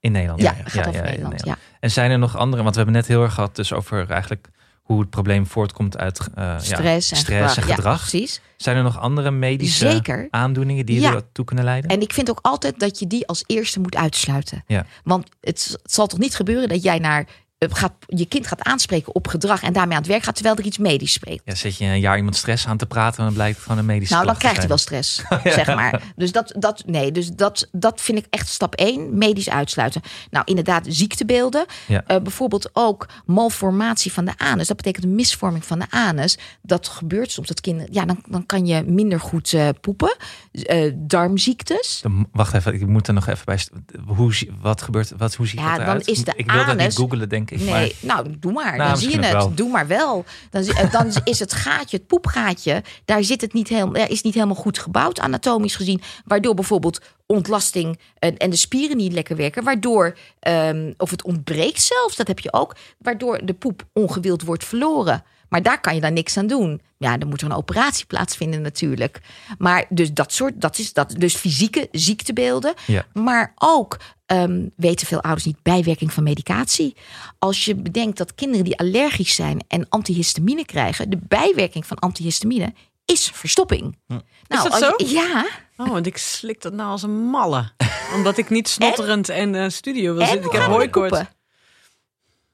[0.00, 0.40] In Nederland.
[0.42, 1.32] Ja, ja, gaat ja, over ja, in Nederland.
[1.32, 1.60] Nederland.
[1.62, 1.76] Ja.
[1.80, 2.62] En zijn er nog andere?
[2.62, 4.48] Want we hebben net heel erg gehad dus over eigenlijk
[4.82, 7.56] hoe het probleem voortkomt uit eh, ja, Stress en stress gedrag.
[7.62, 7.98] en Ja, gedrag.
[8.08, 8.40] precies.
[8.56, 10.28] Zijn er nog andere medische Zeker.
[10.30, 11.14] aandoeningen die Ja.
[11.14, 11.90] ertoe kunnen leiden?
[11.90, 14.64] En ik vind ook altijd dat je die als eerste moet uitsluiten.
[14.66, 14.86] Ja.
[15.04, 17.24] Want het, het zal toch niet gebeuren dat jij naar,
[17.68, 20.64] gaat, je kind gaat aanspreken op gedrag en daarmee aan het werk gaat, terwijl er
[20.64, 21.42] iets medisch spreekt.
[21.44, 23.86] Ja, zet je een jaar iemand stress aan te praten en dan blijkt gewoon een
[23.86, 26.02] medische Nou, dan krijgt hij wel stress, zeg maar.
[26.16, 30.00] Dus, dat, dat, nee, dus dat, dat vind ik echt stap één, medisch uitsluiten.
[30.30, 31.64] Nou, inderdaad, ziektebeelden.
[31.86, 32.04] Ja.
[32.06, 34.66] Eh, bijvoorbeeld ook malformatie van de anus.
[34.66, 36.38] Dat betekent een misvorming van de anus.
[36.62, 37.92] Dat gebeurt soms dat kinderen...
[37.92, 40.16] Ja, dan, dan kan je minder goed eh, poepen.
[40.52, 42.02] Eh, darmziektes.
[42.32, 43.58] Wacht even, ik moet er nog even bij.
[44.06, 46.66] Hoe, zie- wat gebeurt wat, Hoe ziet Ja, dat dan is de ik wil dat
[46.74, 47.60] niet anus- googelen, denk ik.
[47.60, 48.76] Nee, Maar, nou, doe maar.
[48.76, 49.32] Nou, dan zie je het.
[49.32, 49.54] wel.
[49.54, 50.24] Doe maar wel.
[50.50, 54.54] Dan, dan is het gaatje, het poepgaatje, daar zit het niet helemaal, is niet helemaal
[54.54, 56.02] goed gebouwd, anatomisch gezien.
[56.24, 59.64] Waardoor bijvoorbeeld ontlasting en, en de spieren niet lekker werken.
[59.64, 62.76] Waardoor, ehm, of het ontbreekt zelfs, dat heb je ook.
[62.98, 65.24] Waardoor de poep ongewild wordt verloren.
[65.50, 66.80] Maar daar kan je dan niks aan doen.
[66.98, 69.20] Ja, dan moet er een operatie plaatsvinden natuurlijk.
[69.58, 71.14] Maar dus dat soort, dat is dat.
[71.18, 72.74] Dus fysieke ziektebeelden.
[72.86, 73.06] Ja.
[73.12, 73.96] Maar ook
[74.26, 76.96] ehm, weten veel ouders niet bijwerking van medicatie.
[77.38, 82.72] Als je bedenkt dat kinderen die allergisch zijn en antihistamine krijgen, de bijwerking van antihistamine
[83.04, 83.98] is verstopping.
[84.06, 85.12] Nou, dat als je- zo?
[85.12, 85.46] ja,
[85.76, 87.70] Oh, want ik slik dat nou als een malle.
[88.14, 90.50] Omdat ik niet snotterend en eh studio wil En zitten.
[90.52, 91.20] Ik heb hooikoorts.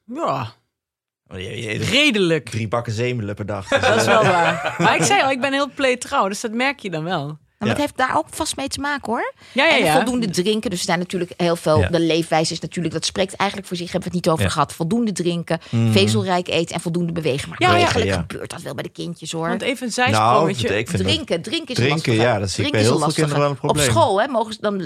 [0.05, 0.53] Ja,
[1.29, 2.49] redelijk.
[2.49, 3.68] Drie bakken zemelen per dag.
[3.68, 4.74] Dat is wel waar.
[4.79, 7.39] Maar ik zei al, ik ben heel playtrouw, dus dat merk je dan wel.
[7.59, 7.76] Nou, Ja.
[7.76, 9.32] maar het heeft daar ook vast mee te maken hoor.
[9.52, 10.70] Ja, ja, en voldoende drinken.
[10.70, 11.78] Dus er zijn natuurlijk heel veel.
[11.80, 11.88] Ja.
[11.88, 13.92] De leefwijze is natuurlijk, dat spreekt eigenlijk voor zich.
[13.92, 14.50] Hebben we het niet over Ja.
[14.52, 14.72] gehad.
[14.72, 15.92] Voldoende drinken, Mhm.
[15.92, 17.48] vezelrijk eten en voldoende bewegen.
[17.48, 17.74] Maar Ja, ja.
[17.76, 18.16] eigenlijk Ja.
[18.28, 19.48] gebeurt dat wel bij de kindjes hoor.
[19.48, 20.68] Want even een nou, zijsprongetje.
[20.68, 23.57] dat- Drinken, drinken is Drinken, ja, dat zie ik bij heel veel kinderen wel een
[23.57, 23.84] probleem.
[23.86, 24.78] Op school hè, mogen ze, dan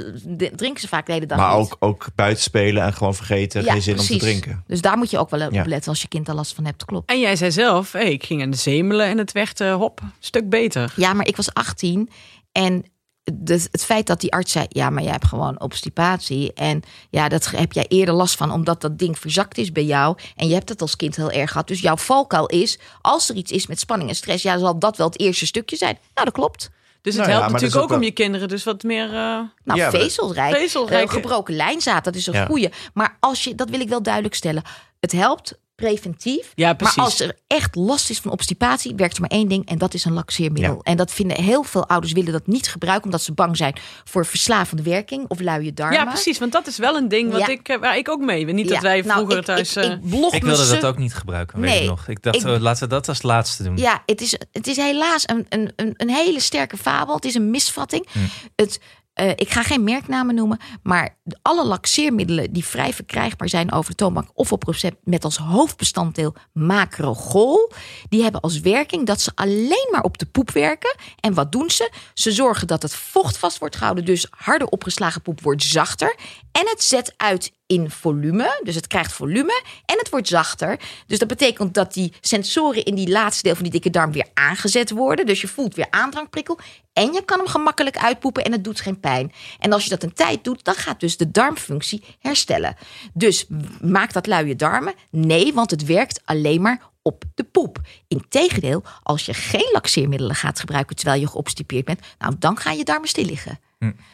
[0.57, 3.73] drinken ze vaak de hele dag Maar ook, ook buiten spelen en gewoon vergeten, Ja,
[3.73, 4.19] geen zin om precies.
[4.19, 4.65] te drinken.
[4.67, 5.65] Dus daar moet je ook wel op Ja.
[5.67, 6.85] letten als je kind daar last van hebt.
[6.85, 7.11] Klopt.
[7.11, 10.01] En jij zei zelf, hey, ik ging aan de zemelen en het werd, eh, hop,
[10.19, 10.93] stuk beter.
[10.97, 12.11] Ja, maar ik was 18
[12.53, 12.85] en
[13.33, 16.53] de, het feit dat die arts zei: ja, maar jij hebt gewoon obstipatie.
[16.53, 20.17] En ja, dat heb jij eerder last van, omdat dat ding verzakt is bij jou.
[20.37, 21.69] En je hebt het als kind heel erg gehad.
[21.69, 24.97] Dus jouw valkuil is: als er iets is met spanning en stress, ja, zal dat
[24.97, 25.99] wel het eerste stukje zijn.
[26.15, 26.71] Nou, dat klopt.
[27.03, 29.05] Dus het Nou helpt natuurlijk ook om je kinderen dus wat meer...
[29.07, 30.57] eh, Nou, Ja, vezelrijk.
[30.57, 31.09] Vezelrijk.
[31.09, 32.45] eh, gebroken lijnzaad, dat is een Ja.
[32.47, 32.71] goede.
[32.95, 34.63] Maar als je, dat wil ik wel duidelijk stellen.
[35.01, 36.53] Het helpt preventief.
[36.55, 36.97] Ja, precies.
[36.97, 39.95] Maar als er echt last is van obstipatie, werkt er maar één ding en dat
[39.95, 40.75] is een laxeermiddel.
[40.75, 40.81] Ja.
[40.83, 43.75] En dat vinden heel veel ouders willen dat niet gebruiken omdat ze bang zijn
[44.05, 45.99] voor verslavende werking of luie darmen.
[45.99, 47.49] Ja, precies, want dat is wel een ding wat Ja.
[47.49, 48.55] ik, eh, waar ik ook mee ben.
[48.55, 49.77] Niet dat wij nou, vroeger ik- thuis...
[49.77, 52.09] Ik, eh, ik, blog Ik me wilde dat ook niet gebruiken, weet Nee, ik nog.
[52.09, 53.77] Ik dacht, ik- oh, laten we dat als laatste doen.
[53.77, 57.15] Ja, het is, het is helaas een, een, een, een hele sterke fabel.
[57.15, 58.07] Het is een misvatting.
[58.13, 58.19] Hm.
[58.57, 58.81] Het,
[59.21, 63.97] eh, ik ga geen merknamen noemen, maar alle laxeermiddelen die vrij verkrijgbaar zijn over de
[63.97, 67.73] toonbank of op recept met als hoofdbestanddeel macrogol,
[68.09, 70.97] die hebben als werking dat ze alleen maar op de poep werken.
[71.21, 71.93] En wat doen ze?
[72.15, 76.17] Ze zorgen dat het vocht vast wordt gehouden, dus harder opgeslagen poep wordt zachter.
[76.53, 80.81] En het zet uit in volume, dus het krijgt volume en het wordt zachter.
[81.07, 84.29] Dus dat betekent dat die sensoren in die laatste deel van die dikke darm weer
[84.35, 85.27] aangezet worden.
[85.27, 86.59] Dus je voelt weer aandrangprikkel
[86.93, 89.33] en je kan hem gemakkelijk uitpoepen en het doet geen pijn.
[89.59, 92.77] En als je dat een tijd doet, dan gaat dus de darmfunctie herstellen.
[93.15, 93.47] Dus
[93.81, 94.95] maakt dat luie darmen?
[95.11, 97.79] Nee, want het werkt alleen maar op de poep.
[98.09, 102.85] Integendeel, als je geen laxeermiddelen gaat gebruiken terwijl je geobstipeerd bent, nou dan gaan je
[102.85, 103.59] darmen stil liggen.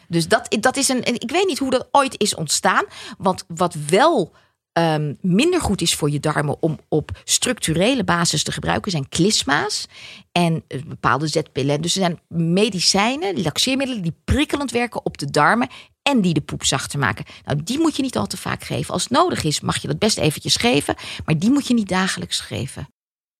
[0.07, 1.03] Dus dat, dat is een.
[1.03, 2.85] en Ik weet niet hoe dat ooit is ontstaan.
[3.17, 4.33] Want wat wel
[4.71, 9.87] ehm, minder goed is voor je darmen om op structurele basis te gebruiken, zijn klisma's
[10.31, 11.81] en eh, bepaalde zetpillen.
[11.81, 15.67] Dus er zijn medicijnen, laxeermiddelen, die prikkelend werken op de darmen.
[16.01, 17.25] En die de poep zachter maken.
[17.45, 18.93] Nou, die moet je niet al te vaak geven.
[18.93, 20.95] Als het nodig is, mag je dat best eventjes geven.
[21.25, 22.87] Maar die moet je niet dagelijks geven.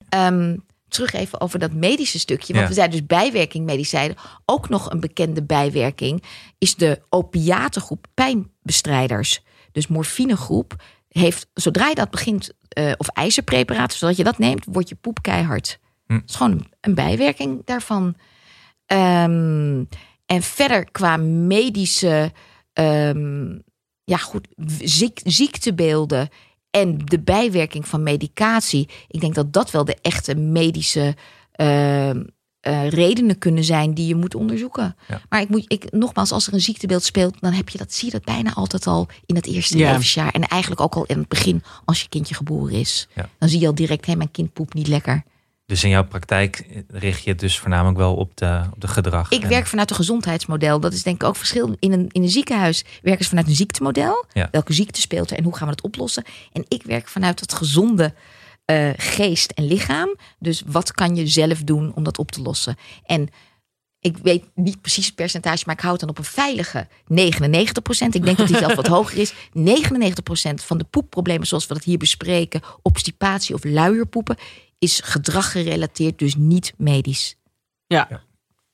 [0.09, 0.55] Ehm,
[0.87, 2.53] terug even over dat medische stukje.
[2.53, 2.69] Want Ja.
[2.69, 4.15] we zijn dus bijwerking medicijnen.
[4.45, 6.23] Ook nog een bekende bijwerking
[6.57, 9.41] is de opiatengroep pijnbestrijders.
[9.71, 10.75] Dus morfinegroep
[11.09, 15.21] heeft, zodra je dat begint, eh, of ijzerpreparaten, zodat je dat neemt, wordt je poep
[15.21, 15.79] keihard.
[16.05, 16.13] Hm.
[16.13, 18.15] Dat is gewoon een, een bijwerking daarvan.
[18.85, 19.83] Ehm,
[20.25, 22.31] en verder qua medische
[22.73, 23.57] ehm,
[24.03, 24.47] ja, goed,
[24.81, 26.29] ziek, ziektebeelden
[26.81, 28.89] en de bijwerking van medicatie.
[29.07, 31.15] Ik denk dat dat wel de echte medische
[31.51, 32.23] ehm,
[32.59, 34.95] eh, redenen kunnen zijn die je moet onderzoeken.
[35.07, 35.21] Ja.
[35.29, 38.05] Maar ik moet, ik, nogmaals, als er een ziektebeeld speelt, dan heb je dat, zie
[38.05, 39.87] je dat bijna altijd al in het eerste Ja.
[39.89, 40.31] levensjaar.
[40.31, 43.07] En eigenlijk ook al in het begin, als je kindje geboren is.
[43.15, 43.29] Ja.
[43.39, 45.23] Dan zie je al direct, hé, mijn kind poept niet lekker.
[45.67, 49.31] Dus in jouw praktijk richt je het dus voornamelijk wel op de, op de gedrag.
[49.31, 50.79] Ik werk vanuit een gezondheidsmodel.
[50.79, 51.75] Dat is denk ik ook verschil.
[51.79, 54.25] In een, in een ziekenhuis werken ze vanuit een ziektemodel.
[54.33, 54.47] Ja.
[54.51, 56.23] Welke ziekte speelt er en hoe gaan we dat oplossen?
[56.53, 58.13] En ik werk vanuit het gezonde
[58.65, 60.15] eh, geest en lichaam.
[60.39, 62.75] Dus wat kan je zelf doen om dat op te lossen?
[63.05, 63.29] En
[63.99, 67.15] ik weet niet precies het percentage, maar ik houd dan op een veilige 99%
[68.11, 69.33] Ik denk dat die zelfs wat hoger is.
[69.33, 69.35] 99%
[70.55, 74.37] van de poepproblemen zoals we dat hier bespreken, obstipatie of luierpoepen,
[74.79, 77.35] is gedrag gerelateerd, dus niet medisch.
[77.87, 78.25] ja.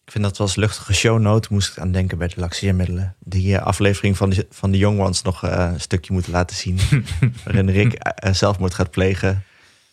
[0.05, 1.47] Ik vind dat wel eens luchtige shownote.
[1.51, 3.15] Moest ik aan denken bij de laxeermiddelen.
[3.19, 6.55] Die eh, aflevering van de, van de Young Ones nog eh, een stukje moeten laten
[6.55, 6.79] zien.
[7.43, 9.43] waarin Rick eh, zelfmoord gaat plegen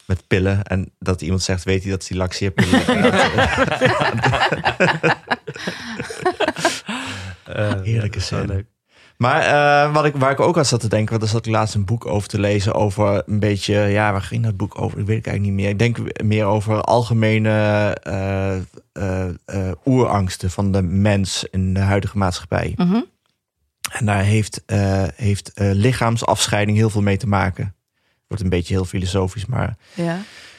[0.05, 0.63] met pillen.
[0.63, 2.81] En dat iemand zegt, weet hij dat hij laxeerpillen...
[7.85, 8.67] Heerlijke scène.
[9.21, 11.53] Maar eh, wat ik, waar ik ook aan zat te denken, want er zat ik
[11.53, 14.99] laatst een boek over te lezen over een beetje, ja, waar ging dat boek over?
[14.99, 15.73] Ik weet ik eigenlijk niet meer.
[15.73, 17.51] Ik denk meer over algemene
[18.03, 18.57] eh,
[18.93, 22.73] eh, oerangsten van de mens in de huidige maatschappij.
[22.77, 23.01] Mhm.
[23.93, 24.63] En daar heeft,
[25.15, 27.75] heeft lichaamsafscheiding heel veel mee te maken.
[28.27, 30.19] Wordt een beetje heel filosofisch, maar Ja.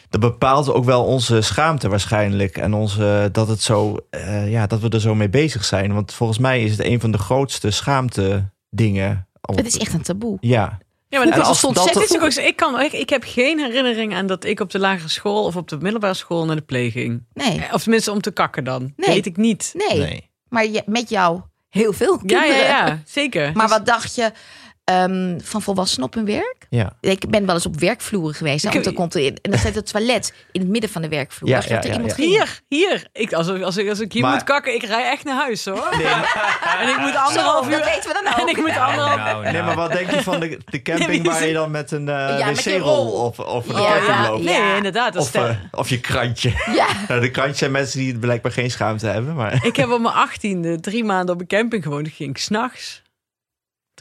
[0.10, 2.58] dat bepaalt ook wel onze schaamte waarschijnlijk.
[2.58, 3.98] En onze, dat, het zo,
[4.46, 5.94] ja, dat we er zo mee bezig zijn.
[5.94, 9.28] Want volgens mij is het een van de grootste schaamte dingen.
[9.42, 10.38] Het is echt een taboe.
[10.42, 10.78] Ja,
[11.10, 12.34] Ja, maar dat is dat- ontzettend.
[12.34, 15.44] Zo- ik, kan, ik, ik heb geen herinnering aan dat ik op de lagere school
[15.46, 17.24] of op de middelbare school naar de pleeg ging.
[17.34, 18.94] Nee, Of tenminste om te kakken dan.
[18.96, 19.10] Nee.
[19.16, 19.74] Weet ik niet.
[19.90, 20.30] nee.
[20.50, 22.48] Maar je, met jouw heel veel kinderen.
[22.58, 23.52] ja, ja, zeker.
[23.54, 24.32] Maar Dus- wat dacht je
[24.84, 26.61] ehm, van volwassenen op hun werk?
[26.74, 26.94] Ja.
[27.00, 28.64] Ik ben wel eens op werkvloeren geweest.
[28.64, 31.02] hè, want dan komt er in, en dan staat het toilet in het midden van
[31.02, 31.50] de werkvloer.
[31.50, 32.16] Ja, dat er iemand?
[32.16, 33.08] Hier, hier.
[33.14, 35.66] Ik, als, als, ik, als ik hier Maar- moet kakken, ik rij echt naar huis
[35.66, 35.88] hoor.
[36.82, 37.86] En ik moet Zo, anderhalf dat uur.
[37.86, 38.40] weten we dan ook.
[38.40, 39.66] En ik moet anderhalf Nou, Nee, nou.
[39.66, 42.80] maar wat denk je van de, de camping waar je dan met een je wc-rol
[42.80, 43.12] rol.
[43.12, 44.30] of, of een camping ja.
[44.30, 44.44] loopt?
[44.44, 45.14] Nee, inderdaad.
[45.14, 46.50] Dat is Of, eh, of je krantje.
[46.76, 49.36] Ja, Nou, de krantjes zijn mensen die blijkbaar geen schaamte hebben.
[49.36, 52.08] Maar Ik heb op mijn achttiende drie maanden op een camping gewoond.
[52.08, 53.02] Ik ging s'nachts.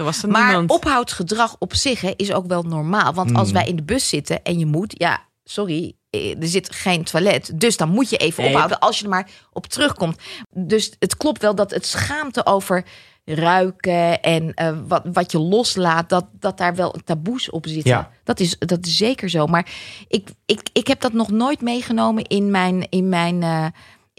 [0.04, 0.70] Was er maar niemand.
[0.70, 3.12] ophoudgedrag op zich hè, is ook wel normaal.
[3.14, 3.56] Want als Hmm.
[3.58, 7.60] wij in de bus zitten en je moet, ja, sorry, eh, er zit geen toilet.
[7.60, 8.52] Dus dan moet je even Nee.
[8.52, 10.16] ophouden als je er maar op terugkomt.
[10.50, 12.84] Dus het klopt wel dat het schaamte over
[13.24, 17.90] ruiken en eh, wat, wat je loslaat, dat, dat daar wel taboes op zitten.
[17.90, 18.10] Ja.
[18.24, 19.46] Dat, is, dat is zeker zo.
[19.46, 19.66] Maar
[20.08, 23.66] ik, ik, ik heb dat nog nooit meegenomen in mijn, in mijn, eh,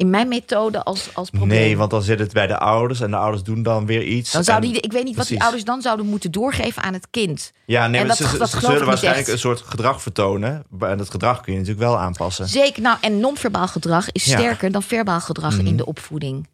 [0.01, 1.49] in mijn methode als, als probleem.
[1.49, 4.31] nee, want dan zit het bij de ouders en de ouders doen dan weer iets.
[4.31, 6.93] Dan zouden En- die, ik weet niet wat die ouders dan zouden moeten doorgeven aan
[6.93, 7.51] het kind.
[7.65, 9.33] Ja, nee, En maar dat- ze, dat ze zullen waarschijnlijk echt.
[9.33, 10.63] een soort gedrag vertonen.
[10.79, 12.47] En dat gedrag kun je natuurlijk wel aanpassen.
[12.47, 14.37] Zeker, nou, en non-verbaal gedrag is Ja.
[14.37, 15.65] sterker dan verbaal gedrag Mhm.
[15.65, 16.47] in de opvoeding.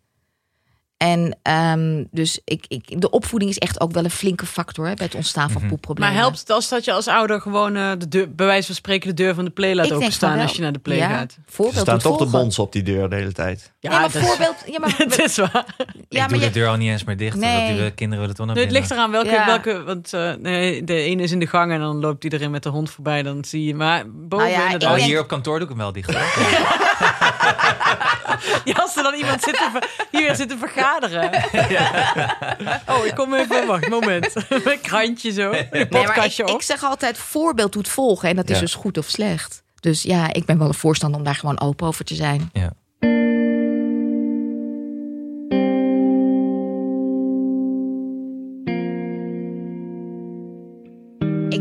[0.98, 4.94] En ehm, dus ik, ik, de opvoeding is echt ook wel een flinke factor hè,
[4.94, 5.70] bij het ontstaan van Mhm.
[5.70, 6.14] poepproblemen.
[6.14, 8.76] Maar helpt het als dat je als ouder gewoon eh, de deur, bij wijze van
[8.76, 11.38] spreken de deur van de play laat openstaan als je naar de play ja, gaat?
[11.46, 13.72] Voorbeeld Er staan toch de bons op die deur de hele tijd.
[13.80, 14.56] Ja, Ja, maar dat is- voorbeeld.
[14.66, 15.52] Ja, maar, het is waar.
[15.56, 17.38] ja, ik maar doe je- de deur al niet eens meer dicht.
[17.38, 17.60] Nee.
[17.70, 19.46] omdat die kinderen willen toch naar Nee, het ligt eraan welke, Ja.
[19.46, 22.64] welke want eh, nee, de ene is in de gang en dan loopt iedereen met
[22.64, 23.24] de hond voorbij.
[23.24, 24.98] Dan zie je, maar boven Nou ja, inderdaad.
[25.00, 26.10] Oh, hier op kantoor doe ik hem wel dicht.
[28.64, 31.30] Ja, als er dan iemand zit te ver- hier zit te vergaderen.
[32.88, 34.34] Oh, ik kom even, wacht, moment.
[34.66, 38.30] Met krantje zo, een nee, maar ik, ik zeg altijd voorbeeld doet volgen.
[38.30, 38.62] En dat is Ja.
[38.62, 39.64] dus goed of slecht.
[39.80, 42.50] Dus ja, ik ben wel een voorstander om daar gewoon open over te zijn.
[42.54, 42.72] Ja.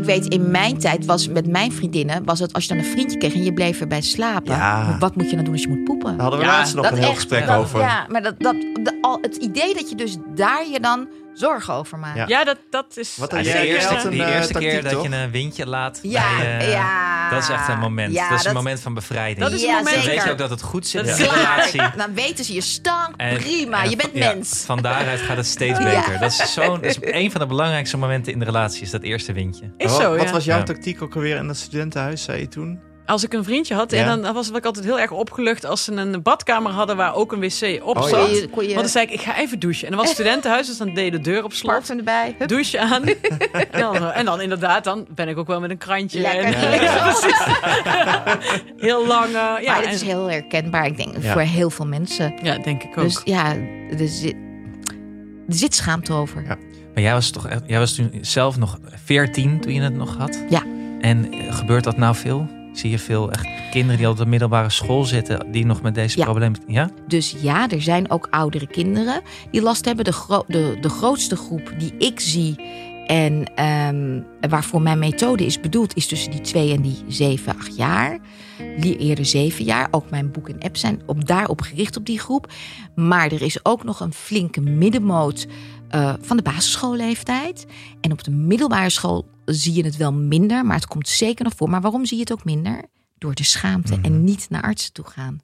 [0.07, 2.25] Weet, in mijn tijd was met mijn vriendinnen...
[2.25, 4.55] was het als je dan een vriendje kreeg en je bleef erbij slapen.
[4.55, 4.97] Ja.
[4.99, 6.11] Wat moet je dan doen als je moet poepen?
[6.11, 7.79] Daar hadden we Ja, laatst nog een heel echt, gesprek dat- over.
[7.79, 11.07] Ja, maar dat, dat, de, al, het idee dat je dus daar je dan
[11.37, 12.17] zorgen over maakt.
[12.17, 12.25] Ja.
[12.27, 13.17] Ja, dat, dat is...
[13.17, 15.99] Wat Ja, jij eerste, die eerste keer dat je een windje laat.
[16.01, 17.29] Ja, bij, eh, ja.
[17.29, 18.13] Dat is echt een moment.
[18.13, 19.39] Ja, dat is een moment van bevrijding.
[19.39, 21.23] Dat is een Ja, moment- Dan weet je ook dat het goed zit Dat de
[21.23, 21.71] relatie.
[21.79, 21.97] Klaar.
[21.97, 23.13] Dan weten ze je stank.
[23.17, 24.63] En- Prima, en je bent ja, mens.
[24.65, 25.83] Van daaruit gaat het steeds Ja.
[25.85, 26.19] beter.
[26.19, 29.01] Dat is, zo'n, dat is een van de belangrijkste momenten in de relatie, is dat
[29.01, 29.71] eerste windje.
[29.77, 30.31] Is Wat- zo, Wat ja.
[30.31, 30.63] was jouw Ja.
[30.63, 32.79] tactiek ook alweer in dat studentenhuis, zei je toen?
[33.07, 34.11] Als ik een vriendje had, Ja.
[34.11, 37.31] en dan was ik altijd heel erg opgelucht als ze een badkamer hadden waar ook
[37.31, 38.39] een wc op Oh, zat.
[38.39, 38.47] ja.
[38.51, 39.83] Want dan zei ik, ik ga even douchen.
[39.83, 41.71] En dan was het studentenhuis, dus dan deed de deur op slot.
[41.71, 42.35] parfum erbij.
[42.37, 42.47] Hup.
[42.47, 43.03] douche aan.
[43.71, 46.27] en, dan, en dan inderdaad, dan ben ik ook wel met een krantje.
[46.27, 46.51] En,
[46.81, 47.13] Ja.
[48.77, 49.25] heel lang.
[49.25, 51.31] eh, ja, maar en- is heel herkenbaar, ik denk, Ja.
[51.31, 52.33] voor heel veel mensen.
[52.43, 53.03] ja, denk ik ook.
[53.03, 53.55] Dus ja,
[53.97, 54.35] er zit,
[55.47, 56.43] er zit schaamte over.
[56.43, 56.57] Ja.
[56.93, 60.17] Maar jij was toch echt, jij was toen zelf nog 14 toen je het nog
[60.17, 60.43] had?
[60.49, 60.63] Ja.
[61.01, 62.47] En eh, gebeurt dat nou veel?
[62.77, 66.17] Zie je veel echt kinderen die op de middelbare school zitten, die nog met deze
[66.17, 66.23] Ja.
[66.23, 66.59] problemen.
[66.67, 66.89] Ja?
[67.07, 69.21] Dus ja, er zijn ook oudere kinderen
[69.51, 70.05] die last hebben.
[70.05, 72.55] De, gro- de, de grootste groep die ik zie
[73.07, 77.75] en ehm, waarvoor mijn methode is bedoeld, is tussen die twee en die zeven, acht
[77.75, 78.19] jaar.
[78.81, 79.87] Eerder zeven jaar.
[79.91, 82.51] Ook mijn boek en app zijn op, daarop gericht op die groep.
[82.95, 85.47] Maar er is ook nog een flinke middenmoot
[85.89, 87.65] eh, van de basisschoolleeftijd.
[88.01, 91.53] En op de middelbare school zie je het wel minder, maar het komt zeker nog
[91.55, 91.69] voor.
[91.69, 92.81] Maar waarom zie je het ook minder?
[93.17, 94.05] Door de schaamte Mhm.
[94.05, 95.41] en niet naar artsen toe gaan.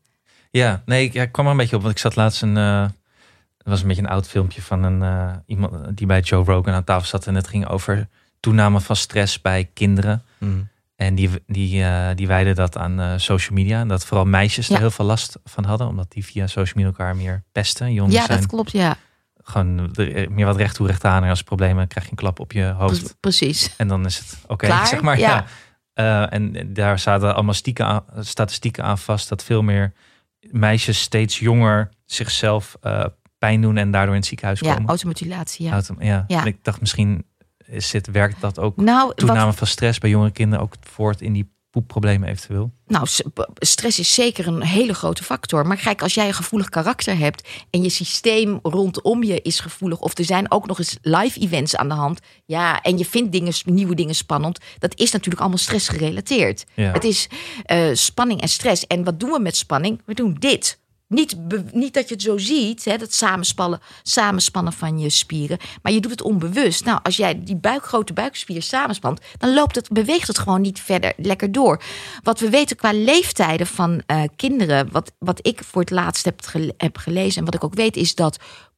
[0.52, 2.58] Ja, nee, ik, ja, ik kwam er een beetje op, want ik zat laatst een.
[2.58, 2.82] eh,
[3.58, 6.74] het was een beetje een oud filmpje van een, eh, iemand die bij Joe Rogan
[6.74, 7.28] aan tafel zat.
[7.28, 8.08] En het ging over
[8.40, 10.24] toename van stress bij kinderen.
[10.38, 10.68] Hmm.
[10.96, 13.80] En die, die, eh, die wijden dat aan eh, social media.
[13.80, 14.74] En dat vooral meisjes Ja.
[14.76, 15.88] er heel veel last van hadden.
[15.88, 17.94] Omdat die via social media elkaar meer pesten.
[17.94, 18.96] Jongens Ja, zijn dat klopt, ja.
[19.44, 21.24] Gewoon er- meer wat recht toe recht aan.
[21.24, 23.04] En als problemen krijg je een klap op je hoofd.
[23.04, 23.76] Pre- Precies.
[23.78, 25.20] En dan is het oké, zeg maar.
[25.20, 25.30] Ja.
[25.36, 25.46] Ja.
[25.94, 29.94] Eh, en daar zaten allemaal aan, statistieken aan vast dat veel meer
[30.52, 33.06] meisjes steeds jonger zichzelf eh,
[33.38, 34.90] pijn doen en daardoor in het ziekenhuis Ja, komen.
[34.90, 35.72] automutilatie, ja.
[35.72, 36.24] Autom- ja.
[36.28, 36.42] Ja.
[36.42, 37.26] En ik dacht misschien
[37.66, 41.22] is dit, werkt dat ook Nou, wat, toename van stress bij jongere kinderen ook voort
[41.22, 42.72] in die poepproblemen eventueel.
[42.88, 43.08] nou,
[43.54, 45.68] stress is zeker een hele grote factor.
[45.68, 50.00] Maar kijk, als jij een gevoelig karakter hebt en je systeem rondom je is gevoelig,
[50.00, 53.32] of er zijn ook nog eens live events aan de hand, ja, en je vindt
[53.32, 56.66] dingen, nieuwe dingen spannend, dat is natuurlijk allemaal stress gerelateerd.
[56.74, 56.92] Ja.
[56.92, 57.28] Het is
[57.66, 58.88] eh, spanning en stress.
[58.88, 60.02] En wat doen we met spanning?
[60.06, 60.80] We doen dit.
[61.14, 61.36] Niet,
[61.74, 65.58] niet dat je het zo ziet, hè, dat samenspannen, samenspannen van je spieren.
[65.82, 66.86] Maar je doet het onbewust.
[66.86, 70.80] Nou, als jij die buik, grote buikspier samenspant, dan loopt het, beweegt het gewoon niet
[70.80, 71.82] verder lekker door.
[72.24, 76.42] Wat we weten qua leeftijden van eh, kinderen, wat, wat ik voor het laatst heb,
[76.42, 78.38] gele- heb gelezen en wat ik ook weet, is dat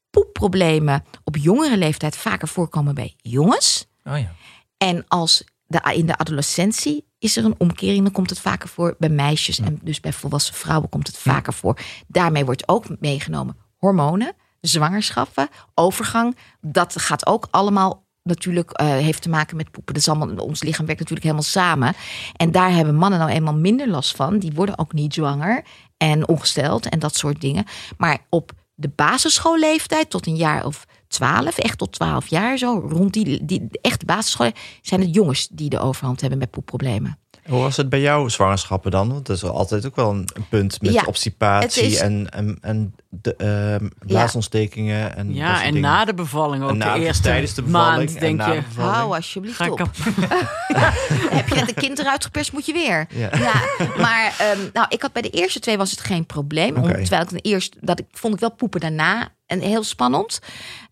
[0.10, 3.88] poepproblemen op jongere leeftijd vaker voorkomen bij jongens.
[4.04, 4.34] Oh ja.
[4.78, 8.96] En als de, in de adolescentie is er een omkering, dan komt het vaker voor
[9.00, 9.60] bij meisjes.
[9.60, 11.78] En dus bij volwassen vrouwen komt het vaker voor.
[12.08, 16.36] Daarmee wordt ook meegenomen hormonen, zwangerschappen, overgang.
[16.62, 19.94] Dat gaat ook allemaal natuurlijk eh, heeft te maken met poepen.
[19.94, 21.94] Dat is allemaal, ons lichaam werkt natuurlijk helemaal samen.
[22.36, 24.40] En daar hebben mannen nou eenmaal minder last van.
[24.40, 25.64] Die worden ook niet zwanger
[25.98, 27.66] en ongesteld en dat soort dingen.
[27.98, 30.86] Maar op de basisschoolleeftijd tot een jaar of
[31.16, 34.52] twaalf, echt tot twaalf jaar zo, rond die, die echte basisschool,
[34.82, 37.18] zijn het jongens die de overhand hebben met poepproblemen.
[37.50, 39.12] Hoe was het bij jouw zwangerschappen dan?
[39.12, 42.58] Want dat is altijd ook wel een, punt met Ja, obstipatie het is- en, en,
[42.62, 45.16] en de ehm blaasontstekingen.
[45.16, 45.90] En dat Ja, soort en dingen.
[45.90, 46.70] na de bevalling ook.
[46.70, 48.62] En na- de eerste tijdens de bevalling maand en denk na de je...
[48.62, 48.96] bevalling.
[48.96, 49.82] Hou alsjeblieft Ga op.
[49.82, 49.90] op.
[51.38, 53.08] Heb je net een kind eruit geperst, moet je weer.
[53.10, 53.30] Ja.
[53.38, 53.54] Ja,
[54.02, 56.74] maar ehm, nou, ik had bij de eerste twee was het geen probleem.
[56.74, 60.40] Terwijl ik de eerste, dat ik vond ik wel poepen daarna en heel spannend.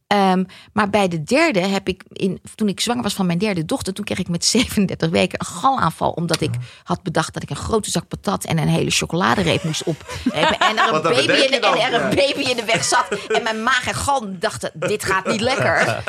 [0.07, 0.43] Ehm,
[0.73, 3.93] maar bij de derde heb ik, in, toen ik zwanger was van mijn derde dochter,
[3.93, 6.11] toen kreeg ik met 37 weken een galaanval.
[6.11, 6.51] Omdat ik
[6.83, 9.95] had bedacht dat ik een grote zak patat en een hele chocoladereep moest op.
[10.33, 13.07] En er een, baby in, de, en er een baby in de weg zat.
[13.27, 15.81] En mijn maag en galm dachten, dit gaat niet lekker.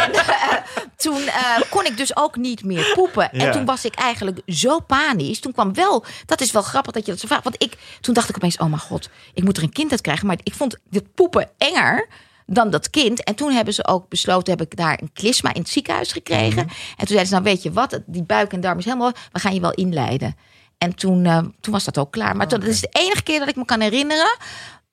[0.00, 0.54] En eh,
[0.96, 3.32] toen eh, kon ik dus ook niet meer poepen.
[3.32, 5.40] En toen was ik eigenlijk zo panisch.
[5.40, 7.44] Toen kwam wel, dat is wel grappig dat je dat zo vraagt.
[7.44, 10.00] Want ik, toen dacht ik opeens, oh mijn god, ik moet er een kind uit
[10.00, 10.26] krijgen.
[10.26, 12.08] Maar ik vond dit poepen enger
[12.52, 13.24] dan dat kind.
[13.24, 16.62] En toen hebben ze ook besloten, heb ik daar een klisma in het ziekenhuis gekregen.
[16.62, 19.38] En toen zeiden ze, nou weet je wat, die buik en darm is helemaal, we
[19.38, 20.36] gaan je wel inleiden.
[20.78, 22.36] En toen, eh, toen was dat ook klaar.
[22.36, 24.36] Maar dat is de enige keer dat ik me kan herinneren.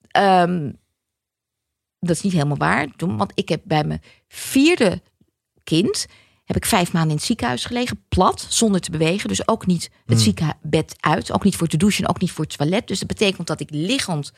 [0.07, 0.71] Ehm,
[1.99, 2.87] dat is niet helemaal waar.
[2.95, 5.01] Toen, want ik heb bij mijn vierde
[5.63, 6.05] kind
[6.45, 9.27] heb ik vijf maanden in het ziekenhuis gelegen, plat, zonder te bewegen.
[9.27, 12.57] Dus ook niet het ziekenbed uit, ook niet voor te douchen, ook niet voor het
[12.57, 12.87] toilet.
[12.87, 14.31] Dus dat betekent dat ik liggend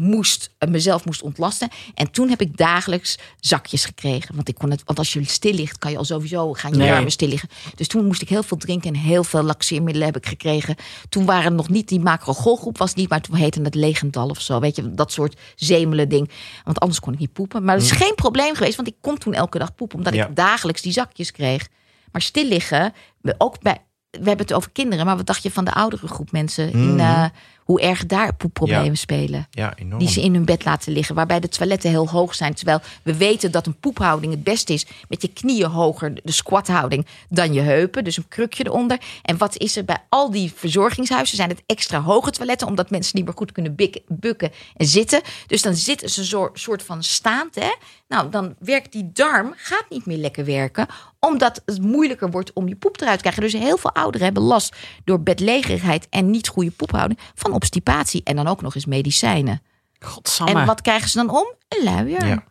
[0.00, 1.68] moest, eh, mezelf moest ontlasten.
[1.94, 4.34] En toen heb ik dagelijks zakjes gekregen.
[4.34, 6.76] Want, ik kon het, want als je stil ligt, kan je al sowieso gaan je
[6.76, 6.88] Nee.
[6.90, 7.48] darmen stil liggen.
[7.74, 10.76] Dus toen moest ik heel veel drinken en heel veel laxeermiddelen heb ik gekregen.
[11.08, 14.60] Toen waren nog niet die macrogolgroep was niet, maar toen heette het legendal of zo.
[14.60, 16.30] Weet je, dat soort zemelen ding.
[16.64, 17.64] Want anders kon ik niet poepen.
[17.64, 19.98] Maar dat is geen probleem geweest, want ik kon toen elke dag poepen.
[19.98, 20.26] Omdat Ja.
[20.28, 21.68] ik dagelijks die zakjes kreeg.
[22.12, 23.78] Maar stil liggen, we- ook bij,
[24.10, 26.72] we hebben het over kinderen, maar wat dacht je van de oudere groep mensen?
[26.72, 26.98] In, Mhm.
[27.00, 27.24] eh,
[27.66, 28.94] hoe erg daar poepproblemen Ja.
[28.94, 29.46] spelen?
[29.50, 29.98] Ja, enorm.
[29.98, 32.54] Die ze in hun bed laten liggen, waarbij de toiletten heel hoog zijn.
[32.54, 37.06] Terwijl we weten dat een poephouding het beste is met je knieën hoger, de squathouding,
[37.28, 38.04] dan je heupen.
[38.04, 38.98] Dus een krukje eronder.
[39.22, 41.36] En wat is er bij al die verzorgingshuizen?
[41.36, 43.76] Zijn het extra hoge toiletten, omdat mensen niet meer goed kunnen
[44.08, 45.20] bukken en zitten.
[45.46, 47.54] Dus dan zitten ze zo soort van staand.
[47.54, 47.70] Hè?
[48.08, 50.86] Nou, dan werkt die darm, gaat niet meer lekker werken,
[51.20, 53.42] omdat het moeilijker wordt om je poep eruit te krijgen.
[53.42, 58.20] Dus heel veel ouderen hebben last door bedlegerigheid en niet goede poephouding van obstipatie.
[58.24, 59.62] En dan ook nog eens medicijnen.
[59.98, 60.60] Godsamme.
[60.60, 61.54] En wat krijgen ze dan om?
[61.68, 62.26] Een luier.
[62.26, 62.44] Ja.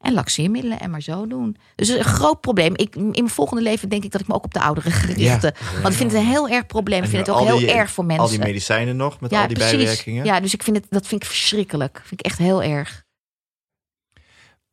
[0.00, 1.56] En laxeermiddelen en maar zo doen.
[1.74, 2.72] Dus het is een groot probleem.
[2.76, 5.06] Ik, in mijn volgende leven denk ik dat ik me ook op de ouderen ga
[5.06, 5.54] richten.
[5.82, 7.02] Want ik vind het een heel erg probleem.
[7.02, 8.24] Ik vind het ook heel die- erg voor mensen.
[8.24, 9.76] Al die medicijnen nog, met ja, al die precies.
[9.76, 10.24] bijwerkingen.
[10.24, 12.00] Ja, dus ik vind het, dat vind ik verschrikkelijk.
[12.04, 13.04] vind ik echt heel erg.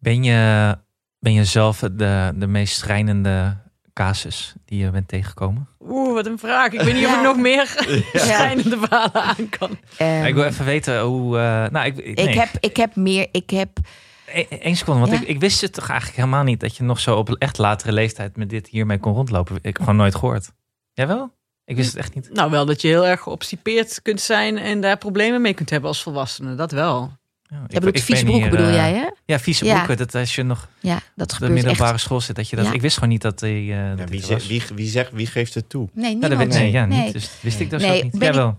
[0.03, 0.75] Ben je,
[1.19, 3.57] ben je zelf de, de meest schrijnende
[3.93, 5.67] casus die je bent tegengekomen?
[5.79, 6.71] Oeh, wat een vraag.
[6.71, 7.65] Ik weet niet of ik nog meer
[8.13, 9.77] schrijnende verhalen aan kan.
[9.97, 11.37] Ehm, ik wil even weten hoe...
[11.37, 12.39] eh, nou, ik, ik, nee.
[12.39, 13.27] heb, ik heb meer.
[13.31, 13.69] Ik heb.
[14.25, 15.19] E- Eén seconde, want Ja?
[15.21, 16.59] ik, ik wist het toch eigenlijk helemaal niet...
[16.59, 19.55] dat je nog zo op echt latere leeftijd met dit hiermee kon rondlopen.
[19.55, 20.51] Ik heb gewoon nooit gehoord.
[20.93, 21.33] Jij wel?
[21.65, 22.29] Ik wist het echt niet.
[22.33, 25.89] Nou, wel dat je heel erg geobstipeerd kunt zijn en daar problemen mee kunt hebben
[25.89, 26.55] als volwassene.
[26.55, 27.11] Dat wel.
[27.53, 29.09] Ja, ik- Je bedoelt ik vieze ben broeken, hier, bedoel eh, jij, hè?
[29.25, 29.73] Ja, vieze Ja.
[29.73, 29.97] broeken.
[29.97, 32.01] Dat als je nog Ja, dat op de gebeurt middelbare echt.
[32.01, 32.65] school zit, dat je dat...
[32.65, 32.71] Ja.
[32.73, 33.71] Ik wist gewoon niet dat die...
[33.71, 35.89] eh, Ja, wie, zegt, wie, wie, zegt, wie geeft het toe?
[35.93, 37.03] Nee, dat nee, ja, Nee.
[37.03, 37.13] niet.
[37.13, 38.15] Dus wist ik dat Nee, zo niet.
[38.15, 38.57] ik- Jawel.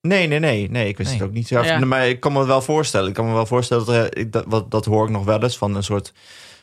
[0.00, 0.88] Nee, nee, nee, nee.
[0.88, 1.18] Ik wist Nee.
[1.18, 1.48] het ook niet.
[1.48, 1.84] Ja, Ja.
[1.84, 3.08] Maar ik kan me wel voorstellen.
[3.08, 5.58] Ik kan me wel voorstellen dat, ik, dat, wat, dat hoor ik nog wel eens
[5.58, 6.12] van een soort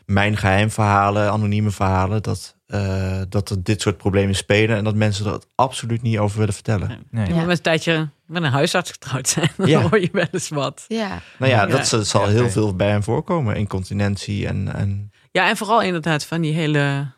[0.05, 2.23] mijn geheim verhalen, anonieme verhalen.
[2.23, 6.37] Dat, eh, dat er dit soort problemen spelen en dat mensen er absoluut niet over
[6.39, 6.87] willen vertellen.
[6.87, 6.97] Nee.
[7.09, 7.27] Nee.
[7.27, 9.49] Je moet met een tijdje met een huisarts getrouwd zijn.
[9.57, 9.81] Dan Ja.
[9.81, 10.85] hoor je wel eens wat.
[10.87, 11.07] Ja.
[11.39, 11.65] Nou ja, Ja.
[11.65, 13.55] dat zal- zal Ja, heel veel bij hen voorkomen.
[13.55, 17.13] Incontinentie en, en Ja, en vooral inderdaad van die hele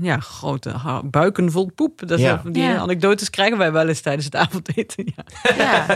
[0.00, 2.02] ja, grote buiken vol poep.
[2.08, 2.42] Dat Ja.
[2.44, 2.76] Die Ja.
[2.76, 5.12] anekdotes krijgen wij wel eens tijdens het avondeten.
[5.16, 5.24] Ja.
[5.56, 5.86] ja.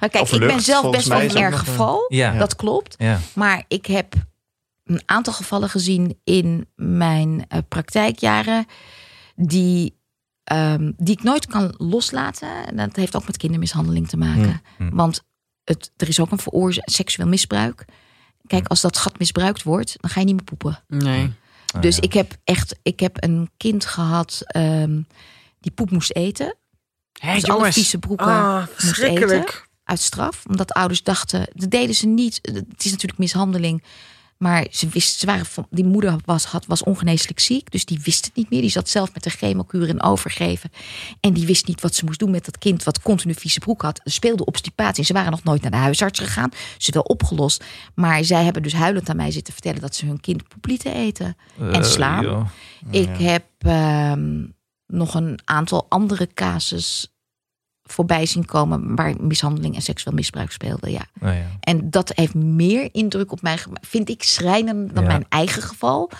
[0.00, 2.04] Maar kijk, ik ben zelf best wel een erg een- geval.
[2.08, 2.32] Ja.
[2.38, 2.94] Dat klopt.
[2.98, 3.18] Ja.
[3.34, 4.14] Maar ik heb
[4.88, 8.66] een aantal gevallen gezien in mijn eh, praktijkjaren
[9.36, 9.98] die,
[10.44, 12.66] ehm, die ik nooit kan loslaten.
[12.66, 14.62] En dat heeft ook met kindermishandeling te maken.
[14.76, 14.90] Hmm.
[14.90, 15.22] Want
[15.64, 17.84] het, er is ook een veroorzaakt seksueel misbruik.
[18.46, 20.82] Kijk, als dat gat misbruikt wordt, dan ga je niet meer poepen.
[20.86, 21.32] Nee.
[21.74, 22.02] Oh, dus ja.
[22.02, 25.00] ik heb echt, ik heb een kind gehad ehm,
[25.60, 26.56] die poep moest eten.
[27.12, 29.44] Hé, Dus alle vieze broeken Ah, moest eten.
[29.84, 30.46] uit straf.
[30.48, 32.38] Omdat ouders dachten, dat deden ze niet.
[32.42, 33.82] Het is natuurlijk mishandeling.
[34.38, 37.70] Maar ze wist, ze waren van, die moeder was, had, was ongeneeslijk ziek.
[37.70, 38.60] Dus die wist het niet meer.
[38.60, 40.70] Die zat zelf met de chemokuur in overgeven.
[41.20, 43.82] En die wist niet wat ze moest doen met dat kind wat continu vieze broek
[43.82, 44.00] had.
[44.04, 45.04] Ze speelde obstipatie.
[45.04, 46.50] Ze waren nog nooit naar de huisarts gegaan.
[46.78, 47.64] Ze wel opgelost.
[47.94, 50.94] Maar zij hebben dus huilend aan mij zitten vertellen dat ze hun kind poep lieten
[50.94, 51.36] eten.
[51.58, 52.50] En Eh, slaan.
[52.90, 54.46] Ik heb ehm,
[54.86, 57.12] nog een aantal andere casus
[57.92, 60.90] voorbij zien komen waar mishandeling en seksueel misbruik speelden.
[60.90, 61.06] Ja.
[61.20, 61.46] Nou ja.
[61.60, 65.08] En dat heeft meer indruk op mij gemaakt, vind ik schrijnender dan Ja.
[65.10, 66.10] mijn eigen geval.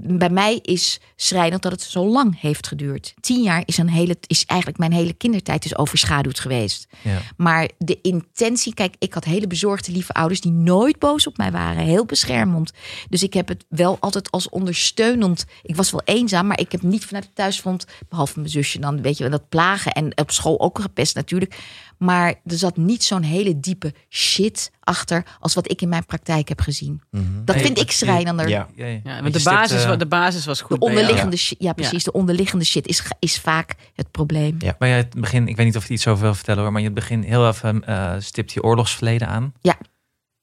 [0.00, 3.14] Bij mij is schrijnend dat het zo lang heeft geduurd.
[3.20, 6.86] Tien jaar is, een hele, is eigenlijk mijn hele kindertijd is overschaduwd geweest.
[7.02, 7.20] Ja.
[7.36, 11.50] Maar de intentie, kijk, ik had hele bezorgde lieve ouders die nooit boos op mij
[11.50, 12.72] waren, heel beschermend.
[13.08, 15.44] Dus ik heb het wel altijd als ondersteunend.
[15.62, 19.02] Ik was wel eenzaam, maar ik heb niet vanuit het thuisfront, behalve mijn zusje dan,
[19.02, 21.56] weet je wel, dat plagen en op school ook gepest natuurlijk.
[21.98, 26.48] Maar er zat niet zo'n hele diepe shit achter als wat ik in mijn praktijk
[26.48, 27.02] heb gezien.
[27.44, 28.48] Dat Nee, vind ik je- schrijnender.
[28.48, 28.68] Ja.
[28.74, 29.00] Ja, ja.
[29.04, 30.76] Ja, Want je de basis, stipt, eh, de basis was De goed.
[30.78, 30.90] jou.
[30.90, 34.56] onderliggende shit, ja precies, de onderliggende shit is, is vaak het probleem.
[34.58, 34.74] Ja.
[34.78, 36.80] Maar jij het begin, ik weet niet of je iets over wil vertellen hoor, maar
[36.80, 39.52] je het begin heel even eh, stipt je oorlogsverleden aan.
[39.60, 39.76] Ja.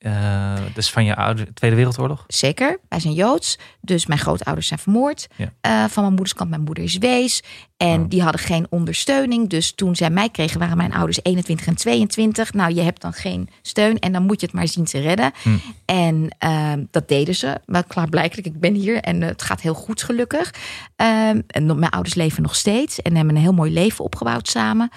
[0.02, 2.24] Eh, dus van je oude Tweede Wereldoorlog.
[2.28, 3.58] Zeker, wij zijn Joods.
[3.82, 5.28] Dus mijn grootouders zijn vermoord.
[5.36, 5.52] Ja.
[5.62, 7.44] Eh, van mijn moeders kant, mijn moeder is wees.
[7.78, 8.10] En Oh.
[8.10, 9.50] die hadden geen ondersteuning.
[9.50, 12.54] Dus toen zij mij kregen, waren mijn ouders 21 en 22.
[12.54, 15.32] Nou, je hebt dan geen steun en dan moet je het maar zien te redden.
[15.42, 15.50] Hm.
[15.86, 17.60] En ehm, dat deden ze.
[17.66, 20.54] Maar klaarblijkelijk, ik ben hier en eh, het gaat heel goed gelukkig.
[20.96, 24.90] Ehm, en mijn ouders leven nog steeds en hebben een heel mooi leven opgebouwd samen.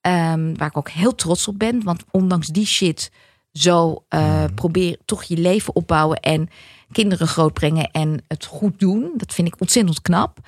[0.00, 1.82] Ehm, waar ik ook heel trots op ben.
[1.82, 3.10] Want ondanks die shit
[3.56, 6.48] zo eh, probeer toch je leven opbouwen en
[6.92, 9.12] kinderen grootbrengen en het goed doen.
[9.16, 10.38] Dat vind ik ontzettend knap.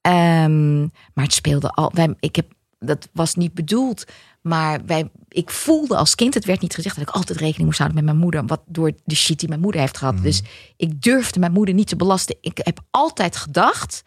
[0.00, 1.90] Ehm, maar het speelde al.
[1.94, 4.04] Wij, ik heb, dat was niet bedoeld.
[4.42, 7.78] Maar wij, ik voelde als kind, het werd niet gezegd dat ik altijd rekening moest
[7.78, 8.46] houden met mijn moeder.
[8.46, 10.22] Wat door de shit die mijn moeder heeft gehad.
[10.22, 10.42] Dus
[10.76, 12.36] ik durfde mijn moeder niet te belasten.
[12.40, 14.02] Ik heb altijd gedacht,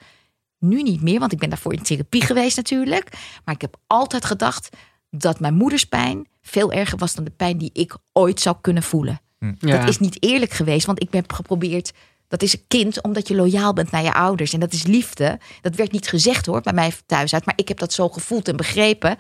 [0.60, 3.10] nu niet meer, want ik ben daarvoor in therapie geweest natuurlijk.
[3.46, 4.70] Maar ik heb altijd gedacht
[5.10, 8.84] dat mijn moeders pijn veel erger was dan de pijn die ik ooit zou kunnen
[8.84, 9.20] voelen.
[9.60, 9.78] Ja.
[9.78, 11.92] Dat is niet eerlijk geweest, want ik ben geprobeerd.
[12.28, 14.54] Dat is een kind omdat je loyaal bent naar je ouders.
[14.54, 15.40] En dat is liefde.
[15.62, 17.46] Dat werd niet gezegd hoor, bij mij thuis uit.
[17.46, 19.16] Maar ik heb dat zo gevoeld en begrepen.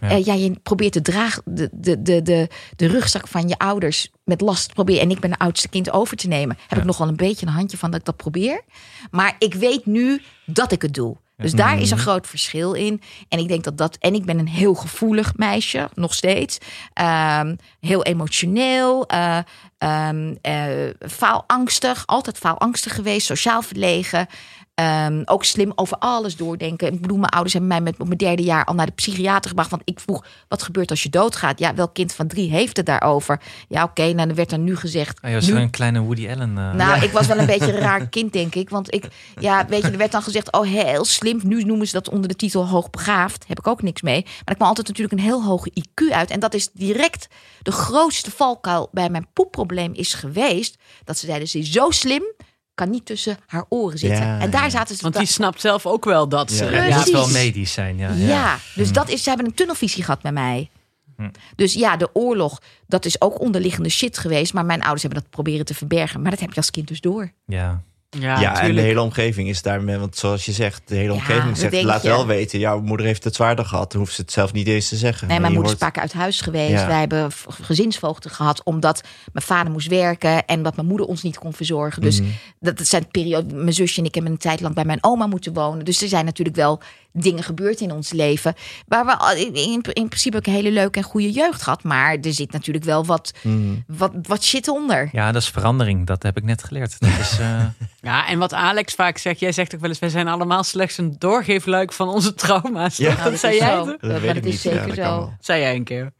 [0.00, 0.10] Ja.
[0.10, 4.40] Ja je probeert de, draag, de, de, de, de, de rugzak van je ouders met
[4.40, 5.02] last proberen.
[5.02, 6.56] En ik ben de oudste kind over te nemen.
[6.60, 6.76] Heb Ja.
[6.76, 8.62] ik nog wel een beetje een handje van dat ik dat probeer.
[9.10, 11.16] Maar ik weet nu dat ik het doe.
[11.42, 13.00] Dus daar is een groot verschil in.
[13.28, 13.96] En ik denk dat dat.
[14.00, 16.58] En ik ben een heel gevoelig meisje, nog steeds.
[16.92, 19.06] Ehm, heel emotioneel.
[19.06, 19.38] eh
[19.78, 20.64] ehm, eh,
[21.08, 22.02] faalangstig.
[22.06, 23.26] Altijd faalangstig geweest.
[23.26, 24.26] Sociaal verlegen.
[24.74, 26.92] Ehm, ook slim over alles doordenken.
[26.92, 29.48] Ik bedoel, mijn ouders hebben mij met op mijn derde jaar al naar de psychiater
[29.48, 29.70] gebracht.
[29.70, 31.58] Want ik vroeg, wat gebeurt als je doodgaat?
[31.58, 33.40] Ja, welk kind van drie heeft het daarover?
[33.68, 35.18] Ja, oké, nou, dan werd er nu gezegd.
[35.22, 36.58] Ah, je was nu een kleine Woody Allen.
[36.58, 36.72] eh.
[36.72, 38.70] nou, ik was wel een beetje een raar kind, denk ik.
[38.70, 39.04] Want ik,
[39.38, 41.40] ja, weet je, er werd dan gezegd, oh, heel slim.
[41.42, 43.44] Nu noemen ze dat onder de titel hoogbegaafd.
[43.48, 44.22] Heb ik ook niks mee.
[44.24, 46.30] Maar ik kwam altijd natuurlijk een heel hoge IQ uit.
[46.30, 47.28] En dat is direct
[47.62, 49.26] de grootste valkuil bij mijn
[49.68, 50.76] poepprobleem is geweest.
[51.04, 52.22] Dat ze zeiden, ze is zo slim,
[52.74, 54.26] kan niet tussen haar oren zitten.
[54.26, 54.70] Ja, en daar ja.
[54.70, 55.02] zaten ze...
[55.02, 56.64] Want die snapt zelf ook wel dat ze...
[56.64, 57.04] Ja.
[57.04, 57.96] Wel medisch zijn.
[57.96, 58.58] Ja, Ja, ja.
[58.74, 60.70] dus dat is, ze hebben een tunnelvisie gehad bij mij.
[61.16, 61.28] Hm.
[61.56, 64.52] Dus ja, de oorlog, dat is ook onderliggende shit geweest.
[64.52, 66.22] Maar mijn ouders hebben dat proberen te verbergen.
[66.22, 67.32] Maar dat heb je als kind dus door.
[67.46, 67.82] Ja.
[68.10, 71.12] Ja, Ja, en de hele omgeving is daarmee, want zoals je zegt, de hele Ja,
[71.14, 72.08] omgeving zegt, laat je.
[72.08, 74.88] wel weten, jouw moeder heeft het zwaarder gehad, dan hoeft ze het zelf niet eens
[74.88, 75.28] te zeggen.
[75.28, 76.70] Nee, mijn moeder is vaak uit huis geweest.
[76.72, 76.86] Ja.
[76.86, 77.30] Wij hebben
[77.62, 79.00] gezinsvoogden gehad omdat
[79.32, 82.02] mijn vader moest werken en dat mijn moeder ons niet kon verzorgen.
[82.02, 82.28] Dus Mhm.
[82.60, 83.54] dat zijn periode.
[83.54, 85.84] Mijn zusje en ik hebben een tijd lang bij mijn oma moeten wonen.
[85.84, 86.80] Dus er zijn natuurlijk wel
[87.12, 88.54] dingen gebeurd in ons leven.
[88.86, 91.82] Waar we al- in, in, in principe ook een hele leuke en goede jeugd gehad.
[91.82, 93.74] Maar er zit natuurlijk wel wat, Mhm.
[93.86, 95.08] wat, wat shit onder.
[95.12, 96.06] ja, dat is verandering.
[96.06, 97.00] Dat heb ik net geleerd.
[97.00, 97.64] Dat is, eh,
[98.10, 100.98] Ja, en wat Alex vaak zegt, jij zegt ook wel eens, wij zijn allemaal slechts
[100.98, 102.96] een doorgeefluik van onze trauma's.
[102.96, 103.14] Ja.
[103.16, 103.68] Nou, dat zei jij?
[103.76, 104.62] Dat Dat, weet ik dat is.
[104.62, 105.32] Ja, zeker zo.
[105.40, 106.12] Zei jij een keer.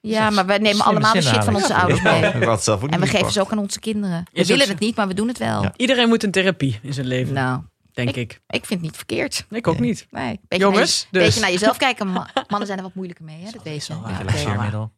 [0.00, 2.22] Ja, maar wij nemen allemaal de shit van onze ouders mee.
[2.22, 4.24] En we geven ze ook aan onze kinderen.
[4.32, 5.62] We willen het niet, maar we doen het wel.
[5.62, 5.72] Ja.
[5.76, 7.60] Iedereen moet een therapie in zijn leven, Nou,
[7.96, 8.32] denk ik.
[8.46, 9.46] ik vind het niet verkeerd.
[9.50, 10.06] Ik ook niet.
[10.10, 11.26] Nee, beetje Jongens, naar je, dus.
[11.26, 12.12] beetje naar jezelf kijken.
[12.12, 13.50] Ma- Mannen zijn er wat moeilijker mee, hè?
[13.50, 13.94] Dat weet je.
[13.94, 14.94] Ja.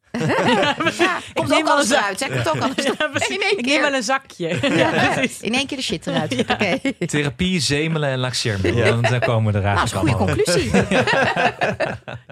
[0.98, 2.26] Ja, komt neem ook wel alles eruit, hè?
[2.28, 3.28] Komt ook alles eruit.
[3.28, 3.96] En in één Ik neem wel keer.
[3.96, 4.48] een zakje.
[5.48, 6.34] In één keer de shit eruit.
[6.50, 6.78] Oké.
[7.06, 8.84] Therapie, zemelen en laxeermiddel.
[8.84, 8.90] Ja.
[8.90, 10.70] Dan dan komen we er Nou, dat is een goede conclusie.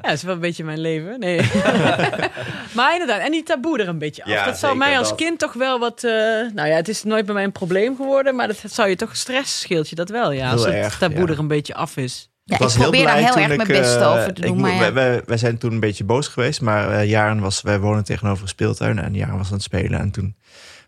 [0.03, 1.19] Ja, dat is wel een beetje mijn leven.
[1.19, 1.37] Nee.
[2.77, 4.31] maar inderdaad, en die taboe er een beetje af.
[4.31, 5.19] Ja, dat zou mij als dat.
[5.19, 6.05] kind toch wel wat...
[6.05, 6.13] eh,
[6.55, 9.17] nou ja, het is nooit bij mij een probleem geworden, maar dat zou je toch
[9.17, 10.51] stress scheelt je dat wel, ja.
[10.51, 11.33] Als Heel het erg, taboe ja.
[11.33, 12.29] er een beetje af is.
[12.49, 14.41] Ja, Ik was ik probeer heel daar heel erg ik, mijn best eh, over te
[14.41, 14.61] doen.
[14.61, 14.79] Maar ja.
[14.79, 18.05] wij, wij, wij zijn toen een beetje boos geweest, maar eh, Jaren was, wij wonen
[18.05, 20.01] tegenover een speeltuin en Jaren was aan het spelen.
[20.01, 20.37] En toen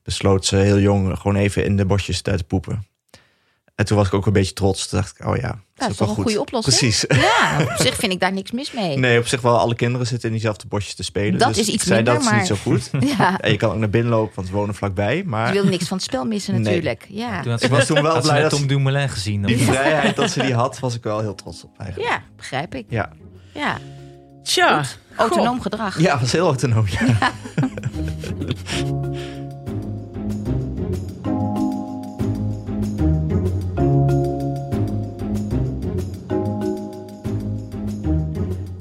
[0.03, 2.87] besloot ze heel jong gewoon even in de bosjes te poepen.
[3.79, 4.89] En toen was ik ook een beetje trots.
[4.89, 6.25] Toen dacht ik, oh ja, dat is is ook toch wel een goed.
[6.25, 6.77] goede oplossing?
[6.79, 7.05] Precies.
[7.09, 8.97] Ja, op zich vind ik daar niks mis mee.
[8.99, 11.39] Nee, op zich wel alle kinderen zitten in diezelfde bosjes te spelen.
[11.39, 12.91] Dat dus is iets zei, minder, dat is maar- niet zo goed.
[13.19, 15.23] Ja, En je kan ook naar binnen lopen, want we wonen vlakbij.
[15.27, 16.63] Maar je wil niks van het spel missen Nee.
[16.63, 17.07] natuurlijk.
[17.09, 19.43] Ja, Toen had ik was toen wel blij dat Tom Dumoulin gezien.
[19.43, 22.11] die vrijheid dat ze die had, was ik wel heel trots op eigenlijk.
[22.11, 22.85] ja begrijp ik.
[22.89, 23.11] Ja,
[23.55, 23.79] Ja,
[24.43, 24.85] Tja,
[25.17, 26.01] autonoom gedrag.
[26.01, 26.85] ja was heel autonoom.
[26.89, 27.33] Ja.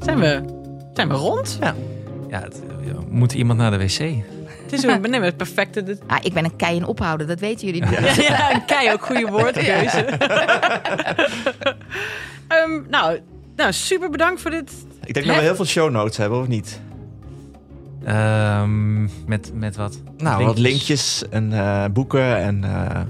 [0.07, 0.41] Zijn we,
[0.93, 1.57] zijn we rond?
[2.29, 3.97] Ja, het, ja, moet iemand naar de wc?
[4.63, 5.84] Het is een, nee, het perfecte.
[5.84, 7.99] dit- Ah, ik ben een kei in ophouden, dat weten jullie niet.
[8.15, 10.05] Ja, ja, een kei ook goede woordkeuze.
[12.47, 13.19] Ehm, nou,
[13.55, 14.71] nou, super bedankt voor dit.
[15.03, 16.79] Ik denk dat we heel veel show notes hebben, of niet?
[18.03, 20.01] Ehm, met, met wat?
[20.17, 22.63] Nou, wat linkjes en eh, boeken en...
[22.63, 23.01] eh,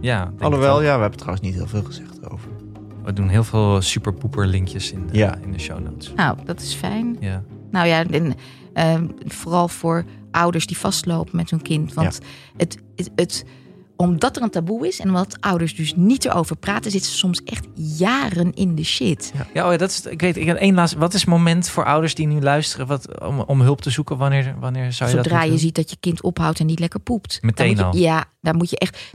[0.00, 2.17] Ja, alhoewel, ja, we hebben trouwens niet heel veel gezegd.
[3.08, 5.36] We doen heel veel superpoeper linkjes in de, Ja.
[5.42, 6.12] in de show notes.
[6.16, 7.16] Nou, dat is fijn.
[7.20, 7.42] Ja.
[7.70, 8.34] Nou ja, en,
[8.72, 11.94] ehm, vooral voor ouders die vastlopen met hun kind.
[11.94, 12.18] Want
[12.56, 13.44] het, het, het,
[13.96, 17.42] omdat er een taboe is en omdat ouders dus niet erover praten, zitten ze soms
[17.44, 19.32] echt jaren in de shit.
[19.54, 20.98] Ja, oh ja, dat is, ik weet, ik heb één laatste.
[20.98, 24.16] Wat is het moment voor ouders die nu luisteren wat, om, om hulp te zoeken?
[24.16, 27.00] Wanneer, wanneer zou je dat Zodra je ziet dat je kind ophoudt en niet lekker
[27.00, 27.38] poept.
[27.42, 27.96] Meteen Dan je- al?
[27.98, 29.12] Ja, daar moet je echt...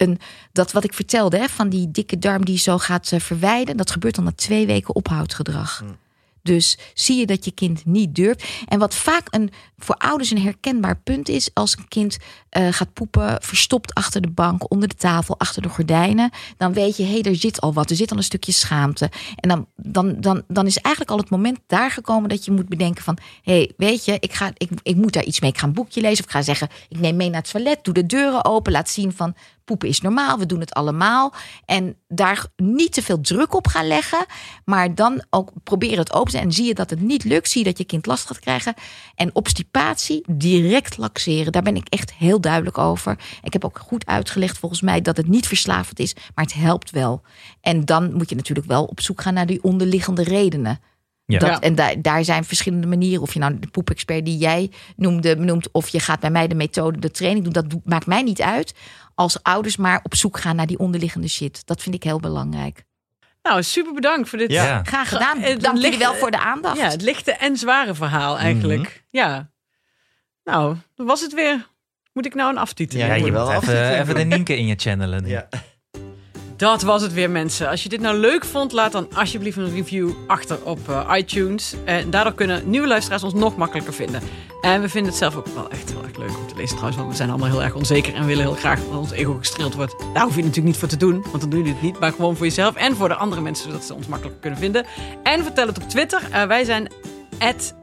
[0.00, 0.18] Een,
[0.52, 3.76] dat wat ik vertelde, hè, van die dikke darm die zo gaat eh, verwijden...
[3.76, 5.78] dat gebeurt dan na twee weken ophoudgedrag.
[5.78, 5.96] Hmm.
[6.42, 8.44] Dus zie je dat je kind niet durft.
[8.68, 9.50] En wat vaak een,
[9.84, 11.50] voor ouders een herkenbaar punt is...
[11.54, 14.70] als een kind eh, gaat poepen, verstopt achter de bank...
[14.70, 16.30] onder de tafel, achter de gordijnen...
[16.56, 17.90] dan weet je, hé, hey, er zit al wat.
[17.90, 19.10] Er zit al een stukje schaamte.
[19.36, 22.28] En dan, dan, dan, dan is eigenlijk al het moment daar gekomen...
[22.28, 23.18] dat je moet bedenken van...
[23.42, 25.50] hé, hey, weet je, ik, ga, ik, ik moet daar iets mee.
[25.50, 26.68] Ik ga een boekje lezen of ik ga zeggen...
[26.88, 28.72] ik neem mee naar het toilet, doe de deuren open...
[28.72, 29.34] laat zien van
[29.70, 31.32] poepen is normaal, we doen het allemaal.
[31.64, 34.26] En daar niet te veel druk op gaan leggen,
[34.64, 37.64] maar dan ook proberen het open te En zie je dat het niet lukt, zie
[37.64, 38.74] je dat je kind last gaat krijgen.
[39.14, 39.30] En
[39.70, 43.18] obstipatie direct laxeren, daar ben ik echt heel duidelijk over.
[43.42, 46.90] Ik heb ook goed uitgelegd volgens mij dat het niet verslavend is, maar het helpt
[46.90, 47.22] wel.
[47.60, 50.80] En dan moet je natuurlijk wel op zoek gaan naar die onderliggende redenen.
[51.24, 51.38] Ja.
[51.38, 51.62] Dat.
[51.62, 53.22] En daar, daar zijn verschillende manieren.
[53.22, 56.54] Of je nou de poepexpert die jij noemde, noemt, of je gaat bij mij de
[56.54, 57.52] methode, de training doen.
[57.52, 58.74] Dat maakt mij niet uit.
[59.14, 61.66] Als ouders maar op zoek gaan naar die onderliggende shit.
[61.66, 62.84] Dat vind ik heel belangrijk.
[63.42, 64.50] Nou, super bedankt voor dit.
[64.50, 64.82] Ja.
[64.84, 65.38] Graag gedaan.
[65.38, 66.76] Eh, dan Dank jullie wel voor de aandacht.
[66.76, 68.80] Ja, het lichte en zware verhaal eigenlijk.
[68.80, 68.90] Mhm.
[69.10, 69.50] Ja.
[70.44, 71.66] Nou, dan was het weer.
[72.12, 72.98] Moet ik nou een aftitel?
[72.98, 74.28] Ja, je wel even, even de doen.
[74.28, 75.26] Nienke in je channelen.
[75.26, 75.48] Ja.
[76.56, 77.68] Dat was het weer, mensen.
[77.68, 81.74] Als je dit nou leuk vond, laat dan alsjeblieft een review achter op eh, iTunes.
[81.84, 84.22] En daardoor kunnen nieuwe luisteraars ons nog makkelijker vinden.
[84.60, 86.96] En we vinden het zelf ook wel echt heel erg leuk om te lezen trouwens.
[86.96, 89.74] Want we zijn allemaal heel erg onzeker en willen heel graag dat ons ego gestreeld
[89.74, 89.94] wordt.
[90.14, 91.98] Daar hoef je natuurlijk niet voor te doen, want dan doe je het niet.
[91.98, 94.86] Maar gewoon voor jezelf en voor de andere mensen, zodat ze ons makkelijker kunnen vinden.
[95.22, 96.22] En vertel het op Twitter.
[96.30, 96.92] Eh, wij zijn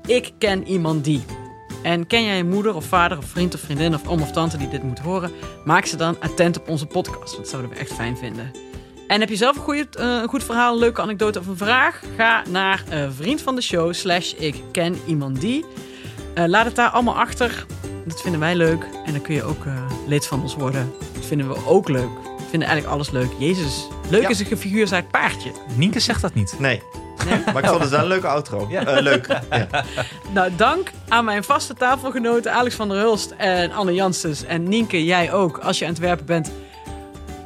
[0.05, 1.46] ik ken iemand die.
[1.88, 4.57] En ken jij een moeder of vader of vriend of vriendin of oom of tante
[4.57, 5.31] die dit moet horen?
[5.65, 7.31] Maak ze dan attent op onze podcast.
[7.31, 8.51] Want dat zouden we echt fijn vinden.
[9.07, 11.57] En heb je zelf een, goeie, eh, een goed verhaal, een leuke anekdote of een
[11.57, 12.01] vraag?
[12.18, 15.65] Ga naar eh, vriend van de show slash ik ken iemand die.
[16.34, 17.65] Eh, laat het daar allemaal achter.
[18.05, 18.88] Dat vinden wij leuk.
[19.05, 20.91] En dan kun je ook eh, lid van ons worden.
[21.14, 22.09] Dat vinden we ook leuk.
[22.38, 23.30] We vinden eigenlijk alles leuk.
[23.39, 24.30] Jezus, leuk Ja.
[24.30, 25.51] is een gefiguurd paardje.
[25.76, 26.55] Nienke zegt dat niet.
[26.59, 26.81] Nee.
[27.26, 28.68] Maar ik vond het wel een leuke outro.
[28.69, 29.27] Eh, leuk.
[29.52, 29.84] Ja.
[30.34, 34.44] Nou, dank aan mijn vaste tafelgenoten Alex van der Hulst en Anne Janssens.
[34.45, 36.52] En Nienke, jij ook, als je aan het werpen bent.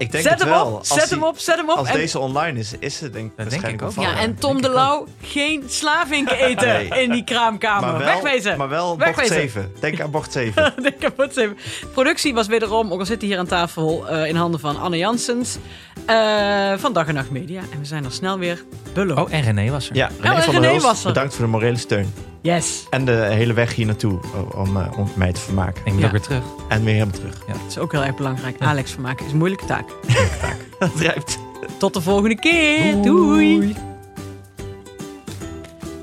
[0.02, 0.66] Ik denk zet het hem wel.
[0.66, 1.78] op, Als zet die- hem op, zet hem op.
[1.78, 3.94] Als En- deze online is, is het denk, denk waarschijnlijk ik ook.
[3.96, 4.70] wel ja, en Tom denk de.
[4.70, 6.88] Lauw, geen slavinken eten Nee.
[7.04, 7.90] in die kraamkamer.
[7.90, 8.58] maar wel, Wegwezen.
[8.58, 9.36] Maar wel bocht Wegwezen.
[9.36, 9.72] 7.
[9.80, 10.74] Denk aan bocht 7.
[10.84, 11.58] Ik heb het even.
[11.94, 15.58] Productie was wederom, ook al zitten hier aan tafel, eh, in handen van Anne Janssens.
[16.06, 17.62] eh, van Dag en Nacht Media.
[17.72, 18.64] En we zijn er snel weer
[18.94, 19.20] beloofd.
[19.22, 19.96] Oh, en René was er.
[19.96, 21.08] Ja, René en van René was er.
[21.08, 22.14] bedankt voor de morele steun.
[22.42, 22.86] Yes.
[22.90, 24.20] En de hele weg hier naartoe
[24.56, 25.82] om, eh, om mij te vermaken.
[25.86, 26.06] Ik moet Ja.
[26.06, 26.44] ook weer terug.
[26.70, 27.46] En weer helemaal terug.
[27.46, 28.56] Dat is ook heel erg belangrijk.
[28.60, 29.90] Alex vermaken is een moeilijke taak.
[30.80, 31.40] Dat rijpt.
[31.78, 33.02] Tot de volgende keer.
[33.02, 33.76] Doei.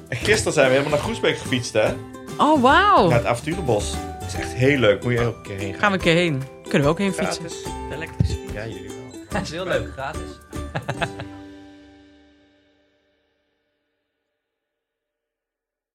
[0.08, 1.92] En gisteren zijn we helemaal naar Groesbeek gefietst, hè?
[2.38, 3.08] Oh, wauw.
[3.08, 3.90] Naar het avonturenbos.
[4.20, 5.02] Dat is echt heel leuk.
[5.02, 5.80] Moet je elke keer heen gaan.
[5.80, 6.42] Gaan we een keer heen.
[6.62, 7.44] Kunnen we ook heen fietsen.
[7.44, 7.64] Gratis.
[7.92, 8.36] Elektrisch.
[8.54, 9.20] Ja, jullie wel.
[9.30, 10.20] Dat is heel leuk, gratis.